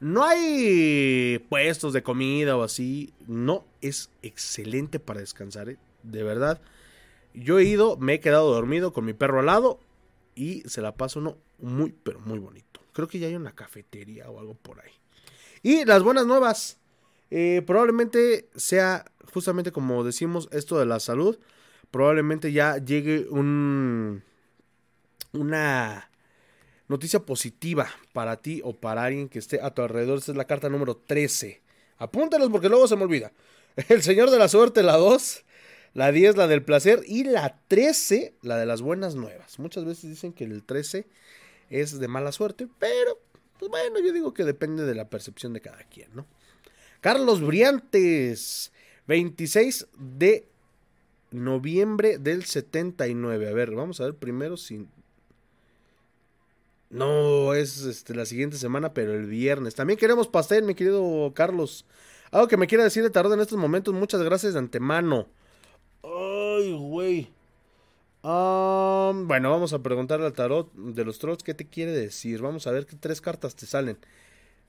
no 0.00 0.24
hay 0.24 1.44
puestos 1.48 1.92
de 1.92 2.02
comida 2.02 2.56
o 2.56 2.62
así. 2.62 3.12
No, 3.26 3.64
es 3.80 4.10
excelente 4.22 5.00
para 5.00 5.20
descansar, 5.20 5.68
¿eh? 5.70 5.78
de 6.02 6.22
verdad. 6.22 6.60
Yo 7.34 7.58
he 7.58 7.64
ido, 7.64 7.96
me 7.96 8.14
he 8.14 8.20
quedado 8.20 8.52
dormido 8.52 8.92
con 8.92 9.04
mi 9.04 9.12
perro 9.12 9.40
al 9.40 9.46
lado 9.46 9.80
y 10.34 10.62
se 10.68 10.82
la 10.82 10.94
paso 10.94 11.18
uno 11.18 11.36
muy, 11.58 11.92
pero 12.02 12.20
muy 12.20 12.38
bonito. 12.38 12.80
Creo 12.92 13.08
que 13.08 13.18
ya 13.18 13.26
hay 13.26 13.34
una 13.34 13.54
cafetería 13.54 14.30
o 14.30 14.38
algo 14.38 14.54
por 14.54 14.80
ahí. 14.80 14.92
Y 15.62 15.84
las 15.84 16.02
buenas 16.02 16.26
nuevas. 16.26 16.78
Eh, 17.30 17.62
probablemente 17.66 18.48
sea 18.56 19.04
justamente 19.34 19.70
como 19.70 20.02
decimos 20.02 20.48
esto 20.52 20.78
de 20.78 20.86
la 20.86 21.00
salud. 21.00 21.38
Probablemente 21.90 22.52
ya 22.52 22.78
llegue 22.78 23.26
un 23.28 24.22
una 25.32 26.10
noticia 26.88 27.20
positiva 27.20 27.88
para 28.12 28.40
ti 28.40 28.60
o 28.64 28.74
para 28.74 29.04
alguien 29.04 29.28
que 29.28 29.38
esté 29.38 29.60
a 29.60 29.70
tu 29.70 29.82
alrededor. 29.82 30.18
Esta 30.18 30.32
es 30.32 30.38
la 30.38 30.46
carta 30.46 30.68
número 30.68 30.96
13. 30.96 31.62
Apúntalos 31.98 32.50
porque 32.50 32.68
luego 32.68 32.88
se 32.88 32.96
me 32.96 33.04
olvida. 33.04 33.32
El 33.88 34.02
Señor 34.02 34.30
de 34.30 34.38
la 34.38 34.48
Suerte, 34.48 34.82
la 34.82 34.96
2. 34.96 35.44
La 35.94 36.12
10, 36.12 36.36
la 36.36 36.46
del 36.46 36.62
placer. 36.62 37.02
Y 37.06 37.24
la 37.24 37.60
13, 37.68 38.34
la 38.42 38.56
de 38.56 38.66
las 38.66 38.82
buenas 38.82 39.14
nuevas. 39.14 39.58
Muchas 39.58 39.84
veces 39.84 40.10
dicen 40.10 40.32
que 40.32 40.44
el 40.44 40.62
13 40.62 41.06
es 41.70 41.98
de 41.98 42.08
mala 42.08 42.32
suerte. 42.32 42.68
Pero, 42.78 43.18
pues 43.58 43.70
bueno, 43.70 43.98
yo 44.00 44.12
digo 44.12 44.32
que 44.32 44.44
depende 44.44 44.84
de 44.84 44.94
la 44.94 45.08
percepción 45.08 45.52
de 45.52 45.60
cada 45.60 45.82
quien, 45.84 46.14
¿no? 46.14 46.26
Carlos 47.00 47.40
Briantes. 47.40 48.72
26 49.06 49.86
de 49.96 50.46
noviembre 51.30 52.18
del 52.18 52.44
79. 52.44 53.48
A 53.48 53.52
ver, 53.52 53.74
vamos 53.74 54.00
a 54.00 54.04
ver 54.04 54.14
primero 54.14 54.56
si 54.56 54.86
no, 56.90 57.52
es 57.52 57.82
este, 57.82 58.14
la 58.14 58.24
siguiente 58.24 58.56
semana, 58.56 58.94
pero 58.94 59.12
el 59.12 59.26
viernes. 59.26 59.74
También 59.74 59.98
queremos 59.98 60.26
pastel, 60.28 60.64
mi 60.64 60.74
querido 60.74 61.32
Carlos. 61.34 61.84
Algo 62.30 62.48
que 62.48 62.56
me 62.56 62.66
quiera 62.66 62.84
decir 62.84 63.02
de 63.02 63.10
tarde 63.10 63.34
en 63.34 63.40
estos 63.40 63.58
momentos. 63.58 63.92
Muchas 63.94 64.22
gracias 64.22 64.54
de 64.54 64.58
antemano. 64.58 65.28
Ay, 66.02 66.72
güey. 66.72 67.30
bueno, 68.22 69.50
vamos 69.50 69.72
a 69.72 69.82
preguntarle 69.82 70.26
al 70.26 70.32
tarot 70.32 70.72
de 70.74 71.04
los 71.04 71.18
trolls 71.18 71.42
qué 71.42 71.54
te 71.54 71.66
quiere 71.66 71.92
decir. 71.92 72.40
Vamos 72.40 72.66
a 72.66 72.70
ver 72.70 72.86
qué 72.86 72.96
tres 72.96 73.20
cartas 73.20 73.54
te 73.54 73.66
salen. 73.66 73.98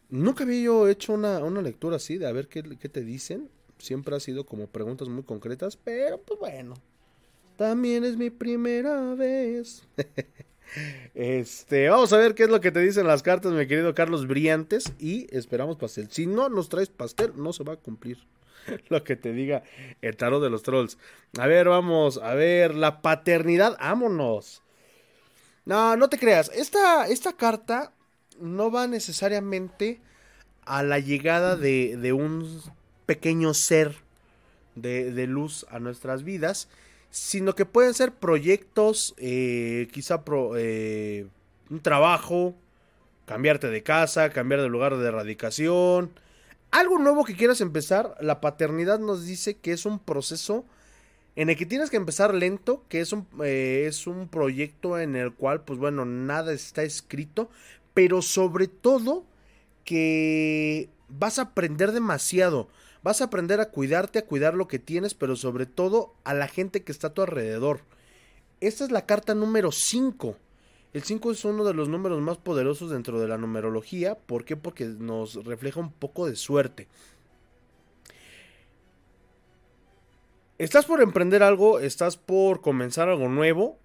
Nunca 0.10 0.44
había 0.44 0.62
yo 0.62 0.88
hecho 0.90 1.14
una, 1.14 1.40
lectura 1.62 1.98
así 1.98 2.18
de 2.18 2.28
a 2.28 2.32
ver 2.34 2.48
qué, 2.50 2.64
qué 2.64 2.90
te 2.90 3.02
dicen. 3.02 3.50
Siempre 3.80 4.16
ha 4.16 4.20
sido 4.20 4.46
como 4.46 4.68
preguntas 4.68 5.08
muy 5.08 5.24
concretas, 5.24 5.76
pero 5.76 6.20
pues 6.20 6.40
bueno. 6.40 6.76
También 7.58 8.04
es 8.04 8.16
mi 8.16 8.30
primera 8.30 9.16
vez. 9.16 9.84
Este, 11.16 11.90
vamos 11.90 12.14
a 12.14 12.18
ver 12.18 12.36
qué 12.36 12.44
es 12.44 12.50
lo 12.50 12.62
que 12.62 12.72
te 12.72 12.80
dicen 12.80 13.08
las 13.08 13.24
cartas, 13.24 13.52
mi 13.54 13.66
querido 13.66 13.96
Carlos 13.96 14.28
Briantes. 14.28 14.94
Y 15.00 15.26
esperamos 15.36 15.78
pastel. 15.78 16.10
Si 16.12 16.28
no 16.28 16.48
nos 16.48 16.70
traes 16.70 16.90
pastel, 16.90 17.34
no 17.36 17.54
se 17.54 17.64
va 17.64 17.74
a 17.74 17.78
cumplir 17.78 18.20
lo 18.90 19.04
que 19.04 19.16
te 19.16 19.34
diga 19.34 19.64
el 20.02 20.16
tarot 20.16 20.42
de 20.42 20.50
los 20.50 20.64
trolls. 20.64 20.98
A 21.40 21.48
ver, 21.48 21.68
vamos, 21.70 22.20
a 22.20 22.36
ver, 22.36 22.76
la 22.76 23.02
paternidad, 23.02 23.78
vámonos. 23.80 24.62
No, 25.66 25.96
no 25.98 26.10
te 26.10 26.18
creas. 26.18 26.52
Esta, 26.54 27.08
esta 27.08 27.34
carta 27.34 27.92
no 28.40 28.72
va 28.72 28.88
necesariamente 28.88 30.00
a 30.66 30.84
la 30.84 31.00
llegada 31.00 31.56
de, 31.56 31.98
de 31.98 32.14
un 32.14 32.62
pequeño 33.10 33.56
ser 33.56 33.96
de, 34.76 35.26
luz 35.26 35.66
a 35.72 35.80
nuestras 35.80 36.22
vidas 36.24 36.70
sino 37.10 37.56
que 37.56 37.66
pueden 37.66 37.96
ser 37.96 38.12
proyectos, 38.14 39.16
eh, 39.18 39.88
quizá 39.92 40.24
eh, 40.58 41.26
un 41.72 41.80
trabajo, 41.80 42.54
cambiarte 43.26 43.70
de 43.70 43.82
casa, 43.82 44.30
cambiar 44.30 44.62
de 44.62 44.70
lugar 44.70 44.96
de 44.96 45.08
erradicación, 45.08 46.12
algo 46.70 47.00
nuevo 47.00 47.26
que 47.26 47.36
quieras 47.36 47.62
empezar. 47.62 48.16
La 48.22 48.42
paternidad 48.42 49.00
nos 49.00 49.26
dice 49.26 49.56
que 49.56 49.72
es 49.72 49.88
un 49.88 49.98
proceso 49.98 50.66
en 51.36 51.50
el 51.50 51.58
que 51.58 51.66
tienes 51.66 51.90
que 51.90 51.98
empezar 51.98 52.36
lento, 52.36 52.84
que 52.90 53.02
es 53.02 53.12
un, 53.12 53.26
eh, 53.44 53.86
es 53.88 54.06
un 54.06 54.28
proyecto 54.28 55.00
en 55.00 55.16
el 55.16 55.34
cual, 55.34 55.62
pues 55.62 55.80
bueno, 55.80 56.06
nada 56.06 56.54
está 56.54 56.84
escrito, 56.84 57.50
pero 57.96 58.22
sobre 58.22 58.68
todo 58.68 59.26
que 59.84 60.90
vas 61.10 61.40
a 61.40 61.44
aprender 61.44 61.92
demasiado. 61.92 62.70
Vas 63.02 63.22
a 63.22 63.26
aprender 63.26 63.62
a 63.62 63.70
cuidarte, 63.70 64.20
a 64.20 64.26
cuidar 64.26 64.54
lo 64.54 64.68
que 64.68 64.80
tienes, 64.80 65.14
pero 65.14 65.36
sobre 65.36 65.66
todo 65.66 66.16
a 66.24 66.34
la 66.34 66.48
gente 66.48 66.84
que 66.84 66.92
está 66.92 67.08
a 67.08 67.14
tu 67.14 67.22
alrededor. 67.22 67.82
Esta 68.60 68.84
es 68.84 68.92
la 68.92 69.06
carta 69.06 69.36
número 69.36 69.72
5. 69.72 70.36
El 70.92 71.04
5 71.04 71.32
es 71.32 71.46
uno 71.46 71.64
de 71.64 71.74
los 71.74 71.88
números 71.88 72.20
más 72.22 72.38
poderosos 72.38 72.90
dentro 72.90 73.20
de 73.20 73.28
la 73.28 73.38
numerología. 73.38 74.16
¿Por 74.16 74.44
qué? 74.44 74.58
Porque 74.58 74.86
nos 74.86 75.46
refleja 75.46 75.80
un 75.80 75.92
poco 75.92 76.28
de 76.28 76.36
suerte. 76.36 76.88
Estás 80.58 80.86
por 80.86 81.02
emprender 81.02 81.42
algo, 81.42 81.80
estás 81.80 82.18
por 82.18 82.60
comenzar 82.60 83.08
algo 83.08 83.30
nuevo. 83.30 83.80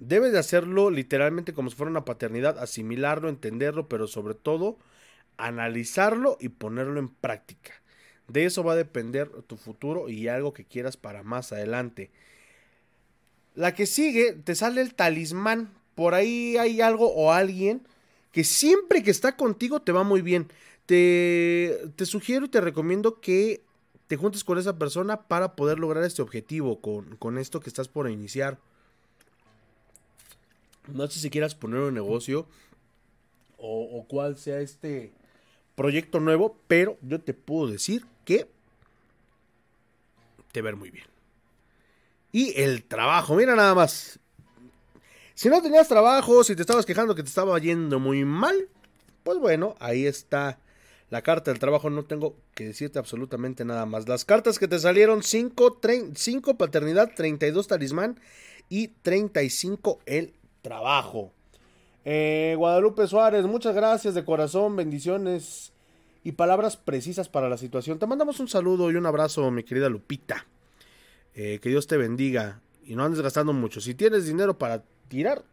Debes 0.00 0.32
de 0.32 0.38
hacerlo 0.38 0.90
literalmente 0.90 1.52
como 1.52 1.70
si 1.70 1.76
fuera 1.76 1.90
una 1.90 2.04
paternidad, 2.04 2.58
asimilarlo, 2.58 3.28
entenderlo, 3.28 3.88
pero 3.88 4.08
sobre 4.08 4.34
todo 4.34 4.78
analizarlo 5.36 6.36
y 6.40 6.48
ponerlo 6.48 6.98
en 6.98 7.08
práctica. 7.08 7.72
De 8.28 8.44
eso 8.44 8.62
va 8.62 8.74
a 8.74 8.76
depender 8.76 9.28
tu 9.46 9.56
futuro 9.56 10.08
y 10.08 10.28
algo 10.28 10.52
que 10.52 10.64
quieras 10.64 10.96
para 10.96 11.22
más 11.22 11.50
adelante. 11.52 12.10
La 13.54 13.74
que 13.74 13.86
sigue, 13.86 14.34
te 14.34 14.54
sale 14.54 14.82
el 14.82 14.94
talismán. 14.94 15.72
Por 15.94 16.14
ahí 16.14 16.56
hay 16.58 16.80
algo 16.80 17.12
o 17.12 17.32
alguien 17.32 17.82
que 18.30 18.44
siempre 18.44 19.02
que 19.02 19.10
está 19.10 19.36
contigo 19.36 19.80
te 19.80 19.92
va 19.92 20.04
muy 20.04 20.20
bien. 20.20 20.48
Te, 20.86 21.90
te 21.96 22.06
sugiero 22.06 22.46
y 22.46 22.48
te 22.50 22.60
recomiendo 22.60 23.20
que 23.20 23.62
te 24.06 24.16
juntes 24.16 24.44
con 24.44 24.58
esa 24.58 24.78
persona 24.78 25.22
para 25.22 25.56
poder 25.56 25.78
lograr 25.78 26.04
este 26.04 26.22
objetivo 26.22 26.80
con, 26.80 27.16
con 27.16 27.38
esto 27.38 27.60
que 27.60 27.68
estás 27.68 27.88
por 27.88 28.10
iniciar. 28.10 28.58
No 30.86 31.06
sé 31.08 31.18
si 31.18 31.30
quieras 31.30 31.54
poner 31.54 31.80
un 31.80 31.94
negocio 31.94 32.46
o, 33.56 33.98
o 33.98 34.06
cuál 34.06 34.36
sea 34.36 34.60
este 34.60 35.12
proyecto 35.74 36.20
nuevo, 36.20 36.56
pero 36.66 36.98
yo 37.02 37.20
te 37.20 37.34
puedo 37.34 37.70
decir 37.70 38.04
que 38.28 38.46
te 40.52 40.60
ver 40.60 40.76
muy 40.76 40.90
bien. 40.90 41.06
Y 42.30 42.60
el 42.60 42.84
trabajo, 42.84 43.34
mira 43.34 43.56
nada 43.56 43.74
más. 43.74 44.20
Si 45.34 45.48
no 45.48 45.62
tenías 45.62 45.88
trabajo, 45.88 46.44
si 46.44 46.54
te 46.54 46.60
estabas 46.60 46.84
quejando 46.84 47.14
que 47.14 47.22
te 47.22 47.30
estaba 47.30 47.58
yendo 47.58 47.98
muy 47.98 48.26
mal, 48.26 48.68
pues 49.22 49.38
bueno, 49.38 49.76
ahí 49.80 50.04
está 50.04 50.58
la 51.08 51.22
carta 51.22 51.50
del 51.50 51.58
trabajo. 51.58 51.88
No 51.88 52.04
tengo 52.04 52.36
que 52.54 52.66
decirte 52.66 52.98
absolutamente 52.98 53.64
nada 53.64 53.86
más. 53.86 54.06
Las 54.06 54.26
cartas 54.26 54.58
que 54.58 54.68
te 54.68 54.78
salieron: 54.78 55.22
5, 55.22 55.80
5 56.14 56.58
paternidad, 56.58 57.12
32 57.16 57.66
talismán 57.66 58.20
y 58.68 58.88
35 58.88 60.00
el 60.04 60.34
trabajo. 60.60 61.32
Eh, 62.04 62.54
Guadalupe 62.58 63.06
Suárez, 63.06 63.46
muchas 63.46 63.74
gracias 63.74 64.14
de 64.14 64.24
corazón, 64.24 64.76
bendiciones 64.76 65.72
y 66.24 66.32
palabras 66.32 66.76
precisas 66.76 67.28
para 67.28 67.48
la 67.48 67.56
situación. 67.56 67.98
Te 67.98 68.06
mandamos 68.06 68.40
un 68.40 68.48
saludo 68.48 68.90
y 68.90 68.96
un 68.96 69.06
abrazo, 69.06 69.50
mi 69.50 69.62
querida 69.62 69.88
Lupita. 69.88 70.46
Eh, 71.34 71.60
que 71.62 71.68
Dios 71.68 71.86
te 71.86 71.96
bendiga 71.96 72.60
y 72.84 72.96
no 72.96 73.04
andes 73.04 73.20
gastando 73.20 73.52
mucho. 73.52 73.80
Si 73.80 73.94
tienes 73.94 74.26
dinero 74.26 74.58
para 74.58 74.82
tirar, 75.08 75.44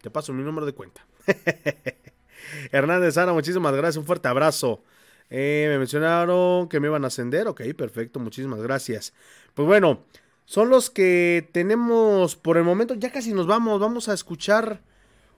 te 0.00 0.10
paso 0.10 0.32
mi 0.32 0.42
número 0.42 0.66
de 0.66 0.72
cuenta. 0.72 1.06
Hernández 2.72 3.16
Ana, 3.16 3.32
muchísimas 3.32 3.74
gracias, 3.74 3.98
un 3.98 4.06
fuerte 4.06 4.28
abrazo. 4.28 4.82
Eh, 5.30 5.66
me 5.68 5.78
mencionaron 5.78 6.68
que 6.68 6.80
me 6.80 6.88
iban 6.88 7.04
a 7.04 7.06
ascender, 7.06 7.48
ok, 7.48 7.62
perfecto, 7.76 8.18
muchísimas 8.18 8.60
gracias. 8.60 9.14
Pues 9.54 9.66
bueno, 9.66 10.04
son 10.44 10.68
los 10.68 10.90
que 10.90 11.48
tenemos 11.52 12.36
por 12.36 12.56
el 12.56 12.64
momento, 12.64 12.94
ya 12.94 13.10
casi 13.12 13.32
nos 13.32 13.46
vamos, 13.46 13.80
vamos 13.80 14.08
a 14.08 14.14
escuchar 14.14 14.80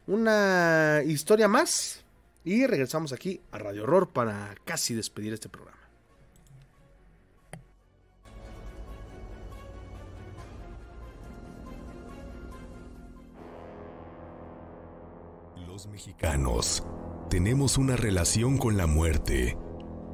una 0.07 1.03
historia 1.05 1.49
más 1.49 2.04
Y 2.45 2.67
regresamos 2.67 3.13
aquí 3.15 3.41
a 3.53 3.59
Radio 3.59 3.85
Horror 3.85 4.11
para 4.11 4.55
casi 4.67 4.95
despedir 4.95 5.33
este 5.33 5.49
programa. 5.49 5.79
Los 15.67 15.87
mexicanos 15.87 16.85
tenemos 17.31 17.79
una 17.79 17.97
relación 17.97 18.59
con 18.59 18.77
la 18.77 18.87
muerte, 18.87 19.57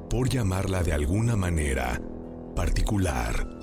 por 0.08 0.28
llamarla 0.28 0.84
de 0.84 0.92
alguna 0.92 1.34
manera, 1.34 2.00
particular. 2.54 3.58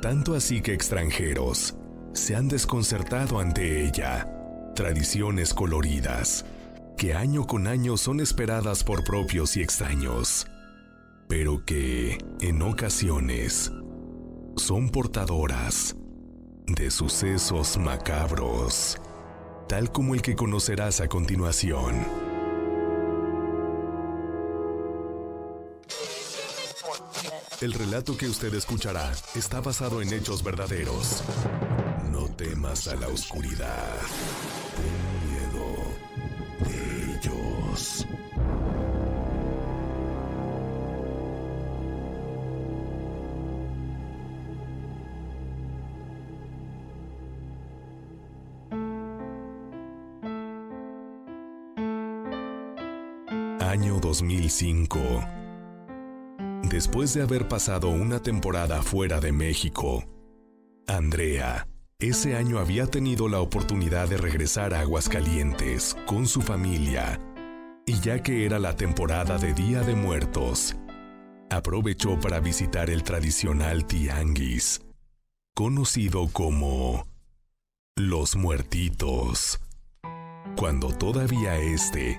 Tanto 0.00 0.34
así 0.34 0.62
que 0.62 0.72
extranjeros 0.72 1.76
se 2.12 2.36
han 2.36 2.48
desconcertado 2.48 3.40
ante 3.40 3.84
ella. 3.84 4.39
Tradiciones 4.74 5.52
coloridas, 5.52 6.44
que 6.96 7.14
año 7.14 7.46
con 7.46 7.66
año 7.66 7.96
son 7.96 8.20
esperadas 8.20 8.84
por 8.84 9.04
propios 9.04 9.56
y 9.56 9.62
extraños, 9.62 10.46
pero 11.28 11.64
que, 11.64 12.18
en 12.40 12.62
ocasiones, 12.62 13.72
son 14.56 14.90
portadoras 14.90 15.96
de 16.66 16.90
sucesos 16.90 17.78
macabros, 17.78 18.98
tal 19.68 19.90
como 19.92 20.14
el 20.14 20.22
que 20.22 20.36
conocerás 20.36 21.00
a 21.00 21.08
continuación. 21.08 22.06
El 27.60 27.74
relato 27.74 28.16
que 28.16 28.26
usted 28.26 28.54
escuchará 28.54 29.12
está 29.34 29.60
basado 29.60 30.00
en 30.00 30.12
hechos 30.14 30.42
verdaderos. 30.42 31.22
No 32.10 32.26
temas 32.28 32.88
a 32.88 32.96
la 32.96 33.08
oscuridad. 33.08 33.98
Año 53.60 54.00
2005. 54.00 54.98
Después 56.64 57.14
de 57.14 57.22
haber 57.22 57.46
pasado 57.48 57.88
una 57.88 58.20
temporada 58.20 58.82
fuera 58.82 59.20
de 59.20 59.32
México, 59.32 60.04
Andrea 60.88 61.66
ese 62.00 62.34
año 62.34 62.58
había 62.58 62.86
tenido 62.86 63.28
la 63.28 63.40
oportunidad 63.40 64.08
de 64.08 64.16
regresar 64.16 64.72
a 64.72 64.80
Aguascalientes 64.80 65.94
con 66.06 66.26
su 66.26 66.40
familia 66.40 67.20
y 67.86 68.00
ya 68.00 68.22
que 68.22 68.46
era 68.46 68.58
la 68.58 68.76
temporada 68.76 69.38
de 69.38 69.54
Día 69.54 69.82
de 69.82 69.94
Muertos, 69.94 70.76
aprovechó 71.50 72.18
para 72.18 72.40
visitar 72.40 72.90
el 72.90 73.02
tradicional 73.02 73.86
tianguis, 73.86 74.80
conocido 75.54 76.28
como 76.32 77.06
Los 77.96 78.36
Muertitos, 78.36 79.60
cuando 80.56 80.88
todavía 80.88 81.58
este 81.58 82.16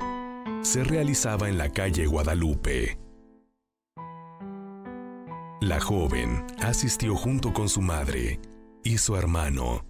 se 0.62 0.84
realizaba 0.84 1.50
en 1.50 1.58
la 1.58 1.70
calle 1.70 2.06
Guadalupe. 2.06 2.98
La 5.62 5.80
joven 5.80 6.46
asistió 6.60 7.16
junto 7.16 7.54
con 7.54 7.70
su 7.70 7.82
madre 7.82 8.40
y 8.84 8.98
su 8.98 9.16
hermano. 9.16 9.86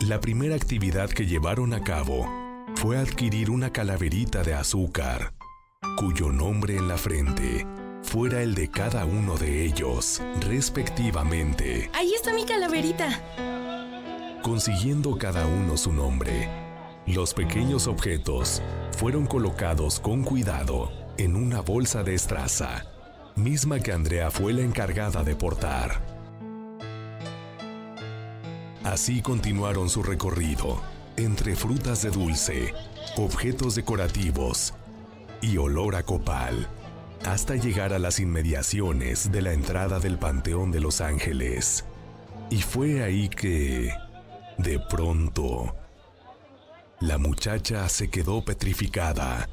La 0.00 0.20
primera 0.20 0.54
actividad 0.54 1.10
que 1.10 1.26
llevaron 1.26 1.72
a 1.72 1.82
cabo 1.82 2.47
fue 2.78 2.96
adquirir 2.96 3.50
una 3.50 3.72
calaverita 3.72 4.44
de 4.44 4.54
azúcar, 4.54 5.34
cuyo 5.96 6.30
nombre 6.30 6.76
en 6.76 6.86
la 6.86 6.96
frente 6.96 7.66
fuera 8.04 8.40
el 8.40 8.54
de 8.54 8.70
cada 8.70 9.04
uno 9.04 9.36
de 9.36 9.64
ellos, 9.64 10.22
respectivamente, 10.42 11.90
Ahí 11.92 12.14
está 12.14 12.32
mi 12.32 12.44
calaverita. 12.44 13.20
consiguiendo 14.42 15.18
cada 15.18 15.48
uno 15.48 15.76
su 15.76 15.92
nombre. 15.92 16.48
Los 17.04 17.34
pequeños 17.34 17.88
objetos 17.88 18.62
fueron 18.96 19.26
colocados 19.26 19.98
con 19.98 20.22
cuidado 20.22 20.92
en 21.16 21.34
una 21.34 21.62
bolsa 21.62 22.04
de 22.04 22.14
estraza, 22.14 22.84
misma 23.34 23.80
que 23.80 23.90
Andrea 23.90 24.30
fue 24.30 24.52
la 24.52 24.62
encargada 24.62 25.24
de 25.24 25.34
portar. 25.34 26.00
Así 28.84 29.20
continuaron 29.20 29.90
su 29.90 30.04
recorrido, 30.04 30.80
entre 31.18 31.56
frutas 31.56 32.02
de 32.02 32.10
dulce, 32.10 32.72
objetos 33.16 33.74
decorativos 33.74 34.72
y 35.42 35.56
olor 35.56 35.96
a 35.96 36.04
copal, 36.04 36.68
hasta 37.24 37.56
llegar 37.56 37.92
a 37.92 37.98
las 37.98 38.20
inmediaciones 38.20 39.32
de 39.32 39.42
la 39.42 39.52
entrada 39.52 39.98
del 39.98 40.16
Panteón 40.16 40.70
de 40.70 40.78
Los 40.80 41.00
Ángeles. 41.00 41.84
Y 42.50 42.62
fue 42.62 43.02
ahí 43.02 43.28
que, 43.28 43.92
de 44.58 44.78
pronto, 44.78 45.74
la 47.00 47.18
muchacha 47.18 47.88
se 47.88 48.10
quedó 48.10 48.44
petrificada. 48.44 49.48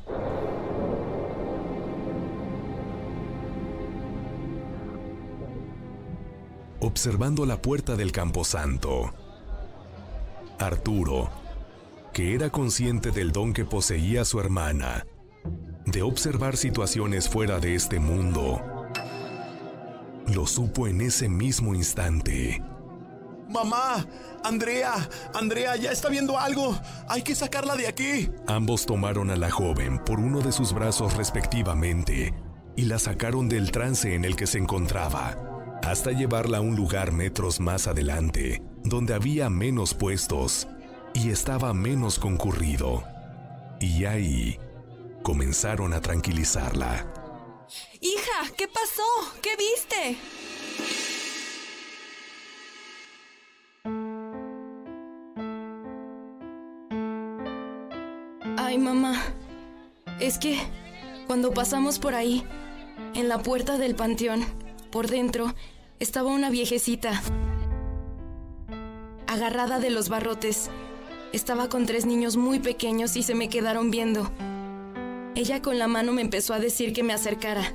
Observando 6.80 7.48
la 7.48 7.60
puerta 7.60 7.96
del 7.96 8.12
camposanto, 8.12 9.12
Arturo, 10.60 11.45
que 12.16 12.34
era 12.34 12.50
consciente 12.50 13.12
del 13.12 13.34
don 13.34 13.52
que 13.52 13.66
poseía 13.66 14.24
su 14.24 14.40
hermana, 14.40 15.06
de 15.86 16.02
observar 16.02 16.56
situaciones 16.56 17.28
fuera 17.28 17.60
de 17.60 17.76
este 17.76 18.00
mundo, 18.00 18.62
lo 20.34 20.48
supo 20.48 20.88
en 20.88 21.02
ese 21.02 21.28
mismo 21.28 21.76
instante. 21.76 22.64
Mamá, 23.50 24.08
Andrea, 24.46 24.94
Andrea, 25.34 25.76
ya 25.76 25.92
está 25.92 26.08
viendo 26.08 26.40
algo. 26.40 26.80
Hay 27.10 27.22
que 27.22 27.36
sacarla 27.36 27.76
de 27.76 27.88
aquí. 27.88 28.30
Ambos 28.48 28.86
tomaron 28.86 29.30
a 29.30 29.36
la 29.36 29.52
joven 29.52 30.00
por 30.00 30.22
uno 30.22 30.40
de 30.40 30.54
sus 30.54 30.72
brazos 30.72 31.18
respectivamente 31.18 32.34
y 32.78 32.84
la 32.84 32.98
sacaron 32.98 33.50
del 33.50 33.72
trance 33.72 34.16
en 34.16 34.24
el 34.24 34.38
que 34.38 34.48
se 34.48 34.58
encontraba, 34.58 35.36
hasta 35.84 36.12
llevarla 36.12 36.60
a 36.60 36.62
un 36.62 36.78
lugar 36.78 37.12
metros 37.12 37.60
más 37.60 37.88
adelante, 37.88 38.64
donde 38.86 39.14
había 39.14 39.50
menos 39.50 39.94
puestos 39.94 40.70
y 41.16 41.30
estaba 41.30 41.74
menos 41.74 42.20
concurrido. 42.20 43.04
Y 43.80 44.04
ahí 44.04 44.60
comenzaron 45.24 45.94
a 45.94 46.02
tranquilizarla. 46.02 47.08
Hija, 48.02 48.54
¿qué 48.58 48.68
pasó? 48.68 49.04
¿Qué 49.42 49.56
viste? 49.56 50.18
Ay, 58.58 58.78
mamá. 58.78 59.24
Es 60.20 60.38
que 60.38 60.60
cuando 61.28 61.54
pasamos 61.54 61.98
por 61.98 62.14
ahí, 62.14 62.46
en 63.14 63.30
la 63.30 63.40
puerta 63.40 63.78
del 63.78 63.96
panteón, 63.96 64.46
por 64.92 65.08
dentro, 65.08 65.56
estaba 66.00 66.30
una 66.30 66.50
viejecita. 66.50 67.22
Agarrada 69.28 69.80
de 69.80 69.90
los 69.90 70.10
barrotes. 70.10 70.70
Estaba 71.36 71.68
con 71.68 71.86
tres 71.86 72.06
niños 72.06 72.38
muy 72.38 72.60
pequeños 72.60 73.18
y 73.18 73.22
se 73.22 73.36
me 73.36 73.50
quedaron 73.50 73.92
viendo. 73.92 74.32
Ella 75.36 75.62
con 75.62 75.78
la 75.78 75.86
mano 75.86 76.14
me 76.14 76.22
empezó 76.22 76.54
a 76.54 76.60
decir 76.60 76.94
que 76.94 77.04
me 77.04 77.12
acercara. 77.12 77.74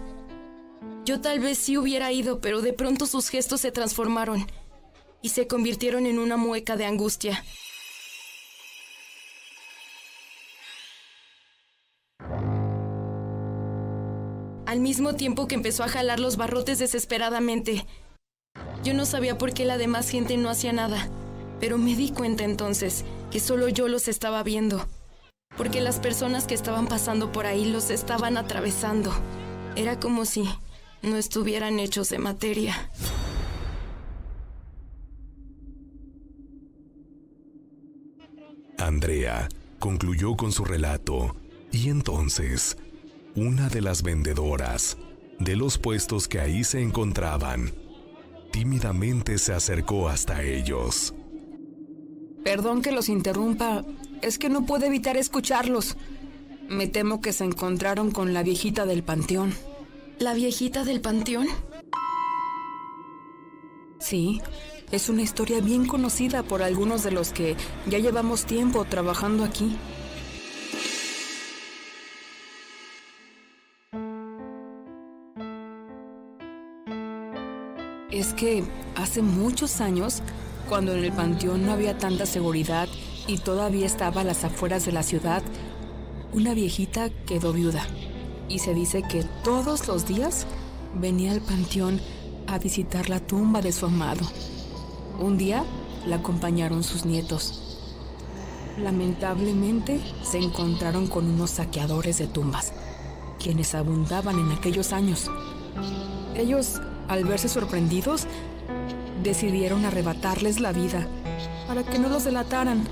Yo 1.04 1.20
tal 1.20 1.40
vez 1.40 1.58
sí 1.58 1.76
hubiera 1.76 2.10
ido, 2.10 2.40
pero 2.40 2.62
de 2.62 2.72
pronto 2.72 3.04
sus 3.04 3.28
gestos 3.28 3.60
se 3.60 3.70
transformaron 3.70 4.46
y 5.20 5.28
se 5.28 5.46
convirtieron 5.46 6.06
en 6.06 6.18
una 6.18 6.38
mueca 6.38 6.78
de 6.78 6.86
angustia. 6.86 7.44
Al 14.64 14.80
mismo 14.80 15.16
tiempo 15.16 15.48
que 15.48 15.56
empezó 15.56 15.84
a 15.84 15.88
jalar 15.88 16.18
los 16.18 16.38
barrotes 16.38 16.78
desesperadamente. 16.78 17.84
Yo 18.82 18.94
no 18.94 19.04
sabía 19.04 19.36
por 19.36 19.52
qué 19.52 19.66
la 19.66 19.76
demás 19.76 20.08
gente 20.08 20.38
no 20.38 20.48
hacía 20.48 20.72
nada, 20.72 21.10
pero 21.60 21.78
me 21.78 21.94
di 21.94 22.10
cuenta 22.10 22.44
entonces 22.44 23.04
que 23.30 23.38
solo 23.38 23.68
yo 23.68 23.86
los 23.86 24.08
estaba 24.08 24.42
viendo, 24.42 24.88
porque 25.56 25.80
las 25.80 26.00
personas 26.00 26.46
que 26.46 26.54
estaban 26.54 26.86
pasando 26.86 27.30
por 27.30 27.46
ahí 27.46 27.66
los 27.66 27.90
estaban 27.90 28.36
atravesando. 28.36 29.12
Era 29.76 30.00
como 30.00 30.24
si 30.24 30.48
no 31.02 31.16
estuvieran 31.16 31.78
hechos 31.78 32.08
de 32.08 32.18
materia. 32.18 32.90
Andrea 38.78 39.48
concluyó 39.78 40.36
con 40.36 40.52
su 40.52 40.64
relato 40.64 41.36
y 41.70 41.90
entonces 41.90 42.78
una 43.36 43.68
de 43.68 43.82
las 43.82 44.02
vendedoras 44.02 44.96
de 45.38 45.54
los 45.54 45.78
puestos 45.78 46.26
que 46.26 46.40
ahí 46.40 46.64
se 46.64 46.82
encontraban 46.82 47.72
tímidamente 48.50 49.38
se 49.38 49.52
acercó 49.52 50.08
hasta 50.08 50.42
ellos. 50.42 51.14
Perdón 52.44 52.82
que 52.82 52.92
los 52.92 53.08
interrumpa, 53.08 53.84
es 54.22 54.38
que 54.38 54.48
no 54.48 54.64
puedo 54.66 54.86
evitar 54.86 55.16
escucharlos. 55.16 55.96
Me 56.68 56.86
temo 56.86 57.20
que 57.20 57.32
se 57.32 57.44
encontraron 57.44 58.10
con 58.10 58.32
la 58.32 58.42
viejita 58.42 58.86
del 58.86 59.02
panteón. 59.02 59.54
¿La 60.18 60.34
viejita 60.34 60.84
del 60.84 61.00
panteón? 61.00 61.46
Sí, 63.98 64.40
es 64.90 65.08
una 65.08 65.22
historia 65.22 65.60
bien 65.60 65.86
conocida 65.86 66.42
por 66.42 66.62
algunos 66.62 67.02
de 67.02 67.10
los 67.10 67.32
que 67.32 67.56
ya 67.86 67.98
llevamos 67.98 68.44
tiempo 68.44 68.84
trabajando 68.84 69.44
aquí. 69.44 69.76
Es 78.10 78.34
que 78.34 78.64
hace 78.96 79.22
muchos 79.22 79.80
años, 79.80 80.22
cuando 80.70 80.94
en 80.94 81.02
el 81.02 81.12
panteón 81.12 81.66
no 81.66 81.72
había 81.72 81.98
tanta 81.98 82.26
seguridad 82.26 82.88
y 83.26 83.38
todavía 83.38 83.86
estaba 83.86 84.20
a 84.20 84.24
las 84.24 84.44
afueras 84.44 84.86
de 84.86 84.92
la 84.92 85.02
ciudad, 85.02 85.42
una 86.32 86.54
viejita 86.54 87.10
quedó 87.26 87.52
viuda. 87.52 87.84
Y 88.48 88.60
se 88.60 88.72
dice 88.72 89.02
que 89.02 89.24
todos 89.42 89.88
los 89.88 90.06
días 90.06 90.46
venía 90.94 91.32
al 91.32 91.40
panteón 91.40 92.00
a 92.46 92.58
visitar 92.58 93.10
la 93.10 93.18
tumba 93.18 93.60
de 93.60 93.72
su 93.72 93.86
amado. 93.86 94.24
Un 95.18 95.36
día 95.38 95.64
la 96.06 96.16
acompañaron 96.16 96.84
sus 96.84 97.04
nietos. 97.04 97.80
Lamentablemente 98.78 100.00
se 100.22 100.38
encontraron 100.38 101.08
con 101.08 101.28
unos 101.28 101.50
saqueadores 101.50 102.18
de 102.18 102.28
tumbas, 102.28 102.72
quienes 103.42 103.74
abundaban 103.74 104.38
en 104.38 104.52
aquellos 104.52 104.92
años. 104.92 105.28
Ellos, 106.36 106.80
al 107.08 107.24
verse 107.24 107.48
sorprendidos, 107.48 108.28
decidieron 109.22 109.84
arrebatarles 109.84 110.60
la 110.60 110.72
vida 110.72 111.06
para 111.66 111.82
que 111.82 111.98
no 111.98 112.08
los 112.08 112.24
delataran. 112.24 112.84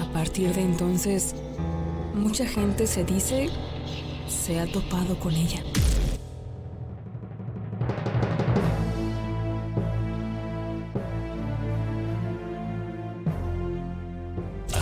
A 0.00 0.12
partir 0.12 0.52
de 0.54 0.62
entonces, 0.62 1.34
mucha 2.14 2.46
gente 2.46 2.86
se 2.86 3.04
dice 3.04 3.48
se 4.28 4.60
ha 4.60 4.66
topado 4.66 5.18
con 5.18 5.34
ella. 5.34 5.62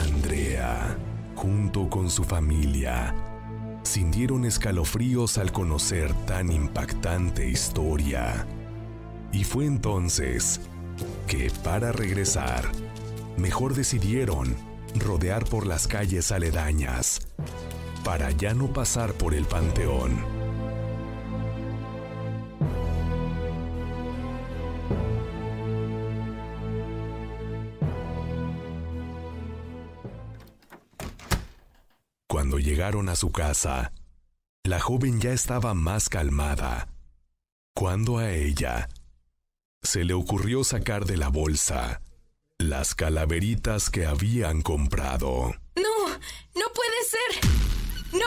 Andrea, 0.04 0.96
junto 1.34 1.88
con 1.88 2.10
su 2.10 2.24
familia, 2.24 3.14
sintieron 3.82 4.44
escalofríos 4.44 5.38
al 5.38 5.50
conocer 5.50 6.12
tan 6.26 6.52
impactante 6.52 7.48
historia. 7.48 8.46
Y 9.32 9.44
fue 9.44 9.66
entonces 9.66 10.60
que, 11.26 11.50
para 11.62 11.92
regresar, 11.92 12.70
mejor 13.36 13.74
decidieron 13.74 14.56
rodear 14.94 15.44
por 15.44 15.66
las 15.66 15.86
calles 15.86 16.32
aledañas 16.32 17.20
para 18.04 18.30
ya 18.30 18.54
no 18.54 18.72
pasar 18.72 19.12
por 19.12 19.34
el 19.34 19.44
panteón. 19.44 20.24
Cuando 32.26 32.58
llegaron 32.58 33.08
a 33.08 33.16
su 33.16 33.30
casa, 33.30 33.92
la 34.64 34.80
joven 34.80 35.20
ya 35.20 35.32
estaba 35.32 35.74
más 35.74 36.08
calmada. 36.08 36.88
Cuando 37.74 38.18
a 38.18 38.30
ella 38.30 38.88
se 39.82 40.04
le 40.04 40.14
ocurrió 40.14 40.64
sacar 40.64 41.04
de 41.04 41.16
la 41.16 41.28
bolsa 41.28 42.00
las 42.58 42.94
calaveritas 42.94 43.88
que 43.88 44.04
habían 44.04 44.62
comprado. 44.62 45.54
No, 45.76 46.08
no 46.54 46.66
puede 46.74 47.04
ser. 47.04 47.50
No. 48.12 48.26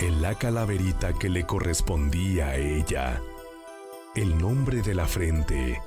En 0.00 0.20
la 0.20 0.34
calaverita 0.34 1.12
que 1.12 1.28
le 1.28 1.46
correspondía 1.46 2.48
a 2.48 2.56
ella, 2.56 3.22
el 4.16 4.36
nombre 4.38 4.82
de 4.82 4.94
la 4.94 5.06
frente 5.06 5.80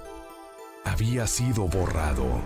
había 0.85 1.27
sido 1.27 1.67
borrado. 1.67 2.41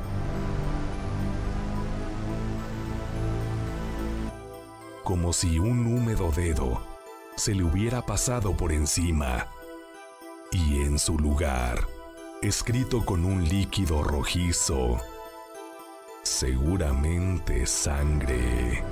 Como 5.03 5.33
si 5.33 5.59
un 5.59 5.85
húmedo 5.85 6.31
dedo 6.31 6.81
se 7.35 7.53
le 7.53 7.63
hubiera 7.63 8.05
pasado 8.05 8.57
por 8.57 8.71
encima. 8.71 9.47
Y 10.51 10.81
en 10.81 10.97
su 10.97 11.19
lugar, 11.19 11.85
escrito 12.41 13.03
con 13.03 13.25
un 13.25 13.43
líquido 13.43 14.03
rojizo, 14.03 14.97
seguramente 16.23 17.65
sangre. 17.65 18.83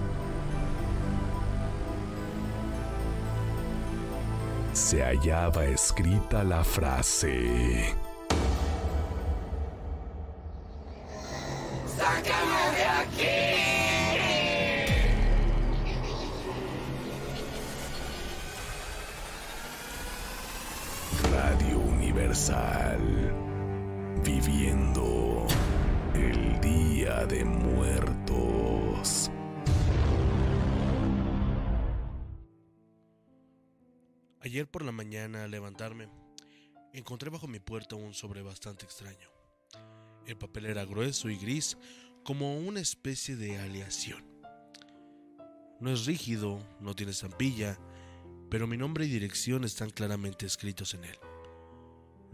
Se 4.73 5.01
hallaba 5.01 5.65
escrita 5.65 6.43
la 6.43 6.63
frase. 6.63 7.95
¡Sácame 11.97 12.54
Viviendo 24.25 25.47
el 26.13 26.59
Día 26.59 27.25
de 27.27 27.45
Muertos. 27.45 29.31
Ayer 34.41 34.67
por 34.69 34.83
la 34.83 34.91
mañana 34.91 35.45
al 35.45 35.51
levantarme, 35.51 36.09
encontré 36.91 37.29
bajo 37.29 37.47
mi 37.47 37.61
puerta 37.61 37.95
un 37.95 38.13
sobre 38.13 38.41
bastante 38.41 38.83
extraño. 38.83 39.29
El 40.27 40.37
papel 40.37 40.65
era 40.65 40.83
grueso 40.83 41.29
y 41.29 41.37
gris, 41.37 41.77
como 42.25 42.57
una 42.57 42.81
especie 42.81 43.37
de 43.37 43.59
aleación. 43.59 44.25
No 45.79 45.89
es 45.89 46.05
rígido, 46.05 46.59
no 46.81 46.95
tiene 46.95 47.13
estampilla, 47.13 47.79
pero 48.49 48.67
mi 48.67 48.75
nombre 48.75 49.05
y 49.05 49.09
dirección 49.09 49.63
están 49.63 49.89
claramente 49.89 50.45
escritos 50.45 50.95
en 50.95 51.05
él. 51.05 51.17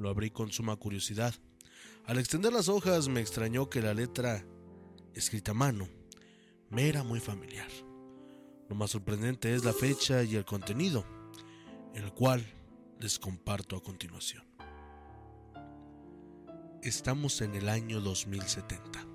Lo 0.02 0.10
abrí 0.10 0.32
con 0.32 0.52
suma 0.52 0.76
curiosidad. 0.78 1.36
Al 2.08 2.18
extender 2.18 2.52
las 2.52 2.70
hojas 2.70 3.08
me 3.08 3.22
extrañó 3.22 3.70
que 3.70 3.84
la 3.84 3.94
letra, 3.94 4.44
escrita 5.14 5.52
a 5.52 5.54
mano, 5.54 5.88
me 6.72 6.90
era 6.90 7.04
muy 7.04 7.20
familiar. 7.20 7.70
Lo 8.68 8.76
más 8.76 8.90
sorprendente 8.90 9.54
es 9.54 9.64
la 9.64 9.74
fecha 9.74 10.24
y 10.24 10.36
el 10.36 10.44
contenido, 10.44 11.06
el 11.94 12.12
cual 12.14 12.44
les 13.00 13.20
comparto 13.20 13.76
a 13.76 13.84
continuación. 13.84 14.44
Estamos 16.82 17.40
en 17.42 17.54
el 17.54 17.70
año 17.70 18.02
2070. 18.02 19.08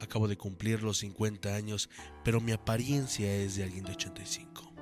Acabo 0.00 0.26
de 0.26 0.38
cumplir 0.38 0.82
los 0.82 0.96
50 0.98 1.54
años, 1.54 1.90
pero 2.24 2.40
mi 2.40 2.52
apariencia 2.52 3.30
es 3.36 3.56
de 3.56 3.64
alguien 3.64 3.84
de 3.84 3.92
85. 3.92 4.72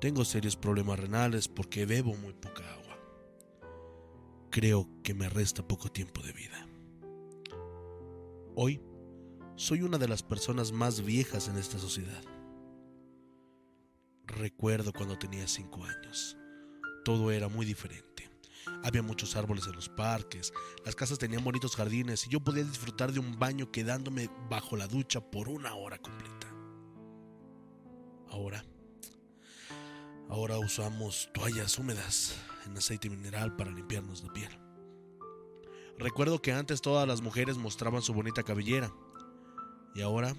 Tengo 0.00 0.24
serios 0.24 0.54
problemas 0.54 1.00
renales 1.00 1.48
porque 1.48 1.86
bebo 1.86 2.14
muy 2.14 2.34
poca 2.34 2.62
agua. 2.72 2.93
Creo 4.54 4.88
que 5.02 5.14
me 5.14 5.28
resta 5.28 5.66
poco 5.66 5.90
tiempo 5.90 6.22
de 6.22 6.32
vida. 6.32 6.68
Hoy 8.54 8.80
soy 9.56 9.82
una 9.82 9.98
de 9.98 10.06
las 10.06 10.22
personas 10.22 10.70
más 10.70 11.04
viejas 11.04 11.48
en 11.48 11.56
esta 11.56 11.76
sociedad. 11.76 12.22
Recuerdo 14.28 14.92
cuando 14.92 15.18
tenía 15.18 15.48
5 15.48 15.84
años. 15.84 16.36
Todo 17.04 17.32
era 17.32 17.48
muy 17.48 17.66
diferente. 17.66 18.30
Había 18.84 19.02
muchos 19.02 19.34
árboles 19.34 19.66
en 19.66 19.74
los 19.74 19.88
parques, 19.88 20.52
las 20.84 20.94
casas 20.94 21.18
tenían 21.18 21.42
bonitos 21.42 21.74
jardines 21.74 22.24
y 22.24 22.30
yo 22.30 22.38
podía 22.38 22.62
disfrutar 22.62 23.10
de 23.10 23.18
un 23.18 23.36
baño 23.36 23.72
quedándome 23.72 24.30
bajo 24.48 24.76
la 24.76 24.86
ducha 24.86 25.20
por 25.20 25.48
una 25.48 25.74
hora 25.74 25.98
completa. 25.98 26.46
Ahora, 28.28 28.64
ahora 30.28 30.60
usamos 30.60 31.28
toallas 31.34 31.76
húmedas 31.76 32.36
en 32.66 32.76
aceite 32.76 33.10
mineral 33.10 33.56
para 33.56 33.70
limpiarnos 33.70 34.22
la 34.22 34.32
piel. 34.32 34.58
Recuerdo 35.98 36.42
que 36.42 36.52
antes 36.52 36.80
todas 36.80 37.06
las 37.06 37.22
mujeres 37.22 37.56
mostraban 37.56 38.02
su 38.02 38.12
bonita 38.12 38.42
cabellera 38.42 38.92
y 39.94 40.02
ahora, 40.02 40.34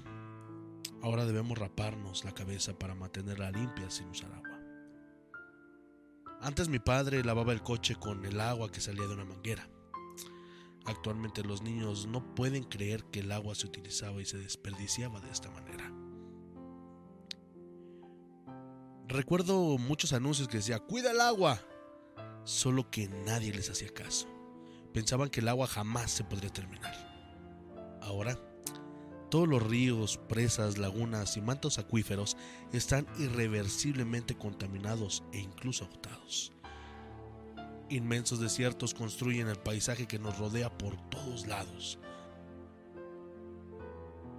ahora 1.02 1.26
debemos 1.26 1.58
raparnos 1.58 2.26
la 2.26 2.34
cabeza 2.34 2.78
para 2.78 2.96
mantenerla 2.96 3.52
limpia 3.52 3.90
sin 3.90 4.10
usar 4.10 4.34
agua. 4.34 4.60
Antes 6.42 6.68
mi 6.68 6.80
padre 6.80 7.24
lavaba 7.24 7.54
el 7.54 7.64
coche 7.64 7.96
con 7.96 8.26
el 8.26 8.40
agua 8.40 8.70
que 8.72 8.82
salía 8.82 9.08
de 9.08 9.14
una 9.14 9.26
manguera. 9.26 9.70
Actualmente 10.86 11.44
los 11.44 11.62
niños 11.62 12.06
no 12.06 12.36
pueden 12.36 12.64
creer 12.64 13.04
que 13.06 13.22
el 13.22 13.32
agua 13.32 13.56
se 13.56 13.66
utilizaba 13.66 14.22
y 14.22 14.26
se 14.26 14.38
desperdiciaba 14.38 15.20
de 15.22 15.32
esta 15.32 15.50
manera. 15.50 15.92
Recuerdo 19.08 19.78
muchos 19.78 20.14
anuncios 20.14 20.48
que 20.48 20.58
decía, 20.58 20.80
cuida 20.80 21.12
el 21.12 21.22
agua, 21.22 21.60
solo 22.46 22.90
que 22.90 23.10
nadie 23.10 23.54
les 23.54 23.70
hacía 23.70 23.90
caso. 23.90 24.28
Pensaban 24.94 25.30
que 25.30 25.42
el 25.42 25.50
agua 25.50 25.68
jamás 25.68 26.12
se 26.12 26.24
podría 26.24 26.50
terminar. 26.54 26.94
Ahora, 28.02 28.40
Todos 29.30 29.48
los 29.50 29.64
ríos, 29.64 30.18
presas, 30.30 30.78
lagunas 30.78 31.36
y 31.36 31.42
mantos 31.42 31.80
acuíferos 31.80 32.38
están 32.72 33.08
irreversiblemente 33.20 34.38
contaminados 34.38 35.24
e 35.34 35.40
incluso 35.40 35.86
agotados. 35.86 36.54
Inmensos 37.90 38.40
desiertos 38.40 38.94
construyen 38.94 39.48
el 39.48 39.58
paisaje 39.58 40.08
que 40.08 40.20
nos 40.20 40.38
rodea 40.38 40.76
por 40.78 40.96
todos 41.10 41.48
lados. 41.48 42.00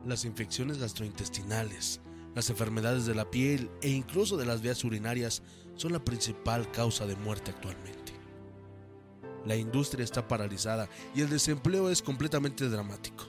Las 0.04 0.24
infecciones 0.24 0.78
gastrointestinales, 0.78 2.00
las 2.34 2.48
enfermedades 2.48 3.06
de 3.06 3.14
la 3.14 3.30
piel 3.30 3.70
e 3.82 3.90
incluso 3.90 4.36
de 4.36 4.46
las 4.46 4.62
vías 4.62 4.82
urinarias 4.84 5.42
son 5.76 5.92
la 5.92 6.04
principal 6.04 6.70
causa 6.72 7.06
de 7.06 7.16
muerte 7.16 7.50
actualmente. 7.50 8.12
La 9.44 9.54
industria 9.54 10.02
está 10.02 10.26
paralizada 10.26 10.88
y 11.14 11.20
el 11.20 11.30
desempleo 11.30 11.88
es 11.88 12.02
completamente 12.02 12.68
dramático. 12.68 13.24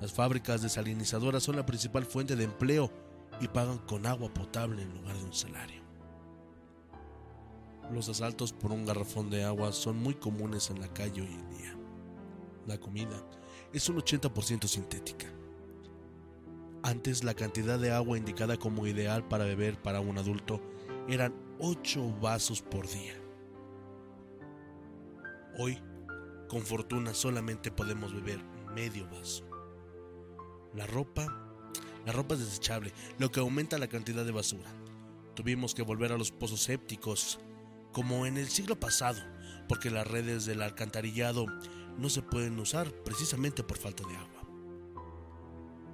Las 0.00 0.12
fábricas 0.12 0.60
desalinizadoras 0.60 1.42
son 1.42 1.56
la 1.56 1.64
principal 1.64 2.04
fuente 2.04 2.36
de 2.36 2.44
empleo 2.44 2.90
y 3.40 3.48
pagan 3.48 3.78
con 3.78 4.06
agua 4.06 4.32
potable 4.32 4.82
en 4.82 4.94
lugar 4.94 5.16
de 5.16 5.24
un 5.24 5.32
salario. 5.32 5.82
Los 7.90 8.08
asaltos 8.08 8.52
por 8.52 8.70
un 8.70 8.84
garrafón 8.84 9.30
de 9.30 9.44
agua 9.44 9.72
son 9.72 9.96
muy 9.96 10.14
comunes 10.14 10.68
en 10.70 10.80
la 10.80 10.88
calle 10.88 11.22
hoy 11.22 11.32
en 11.32 11.48
día. 11.56 11.76
La 12.66 12.78
comida 12.78 13.24
es 13.72 13.88
un 13.88 13.96
80% 13.96 14.66
sintética. 14.66 15.26
Antes 16.82 17.24
la 17.24 17.34
cantidad 17.34 17.78
de 17.78 17.92
agua 17.92 18.18
indicada 18.18 18.58
como 18.58 18.86
ideal 18.86 19.26
para 19.26 19.46
beber 19.46 19.80
para 19.80 20.00
un 20.00 20.18
adulto 20.18 20.60
eran 21.08 21.34
8 21.58 22.18
vasos 22.20 22.60
por 22.60 22.86
día. 22.88 23.14
Hoy, 25.58 25.82
con 26.48 26.62
fortuna, 26.62 27.14
solamente 27.14 27.70
podemos 27.70 28.14
beber 28.14 28.40
medio 28.74 29.08
vaso. 29.08 29.44
La 30.74 30.86
ropa, 30.86 31.26
la 32.04 32.12
ropa 32.12 32.34
es 32.34 32.40
desechable, 32.40 32.92
lo 33.18 33.32
que 33.32 33.40
aumenta 33.40 33.78
la 33.78 33.88
cantidad 33.88 34.24
de 34.24 34.32
basura. 34.32 34.70
Tuvimos 35.34 35.74
que 35.74 35.82
volver 35.82 36.12
a 36.12 36.18
los 36.18 36.30
pozos 36.30 36.62
sépticos, 36.62 37.40
como 37.92 38.26
en 38.26 38.36
el 38.36 38.48
siglo 38.48 38.78
pasado, 38.78 39.20
porque 39.66 39.90
las 39.90 40.06
redes 40.06 40.44
del 40.44 40.62
alcantarillado 40.62 41.46
no 41.96 42.10
se 42.10 42.22
pueden 42.22 42.58
usar 42.60 42.92
precisamente 43.04 43.62
por 43.62 43.78
falta 43.78 44.06
de 44.06 44.14
agua. 44.14 44.42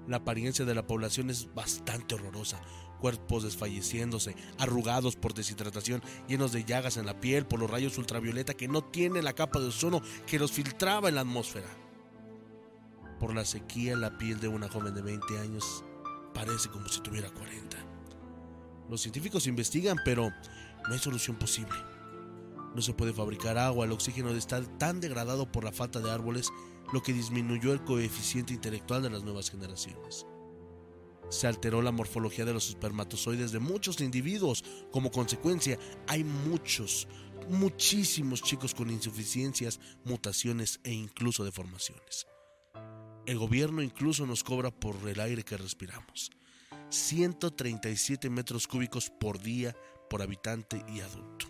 La 0.09 0.19
apariencia 0.19 0.65
de 0.65 0.75
la 0.75 0.87
población 0.87 1.31
es 1.31 1.55
bastante 1.55 2.15
horrorosa. 2.15 2.61
Cuerpos 3.05 3.43
desfalleciéndose, 3.43 4.35
arrugados 4.59 5.15
por 5.15 5.35
deshidratación, 5.35 6.03
llenos 6.27 6.53
de 6.53 6.65
llagas 6.65 6.97
en 6.97 7.05
la 7.05 7.21
piel 7.21 7.45
por 7.45 7.61
los 7.61 7.71
rayos 7.71 7.99
ultravioleta 7.99 8.55
que 8.55 8.67
no 8.67 8.83
tienen 8.83 9.25
la 9.25 9.35
capa 9.35 9.61
de 9.61 9.67
ozono 9.67 10.01
que 10.27 10.39
los 10.39 10.53
filtraba 10.53 11.11
en 11.11 11.17
la 11.17 11.21
atmósfera. 11.21 11.67
Por 13.21 13.35
la 13.35 13.45
sequía, 13.45 13.95
la 13.95 14.17
piel 14.17 14.41
de 14.41 14.49
una 14.49 14.71
joven 14.71 14.95
de 14.95 15.03
20 15.03 15.39
años 15.39 15.85
parece 16.33 16.71
como 16.71 16.89
si 16.89 17.03
tuviera 17.03 17.29
40. 17.29 17.77
Los 18.89 19.03
científicos 19.03 19.47
investigan, 19.47 19.99
pero 20.03 20.31
no 20.89 20.95
hay 20.95 20.99
solución 20.99 21.37
posible. 21.37 21.77
No 22.75 22.81
se 22.81 22.95
puede 22.95 23.13
fabricar 23.13 23.59
agua, 23.59 23.85
el 23.85 23.93
oxígeno 23.93 24.31
está 24.31 24.63
tan 24.79 25.03
degradado 25.03 25.53
por 25.53 25.63
la 25.63 25.73
falta 25.73 26.01
de 26.01 26.11
árboles, 26.11 26.51
lo 26.91 27.03
que 27.03 27.13
disminuyó 27.13 27.75
el 27.75 27.85
coeficiente 27.85 28.55
intelectual 28.55 29.03
de 29.03 29.11
las 29.11 29.25
nuevas 29.25 29.51
generaciones. 29.51 30.25
Se 31.31 31.47
alteró 31.47 31.83
la 31.83 31.93
morfología 31.93 32.45
de 32.45 32.53
los 32.53 32.68
espermatozoides 32.68 33.53
de 33.53 33.59
muchos 33.59 34.01
individuos. 34.01 34.64
Como 34.91 35.11
consecuencia, 35.11 35.79
hay 36.07 36.25
muchos, 36.25 37.09
muchísimos 37.49 38.43
chicos 38.43 38.75
con 38.75 38.91
insuficiencias, 38.91 39.81
mutaciones 40.05 40.81
e 40.85 40.93
incluso 40.93 41.45
deformaciones. 41.45 42.27
El 43.27 43.39
gobierno 43.39 43.83
incluso 43.83 44.27
nos 44.27 44.45
cobra 44.45 44.70
por 44.70 44.97
el 45.09 45.18
aire 45.20 45.43
que 45.45 45.57
respiramos. 45.57 46.31
137 46.91 48.29
metros 48.31 48.68
cúbicos 48.68 49.11
por 49.11 49.41
día 49.41 49.75
por 50.11 50.22
habitante 50.22 50.85
y 50.89 51.01
adulto. 51.01 51.47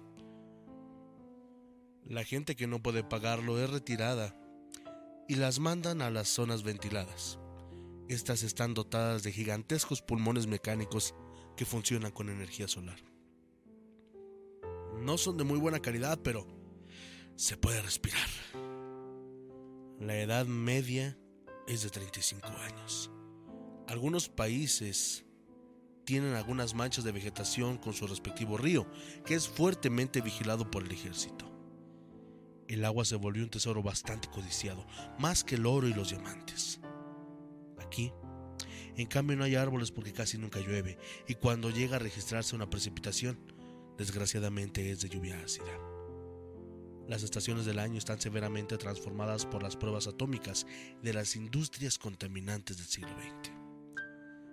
La 2.05 2.25
gente 2.25 2.55
que 2.55 2.66
no 2.66 2.83
puede 2.83 3.03
pagarlo 3.03 3.62
es 3.62 3.68
retirada 3.70 4.37
y 5.29 5.37
las 5.37 5.59
mandan 5.59 6.03
a 6.03 6.11
las 6.11 6.29
zonas 6.29 6.62
ventiladas. 6.62 7.39
Estas 8.09 8.43
están 8.43 8.75
dotadas 8.75 9.23
de 9.23 9.33
gigantescos 9.33 10.03
pulmones 10.03 10.47
mecánicos 10.47 11.15
que 11.57 11.65
funcionan 11.65 12.13
con 12.13 12.29
energía 12.29 12.69
solar. 12.69 12.99
No 15.01 15.17
son 15.17 15.37
de 15.37 15.45
muy 15.45 15.59
buena 15.59 15.81
calidad, 15.81 16.21
pero 16.23 16.47
se 17.37 17.57
puede 17.57 17.81
respirar. 17.81 18.29
La 20.01 20.19
edad 20.19 20.47
media 20.47 21.19
es 21.67 21.83
de 21.83 21.91
35 21.91 22.47
años. 22.47 23.11
Algunos 23.89 24.29
países 24.29 25.25
tienen 26.05 26.35
algunas 26.35 26.75
manchas 26.75 27.05
de 27.05 27.13
vegetación 27.13 27.79
con 27.79 27.95
su 27.95 28.07
respectivo 28.07 28.59
río, 28.59 28.87
que 29.25 29.35
es 29.35 29.49
fuertemente 29.49 30.21
vigilado 30.21 30.71
por 30.71 30.85
el 30.85 30.93
ejército. 30.93 31.51
El 32.69 32.85
agua 32.85 33.05
se 33.05 33.17
volvió 33.17 33.43
un 33.43 33.51
tesoro 33.51 33.83
bastante 33.83 34.29
codiciado, 34.29 34.87
más 35.19 35.45
que 35.45 35.55
el 35.55 35.67
oro 35.67 35.89
y 35.89 35.95
los 35.95 36.11
diamantes. 36.11 36.81
En 38.97 39.07
cambio, 39.07 39.37
no 39.37 39.45
hay 39.45 39.57
árboles 39.57 39.91
porque 39.91 40.13
casi 40.13 40.39
nunca 40.39 40.61
llueve, 40.61 40.99
y 41.27 41.35
cuando 41.35 41.71
llega 41.71 41.97
a 41.97 42.01
registrarse 42.01 42.55
una 42.55 42.71
precipitación, 42.71 43.39
desgraciadamente 43.99 44.91
es 44.91 45.01
de 45.01 45.09
lluvia 45.09 45.41
ácida. 45.41 45.73
Las 47.09 47.23
estaciones 47.23 47.67
del 47.67 47.79
año 47.79 47.99
están 47.99 48.21
severamente 48.21 48.79
transformadas 48.79 49.45
por 49.45 49.63
las 49.63 49.77
pruebas 49.77 50.07
atómicas 50.07 50.67
de 51.03 51.13
las 51.13 51.37
industrias 51.37 51.99
contaminantes 51.99 52.79
del 52.79 52.87
siglo 52.87 53.11
XX. 53.11 53.53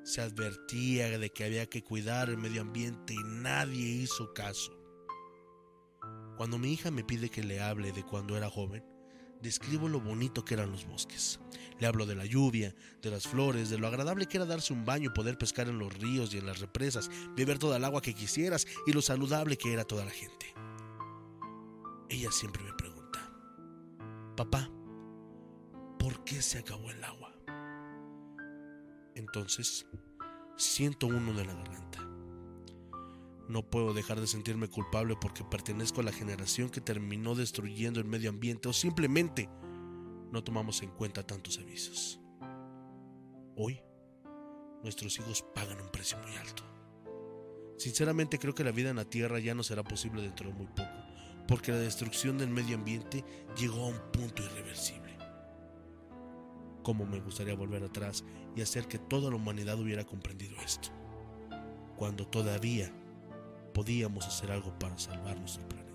Se 0.04 0.22
advertía 0.22 1.18
de 1.18 1.30
que 1.30 1.46
había 1.46 1.68
que 1.68 1.84
cuidar 1.84 2.30
el 2.30 2.38
medio 2.38 2.62
ambiente 2.62 3.14
y 3.14 3.24
nadie 3.24 3.88
hizo 3.88 4.34
caso. 4.34 4.78
Cuando 6.36 6.58
mi 6.58 6.74
hija 6.74 6.92
me 6.92 7.04
pide 7.04 7.30
que 7.30 7.44
le 7.44 7.62
hable 7.62 7.92
de 7.94 8.04
cuando 8.04 8.36
era 8.36 8.50
joven, 8.50 8.84
describo 9.42 9.90
lo 9.90 10.00
bonito 10.00 10.46
que 10.46 10.54
eran 10.54 10.72
los 10.72 10.86
bosques. 10.86 11.40
Le 11.80 11.88
hablo 11.88 12.06
de 12.06 12.16
la 12.16 12.26
lluvia, 12.26 12.76
de 13.02 13.12
las 13.12 13.28
flores, 13.28 13.70
de 13.70 13.78
lo 13.78 13.88
agradable 13.88 14.28
que 14.28 14.38
era 14.38 14.46
darse 14.46 14.74
un 14.74 14.86
baño 14.86 15.14
poder 15.14 15.38
pescar 15.38 15.68
en 15.68 15.80
los 15.80 15.94
ríos 15.94 16.34
y 16.34 16.38
en 16.38 16.46
las 16.46 16.60
represas, 16.60 17.10
beber 17.36 17.58
toda 17.58 17.78
el 17.78 17.86
agua 17.86 18.02
que 18.02 18.14
quisieras 18.14 18.68
y 18.86 18.94
lo 18.94 19.02
saludable 19.02 19.58
que 19.58 19.74
era 19.74 19.84
toda 19.84 20.06
la 20.06 20.12
gente. 20.12 20.54
Ella 22.10 22.32
siempre 22.32 22.64
me 22.64 22.74
pregunta, 22.74 23.20
papá, 24.36 24.70
¿por 25.98 26.24
qué 26.24 26.42
se 26.42 26.60
acabó 26.60 26.92
el 26.92 27.04
agua? 27.04 27.34
Entonces, 29.16 29.86
siento 30.58 31.08
uno 31.08 31.34
de 31.34 31.46
la 31.46 31.54
garganta. 31.54 32.11
No 33.52 33.64
puedo 33.64 33.94
dejar 33.94 34.22
de 34.22 34.28
sentirme 34.28 34.70
culpable 34.70 35.18
porque 35.20 35.44
pertenezco 35.44 36.00
a 36.00 36.06
la 36.06 36.14
generación 36.14 36.70
que 36.70 36.80
terminó 36.80 37.36
destruyendo 37.36 38.00
el 38.00 38.06
medio 38.06 38.30
ambiente 38.30 38.70
o 38.70 38.74
simplemente 38.74 39.50
no 40.32 40.42
tomamos 40.42 40.82
en 40.84 40.92
cuenta 40.92 41.28
tantos 41.28 41.60
avisos. 41.60 42.22
Hoy, 43.58 43.82
nuestros 44.84 45.20
hijos 45.20 45.44
pagan 45.54 45.82
un 45.82 45.92
precio 45.92 46.18
muy 46.20 46.34
alto. 46.38 46.64
Sinceramente 47.78 48.40
creo 48.40 48.56
que 48.56 48.64
la 48.64 48.72
vida 48.72 48.90
en 48.90 48.96
la 48.96 49.10
Tierra 49.10 49.38
ya 49.40 49.54
no 49.54 49.64
será 49.64 49.84
posible 49.84 50.22
dentro 50.22 50.48
de 50.48 50.56
muy 50.56 50.68
poco, 50.68 51.04
porque 51.46 51.74
la 51.74 51.80
destrucción 51.80 52.38
del 52.38 52.52
medio 52.52 52.78
ambiente 52.78 53.26
llegó 53.58 53.84
a 53.84 53.90
un 53.90 54.12
punto 54.14 54.44
irreversible. 54.44 55.18
Como 56.84 57.06
me 57.06 57.20
gustaría 57.20 57.54
volver 57.54 57.84
atrás 57.84 58.24
y 58.56 58.62
hacer 58.62 58.88
que 58.88 58.98
toda 58.98 59.30
la 59.30 59.36
humanidad 59.36 59.78
hubiera 59.78 60.06
comprendido 60.06 60.56
esto, 60.62 60.88
cuando 61.98 62.26
todavía 62.26 62.94
podíamos 63.74 64.28
hacer 64.28 64.52
algo 64.52 64.78
para 64.80 64.98
salvar 64.98 65.40
nuestro 65.40 65.68
planeta. 65.68 65.92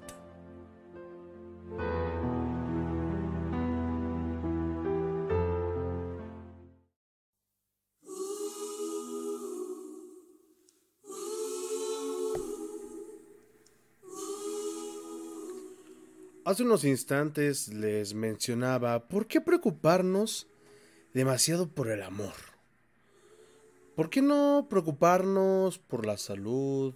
Hace 16.47 16.63
unos 16.63 16.85
instantes 16.85 17.75
les 17.75 18.15
mencionaba 18.15 19.09
por 19.09 19.27
qué 19.27 19.41
preocuparnos 19.41 20.47
demasiado 21.13 21.69
por 21.69 21.91
el 21.91 22.03
amor. 22.03 22.35
¿Por 23.97 24.11
qué 24.11 24.23
no 24.23 24.69
preocuparnos 24.71 25.79
por 25.81 26.07
la 26.07 26.17
salud, 26.17 26.95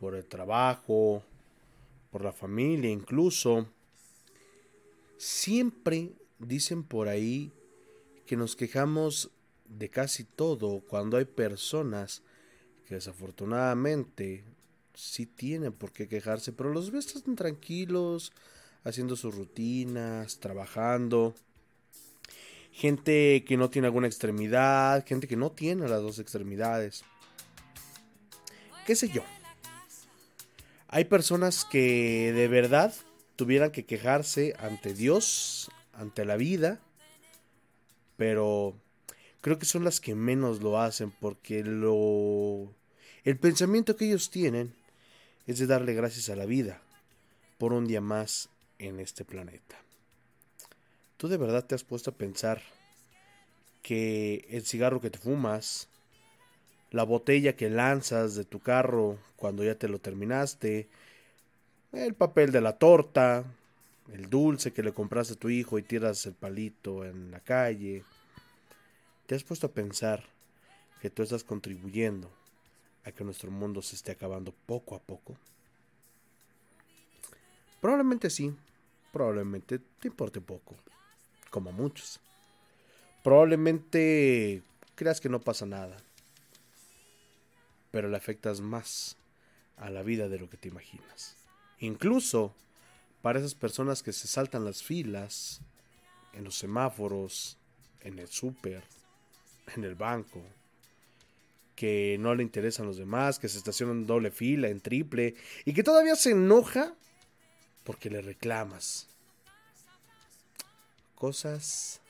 por 0.00 0.14
el 0.14 0.24
trabajo, 0.24 1.22
por 2.10 2.22
la 2.24 2.32
familia 2.32 2.90
incluso? 2.90 3.68
Siempre 5.18 6.12
dicen 6.38 6.82
por 6.82 7.08
ahí 7.08 7.52
que 8.26 8.36
nos 8.36 8.56
quejamos 8.56 9.30
de 9.68 9.88
casi 9.88 10.24
todo 10.24 10.80
cuando 10.88 11.16
hay 11.16 11.24
personas 11.24 12.22
que 12.86 12.94
desafortunadamente 12.94 14.44
sí 14.94 15.26
tienen 15.26 15.72
por 15.72 15.92
qué 15.92 16.08
quejarse, 16.08 16.52
pero 16.52 16.72
los 16.72 16.90
ves 16.90 17.22
tan 17.22 17.36
tranquilos, 17.36 18.32
haciendo 18.84 19.16
sus 19.16 19.34
rutinas, 19.34 20.38
trabajando. 20.38 21.34
gente 22.72 23.44
que 23.46 23.56
no 23.56 23.70
tiene 23.70 23.86
alguna 23.86 24.06
extremidad, 24.06 25.04
gente 25.06 25.26
que 25.26 25.36
no 25.36 25.50
tiene 25.50 25.88
las 25.88 26.02
dos 26.02 26.18
extremidades. 26.18 27.04
¿Qué 28.86 28.94
sé 28.94 29.08
yo? 29.08 29.22
Hay 30.88 31.06
personas 31.06 31.64
que 31.64 32.32
de 32.32 32.48
verdad 32.48 32.94
tuvieran 33.34 33.70
que 33.70 33.84
quejarse 33.84 34.54
ante 34.58 34.94
Dios, 34.94 35.70
ante 35.92 36.24
la 36.24 36.36
vida, 36.36 36.80
pero 38.16 38.74
creo 39.40 39.58
que 39.58 39.66
son 39.66 39.84
las 39.84 40.00
que 40.00 40.14
menos 40.14 40.62
lo 40.62 40.80
hacen 40.80 41.10
porque 41.10 41.62
lo 41.64 42.72
el 43.24 43.38
pensamiento 43.38 43.96
que 43.96 44.06
ellos 44.06 44.30
tienen 44.30 44.72
es 45.46 45.58
de 45.58 45.66
darle 45.66 45.94
gracias 45.94 46.28
a 46.28 46.36
la 46.36 46.46
vida 46.46 46.80
por 47.58 47.72
un 47.72 47.86
día 47.86 48.00
más 48.00 48.48
en 48.78 49.00
este 49.00 49.24
planeta. 49.24 49.76
¿Tú 51.16 51.26
de 51.26 51.36
verdad 51.36 51.64
te 51.64 51.74
has 51.74 51.82
puesto 51.82 52.10
a 52.10 52.14
pensar 52.14 52.62
que 53.82 54.46
el 54.50 54.64
cigarro 54.64 55.00
que 55.00 55.10
te 55.10 55.18
fumas, 55.18 55.88
la 56.96 57.04
botella 57.04 57.54
que 57.54 57.68
lanzas 57.68 58.34
de 58.36 58.44
tu 58.46 58.58
carro 58.58 59.18
cuando 59.36 59.62
ya 59.62 59.74
te 59.74 59.86
lo 59.86 59.98
terminaste, 59.98 60.88
el 61.92 62.14
papel 62.14 62.52
de 62.52 62.62
la 62.62 62.78
torta, 62.78 63.44
el 64.10 64.30
dulce 64.30 64.72
que 64.72 64.82
le 64.82 64.94
compraste 64.94 65.34
a 65.34 65.38
tu 65.38 65.50
hijo 65.50 65.78
y 65.78 65.82
tiras 65.82 66.24
el 66.24 66.32
palito 66.32 67.04
en 67.04 67.30
la 67.30 67.40
calle, 67.40 68.02
¿te 69.26 69.34
has 69.34 69.44
puesto 69.44 69.66
a 69.66 69.72
pensar 69.72 70.24
que 71.02 71.10
tú 71.10 71.22
estás 71.22 71.44
contribuyendo 71.44 72.30
a 73.04 73.12
que 73.12 73.24
nuestro 73.24 73.50
mundo 73.50 73.82
se 73.82 73.94
esté 73.94 74.12
acabando 74.12 74.54
poco 74.64 74.94
a 74.94 74.98
poco? 74.98 75.36
Probablemente 77.82 78.30
sí, 78.30 78.56
probablemente 79.12 79.80
te 80.00 80.08
importe 80.08 80.40
poco, 80.40 80.74
como 81.50 81.72
muchos. 81.72 82.20
Probablemente 83.22 84.62
creas 84.94 85.20
que 85.20 85.28
no 85.28 85.40
pasa 85.40 85.66
nada, 85.66 85.98
pero 87.96 88.10
le 88.10 88.16
afectas 88.18 88.60
más 88.60 89.16
a 89.78 89.88
la 89.88 90.02
vida 90.02 90.28
de 90.28 90.38
lo 90.38 90.50
que 90.50 90.58
te 90.58 90.68
imaginas. 90.68 91.34
Incluso 91.78 92.54
para 93.22 93.38
esas 93.38 93.54
personas 93.54 94.02
que 94.02 94.12
se 94.12 94.28
saltan 94.28 94.66
las 94.66 94.82
filas 94.82 95.62
en 96.34 96.44
los 96.44 96.58
semáforos, 96.58 97.56
en 98.02 98.18
el 98.18 98.28
súper, 98.28 98.84
en 99.74 99.84
el 99.84 99.94
banco, 99.94 100.42
que 101.74 102.18
no 102.20 102.34
le 102.34 102.42
interesan 102.42 102.84
los 102.84 102.98
demás, 102.98 103.38
que 103.38 103.48
se 103.48 103.56
estacionan 103.56 104.00
en 104.00 104.06
doble 104.06 104.30
fila, 104.30 104.68
en 104.68 104.82
triple, 104.82 105.34
y 105.64 105.72
que 105.72 105.82
todavía 105.82 106.16
se 106.16 106.32
enoja 106.32 106.94
porque 107.82 108.10
le 108.10 108.20
reclamas. 108.20 109.08
Cosas 111.14 112.02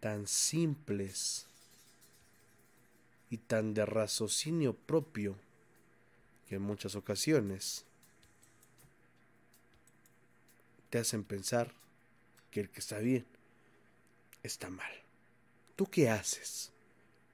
tan 0.00 0.26
simples 0.26 1.46
y 3.34 3.38
tan 3.38 3.74
de 3.74 3.84
raciocinio 3.84 4.74
propio 4.74 5.36
que 6.48 6.54
en 6.54 6.62
muchas 6.62 6.94
ocasiones 6.94 7.84
te 10.88 10.98
hacen 10.98 11.24
pensar 11.24 11.72
que 12.52 12.60
el 12.60 12.70
que 12.70 12.78
está 12.78 12.98
bien 12.98 13.26
está 14.44 14.70
mal. 14.70 14.92
¿Tú 15.74 15.86
qué 15.86 16.08
haces 16.08 16.70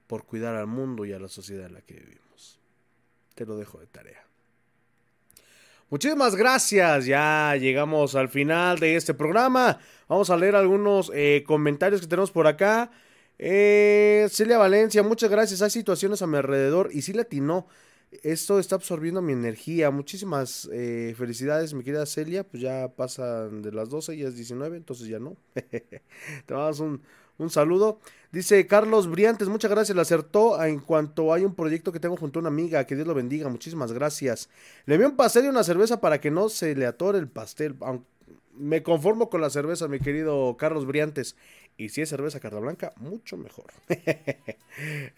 por 0.07 0.25
cuidar 0.25 0.55
al 0.55 0.65
mundo 0.65 1.05
y 1.05 1.13
a 1.13 1.19
la 1.19 1.27
sociedad 1.27 1.67
en 1.67 1.75
la 1.75 1.81
que 1.81 1.93
vivimos? 1.93 2.57
Te 3.35 3.45
lo 3.45 3.55
dejo 3.55 3.77
de 3.77 3.85
tarea. 3.85 4.25
Muchísimas 5.91 6.35
gracias, 6.35 7.05
ya 7.05 7.55
llegamos 7.57 8.15
al 8.15 8.29
final 8.29 8.79
de 8.79 8.95
este 8.95 9.13
programa. 9.13 9.77
Vamos 10.07 10.31
a 10.31 10.37
leer 10.37 10.55
algunos 10.55 11.11
eh, 11.13 11.43
comentarios 11.45 12.01
que 12.01 12.07
tenemos 12.07 12.31
por 12.31 12.47
acá. 12.47 12.89
Eh, 13.43 14.27
Celia 14.29 14.59
Valencia, 14.59 15.01
muchas 15.01 15.31
gracias. 15.31 15.63
Hay 15.63 15.71
situaciones 15.71 16.21
a 16.21 16.27
mi 16.27 16.37
alrededor 16.37 16.91
y 16.93 17.01
sí 17.01 17.17
atinó. 17.19 17.67
Esto 18.23 18.59
está 18.59 18.75
absorbiendo 18.75 19.21
mi 19.23 19.33
energía. 19.33 19.89
Muchísimas 19.89 20.69
eh, 20.71 21.15
felicidades, 21.17 21.73
mi 21.73 21.83
querida 21.83 22.05
Celia. 22.05 22.43
Pues 22.43 22.61
ya 22.61 22.89
pasan 22.95 23.63
de 23.63 23.71
las 23.71 23.89
12, 23.89 24.15
ya 24.15 24.27
es 24.27 24.35
19, 24.35 24.77
entonces 24.77 25.07
ya 25.07 25.17
no. 25.17 25.37
Te 25.55 26.01
damos 26.47 26.79
un, 26.81 27.01
un 27.39 27.49
saludo. 27.49 27.99
Dice 28.31 28.67
Carlos 28.67 29.09
Briantes, 29.09 29.49
muchas 29.49 29.71
gracias. 29.71 29.95
Le 29.95 30.03
acertó 30.03 30.63
en 30.63 30.79
cuanto 30.79 31.33
hay 31.33 31.43
un 31.43 31.55
proyecto 31.55 31.91
que 31.91 31.99
tengo 31.99 32.17
junto 32.17 32.37
a 32.37 32.41
una 32.41 32.49
amiga. 32.49 32.85
Que 32.85 32.95
Dios 32.95 33.07
lo 33.07 33.15
bendiga. 33.15 33.49
Muchísimas 33.49 33.91
gracias. 33.91 34.49
Le 34.85 34.95
envié 34.95 35.07
un 35.09 35.15
pastel 35.15 35.45
y 35.45 35.47
una 35.47 35.63
cerveza 35.63 35.99
para 35.99 36.21
que 36.21 36.29
no 36.29 36.47
se 36.49 36.75
le 36.75 36.85
atore 36.85 37.17
el 37.17 37.27
pastel. 37.27 37.75
Me 38.53 38.83
conformo 38.83 39.29
con 39.31 39.41
la 39.41 39.49
cerveza, 39.49 39.87
mi 39.87 39.99
querido 39.99 40.57
Carlos 40.57 40.85
Briantes. 40.85 41.35
Y 41.77 41.89
si 41.89 42.01
es 42.01 42.09
cerveza 42.09 42.39
carta 42.39 42.59
blanca, 42.59 42.93
mucho 42.97 43.37
mejor. 43.37 43.65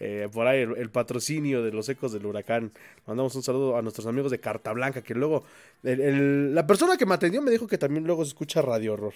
Eh, 0.00 0.28
por 0.32 0.48
ahí 0.48 0.62
el, 0.62 0.90
patrocinio 0.90 1.62
de 1.62 1.70
los 1.70 1.88
ecos 1.88 2.12
del 2.12 2.26
huracán. 2.26 2.72
Mandamos 3.06 3.36
un 3.36 3.44
saludo 3.44 3.78
a 3.78 3.82
nuestros 3.82 4.04
amigos 4.08 4.32
de 4.32 4.40
Carta 4.40 4.72
Blanca, 4.72 5.00
que 5.00 5.14
luego 5.14 5.44
la 5.82 6.66
persona 6.66 6.96
que 6.96 7.06
me 7.06 7.14
atendió 7.14 7.40
me 7.40 7.52
dijo 7.52 7.68
que 7.68 7.78
también 7.78 8.04
luego 8.04 8.24
se 8.24 8.30
escucha 8.30 8.60
Radio 8.62 8.94
Horror. 8.94 9.14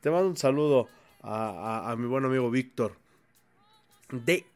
Te 0.00 0.10
mando 0.10 0.28
un 0.28 0.36
saludo 0.38 0.88
a, 1.22 1.94
mi 1.98 2.06
buen 2.06 2.24
amigo 2.24 2.50
Víctor 2.50 2.96
de 4.10 4.46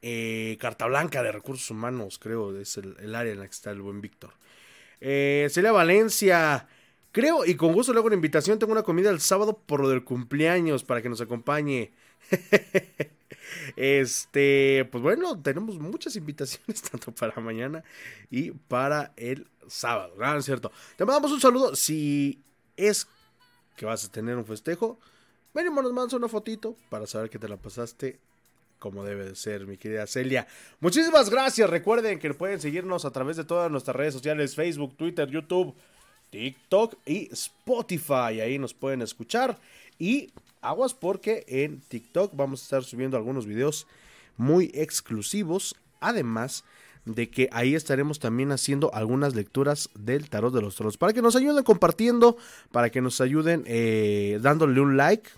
eh, 0.00 0.56
Carta 0.58 0.86
Blanca 0.86 1.22
de 1.22 1.30
Recursos 1.30 1.70
Humanos, 1.70 2.18
creo, 2.18 2.58
es 2.58 2.78
el, 2.78 3.14
área 3.14 3.32
en 3.32 3.40
la 3.40 3.44
que 3.44 3.52
está 3.52 3.70
el 3.70 3.82
buen 3.82 4.00
Víctor. 4.00 4.30
Eh, 5.00 5.48
Celia 5.50 5.72
Valencia, 5.72 6.66
creo, 7.12 7.44
y 7.44 7.54
con 7.54 7.72
gusto 7.72 7.92
le 7.92 7.98
hago 7.98 8.06
una 8.06 8.16
invitación, 8.16 8.58
tengo 8.58 8.72
una 8.72 8.82
comida 8.82 9.10
el 9.10 9.20
sábado 9.20 9.58
por 9.66 9.80
lo 9.80 9.88
del 9.88 10.04
cumpleaños 10.04 10.84
para 10.84 11.02
que 11.02 11.08
nos 11.08 11.20
acompañe. 11.20 11.92
este, 13.76 14.88
pues 14.90 15.02
bueno, 15.02 15.40
tenemos 15.40 15.78
muchas 15.78 16.16
invitaciones, 16.16 16.82
tanto 16.90 17.12
para 17.12 17.40
mañana 17.40 17.82
y 18.30 18.50
para 18.50 19.12
el 19.16 19.46
sábado, 19.66 20.14
¿no 20.18 20.36
es 20.36 20.44
cierto? 20.44 20.72
Te 20.96 21.04
mandamos 21.04 21.32
un 21.32 21.40
saludo, 21.40 21.76
si 21.76 22.42
es 22.76 23.06
que 23.76 23.86
vas 23.86 24.04
a 24.04 24.10
tener 24.10 24.36
un 24.36 24.44
festejo, 24.44 24.98
Venimos, 25.52 25.82
nos 25.82 25.92
mandas 25.92 26.12
una 26.12 26.28
fotito 26.28 26.76
para 26.90 27.06
saber 27.06 27.28
que 27.28 27.38
te 27.38 27.48
la 27.48 27.56
pasaste 27.56 28.20
como 28.78 29.04
debe 29.04 29.26
de 29.26 29.34
ser, 29.34 29.66
mi 29.66 29.76
querida 29.76 30.06
Celia. 30.06 30.46
Muchísimas 30.78 31.28
gracias. 31.28 31.68
Recuerden 31.68 32.18
que 32.18 32.32
pueden 32.32 32.60
seguirnos 32.60 33.04
a 33.04 33.10
través 33.10 33.36
de 33.36 33.44
todas 33.44 33.70
nuestras 33.70 33.94
redes 33.94 34.14
sociales, 34.14 34.54
Facebook, 34.54 34.96
Twitter, 34.96 35.28
YouTube, 35.28 35.74
TikTok 36.30 36.96
y 37.06 37.28
Spotify. 37.32 38.40
Ahí 38.40 38.58
nos 38.58 38.74
pueden 38.74 39.02
escuchar. 39.02 39.58
Y 39.98 40.30
aguas 40.60 40.94
porque 40.94 41.44
en 41.48 41.80
TikTok 41.80 42.34
vamos 42.34 42.60
a 42.60 42.64
estar 42.64 42.84
subiendo 42.84 43.16
algunos 43.16 43.46
videos 43.46 43.86
muy 44.36 44.70
exclusivos. 44.74 45.76
Además 46.00 46.64
de 47.04 47.30
que 47.30 47.48
ahí 47.52 47.74
estaremos 47.74 48.18
también 48.18 48.52
haciendo 48.52 48.94
algunas 48.94 49.34
lecturas 49.34 49.90
del 49.94 50.28
tarot 50.28 50.54
de 50.54 50.62
los 50.62 50.76
tronos. 50.76 50.96
Para 50.96 51.12
que 51.12 51.22
nos 51.22 51.36
ayuden 51.36 51.64
compartiendo, 51.64 52.36
para 52.72 52.90
que 52.90 53.00
nos 53.00 53.20
ayuden 53.20 53.64
eh, 53.66 54.38
dándole 54.42 54.80
un 54.80 54.96
like, 54.96 55.30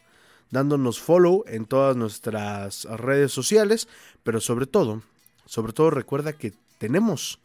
dándonos 0.50 1.00
follow 1.00 1.44
en 1.46 1.64
todas 1.64 1.96
nuestras 1.96 2.84
redes 2.84 3.32
sociales, 3.32 3.88
pero 4.22 4.40
sobre 4.40 4.66
todo, 4.66 5.02
sobre 5.46 5.72
todo 5.72 5.90
recuerda 5.90 6.34
que 6.34 6.52
tenemos 6.78 7.38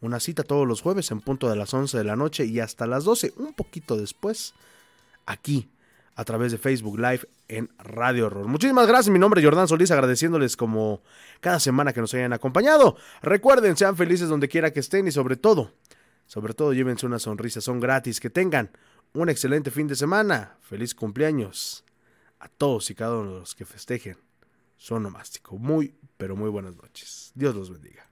una 0.00 0.20
cita 0.20 0.42
todos 0.42 0.66
los 0.66 0.80
jueves 0.80 1.10
en 1.10 1.20
punto 1.20 1.48
de 1.48 1.56
las 1.56 1.72
11 1.74 1.98
de 1.98 2.04
la 2.04 2.16
noche 2.16 2.44
y 2.44 2.60
hasta 2.60 2.86
las 2.86 3.04
12, 3.04 3.34
un 3.36 3.52
poquito 3.52 3.96
después, 3.96 4.54
aquí 5.26 5.68
a 6.16 6.24
través 6.24 6.52
de 6.52 6.58
Facebook 6.58 6.98
Live 6.98 7.26
en 7.48 7.70
Radio 7.78 8.26
Horror. 8.26 8.46
Muchísimas 8.46 8.86
gracias, 8.86 9.12
mi 9.12 9.18
nombre 9.18 9.40
es 9.40 9.46
Jordán 9.46 9.68
Solís, 9.68 9.90
agradeciéndoles 9.90 10.56
como 10.56 11.02
cada 11.40 11.60
semana 11.60 11.92
que 11.92 12.00
nos 12.00 12.12
hayan 12.14 12.32
acompañado. 12.32 12.96
Recuerden, 13.22 13.76
sean 13.76 13.96
felices 13.96 14.28
donde 14.28 14.48
quiera 14.48 14.72
que 14.72 14.80
estén 14.80 15.08
y 15.08 15.12
sobre 15.12 15.36
todo, 15.36 15.72
sobre 16.26 16.54
todo 16.54 16.72
llévense 16.72 17.06
una 17.06 17.18
sonrisa, 17.18 17.60
son 17.60 17.80
gratis, 17.80 18.20
que 18.20 18.30
tengan 18.30 18.70
un 19.12 19.28
excelente 19.28 19.70
fin 19.70 19.86
de 19.86 19.96
semana, 19.96 20.56
feliz 20.60 20.94
cumpleaños 20.94 21.84
a 22.38 22.48
todos 22.48 22.90
y 22.90 22.94
cada 22.94 23.16
uno 23.16 23.34
de 23.34 23.40
los 23.40 23.54
que 23.54 23.64
festejen 23.64 24.16
su 24.76 24.94
onomástico. 24.94 25.58
Muy, 25.58 25.94
pero 26.16 26.36
muy 26.36 26.48
buenas 26.48 26.76
noches. 26.76 27.32
Dios 27.34 27.54
los 27.54 27.70
bendiga. 27.70 28.09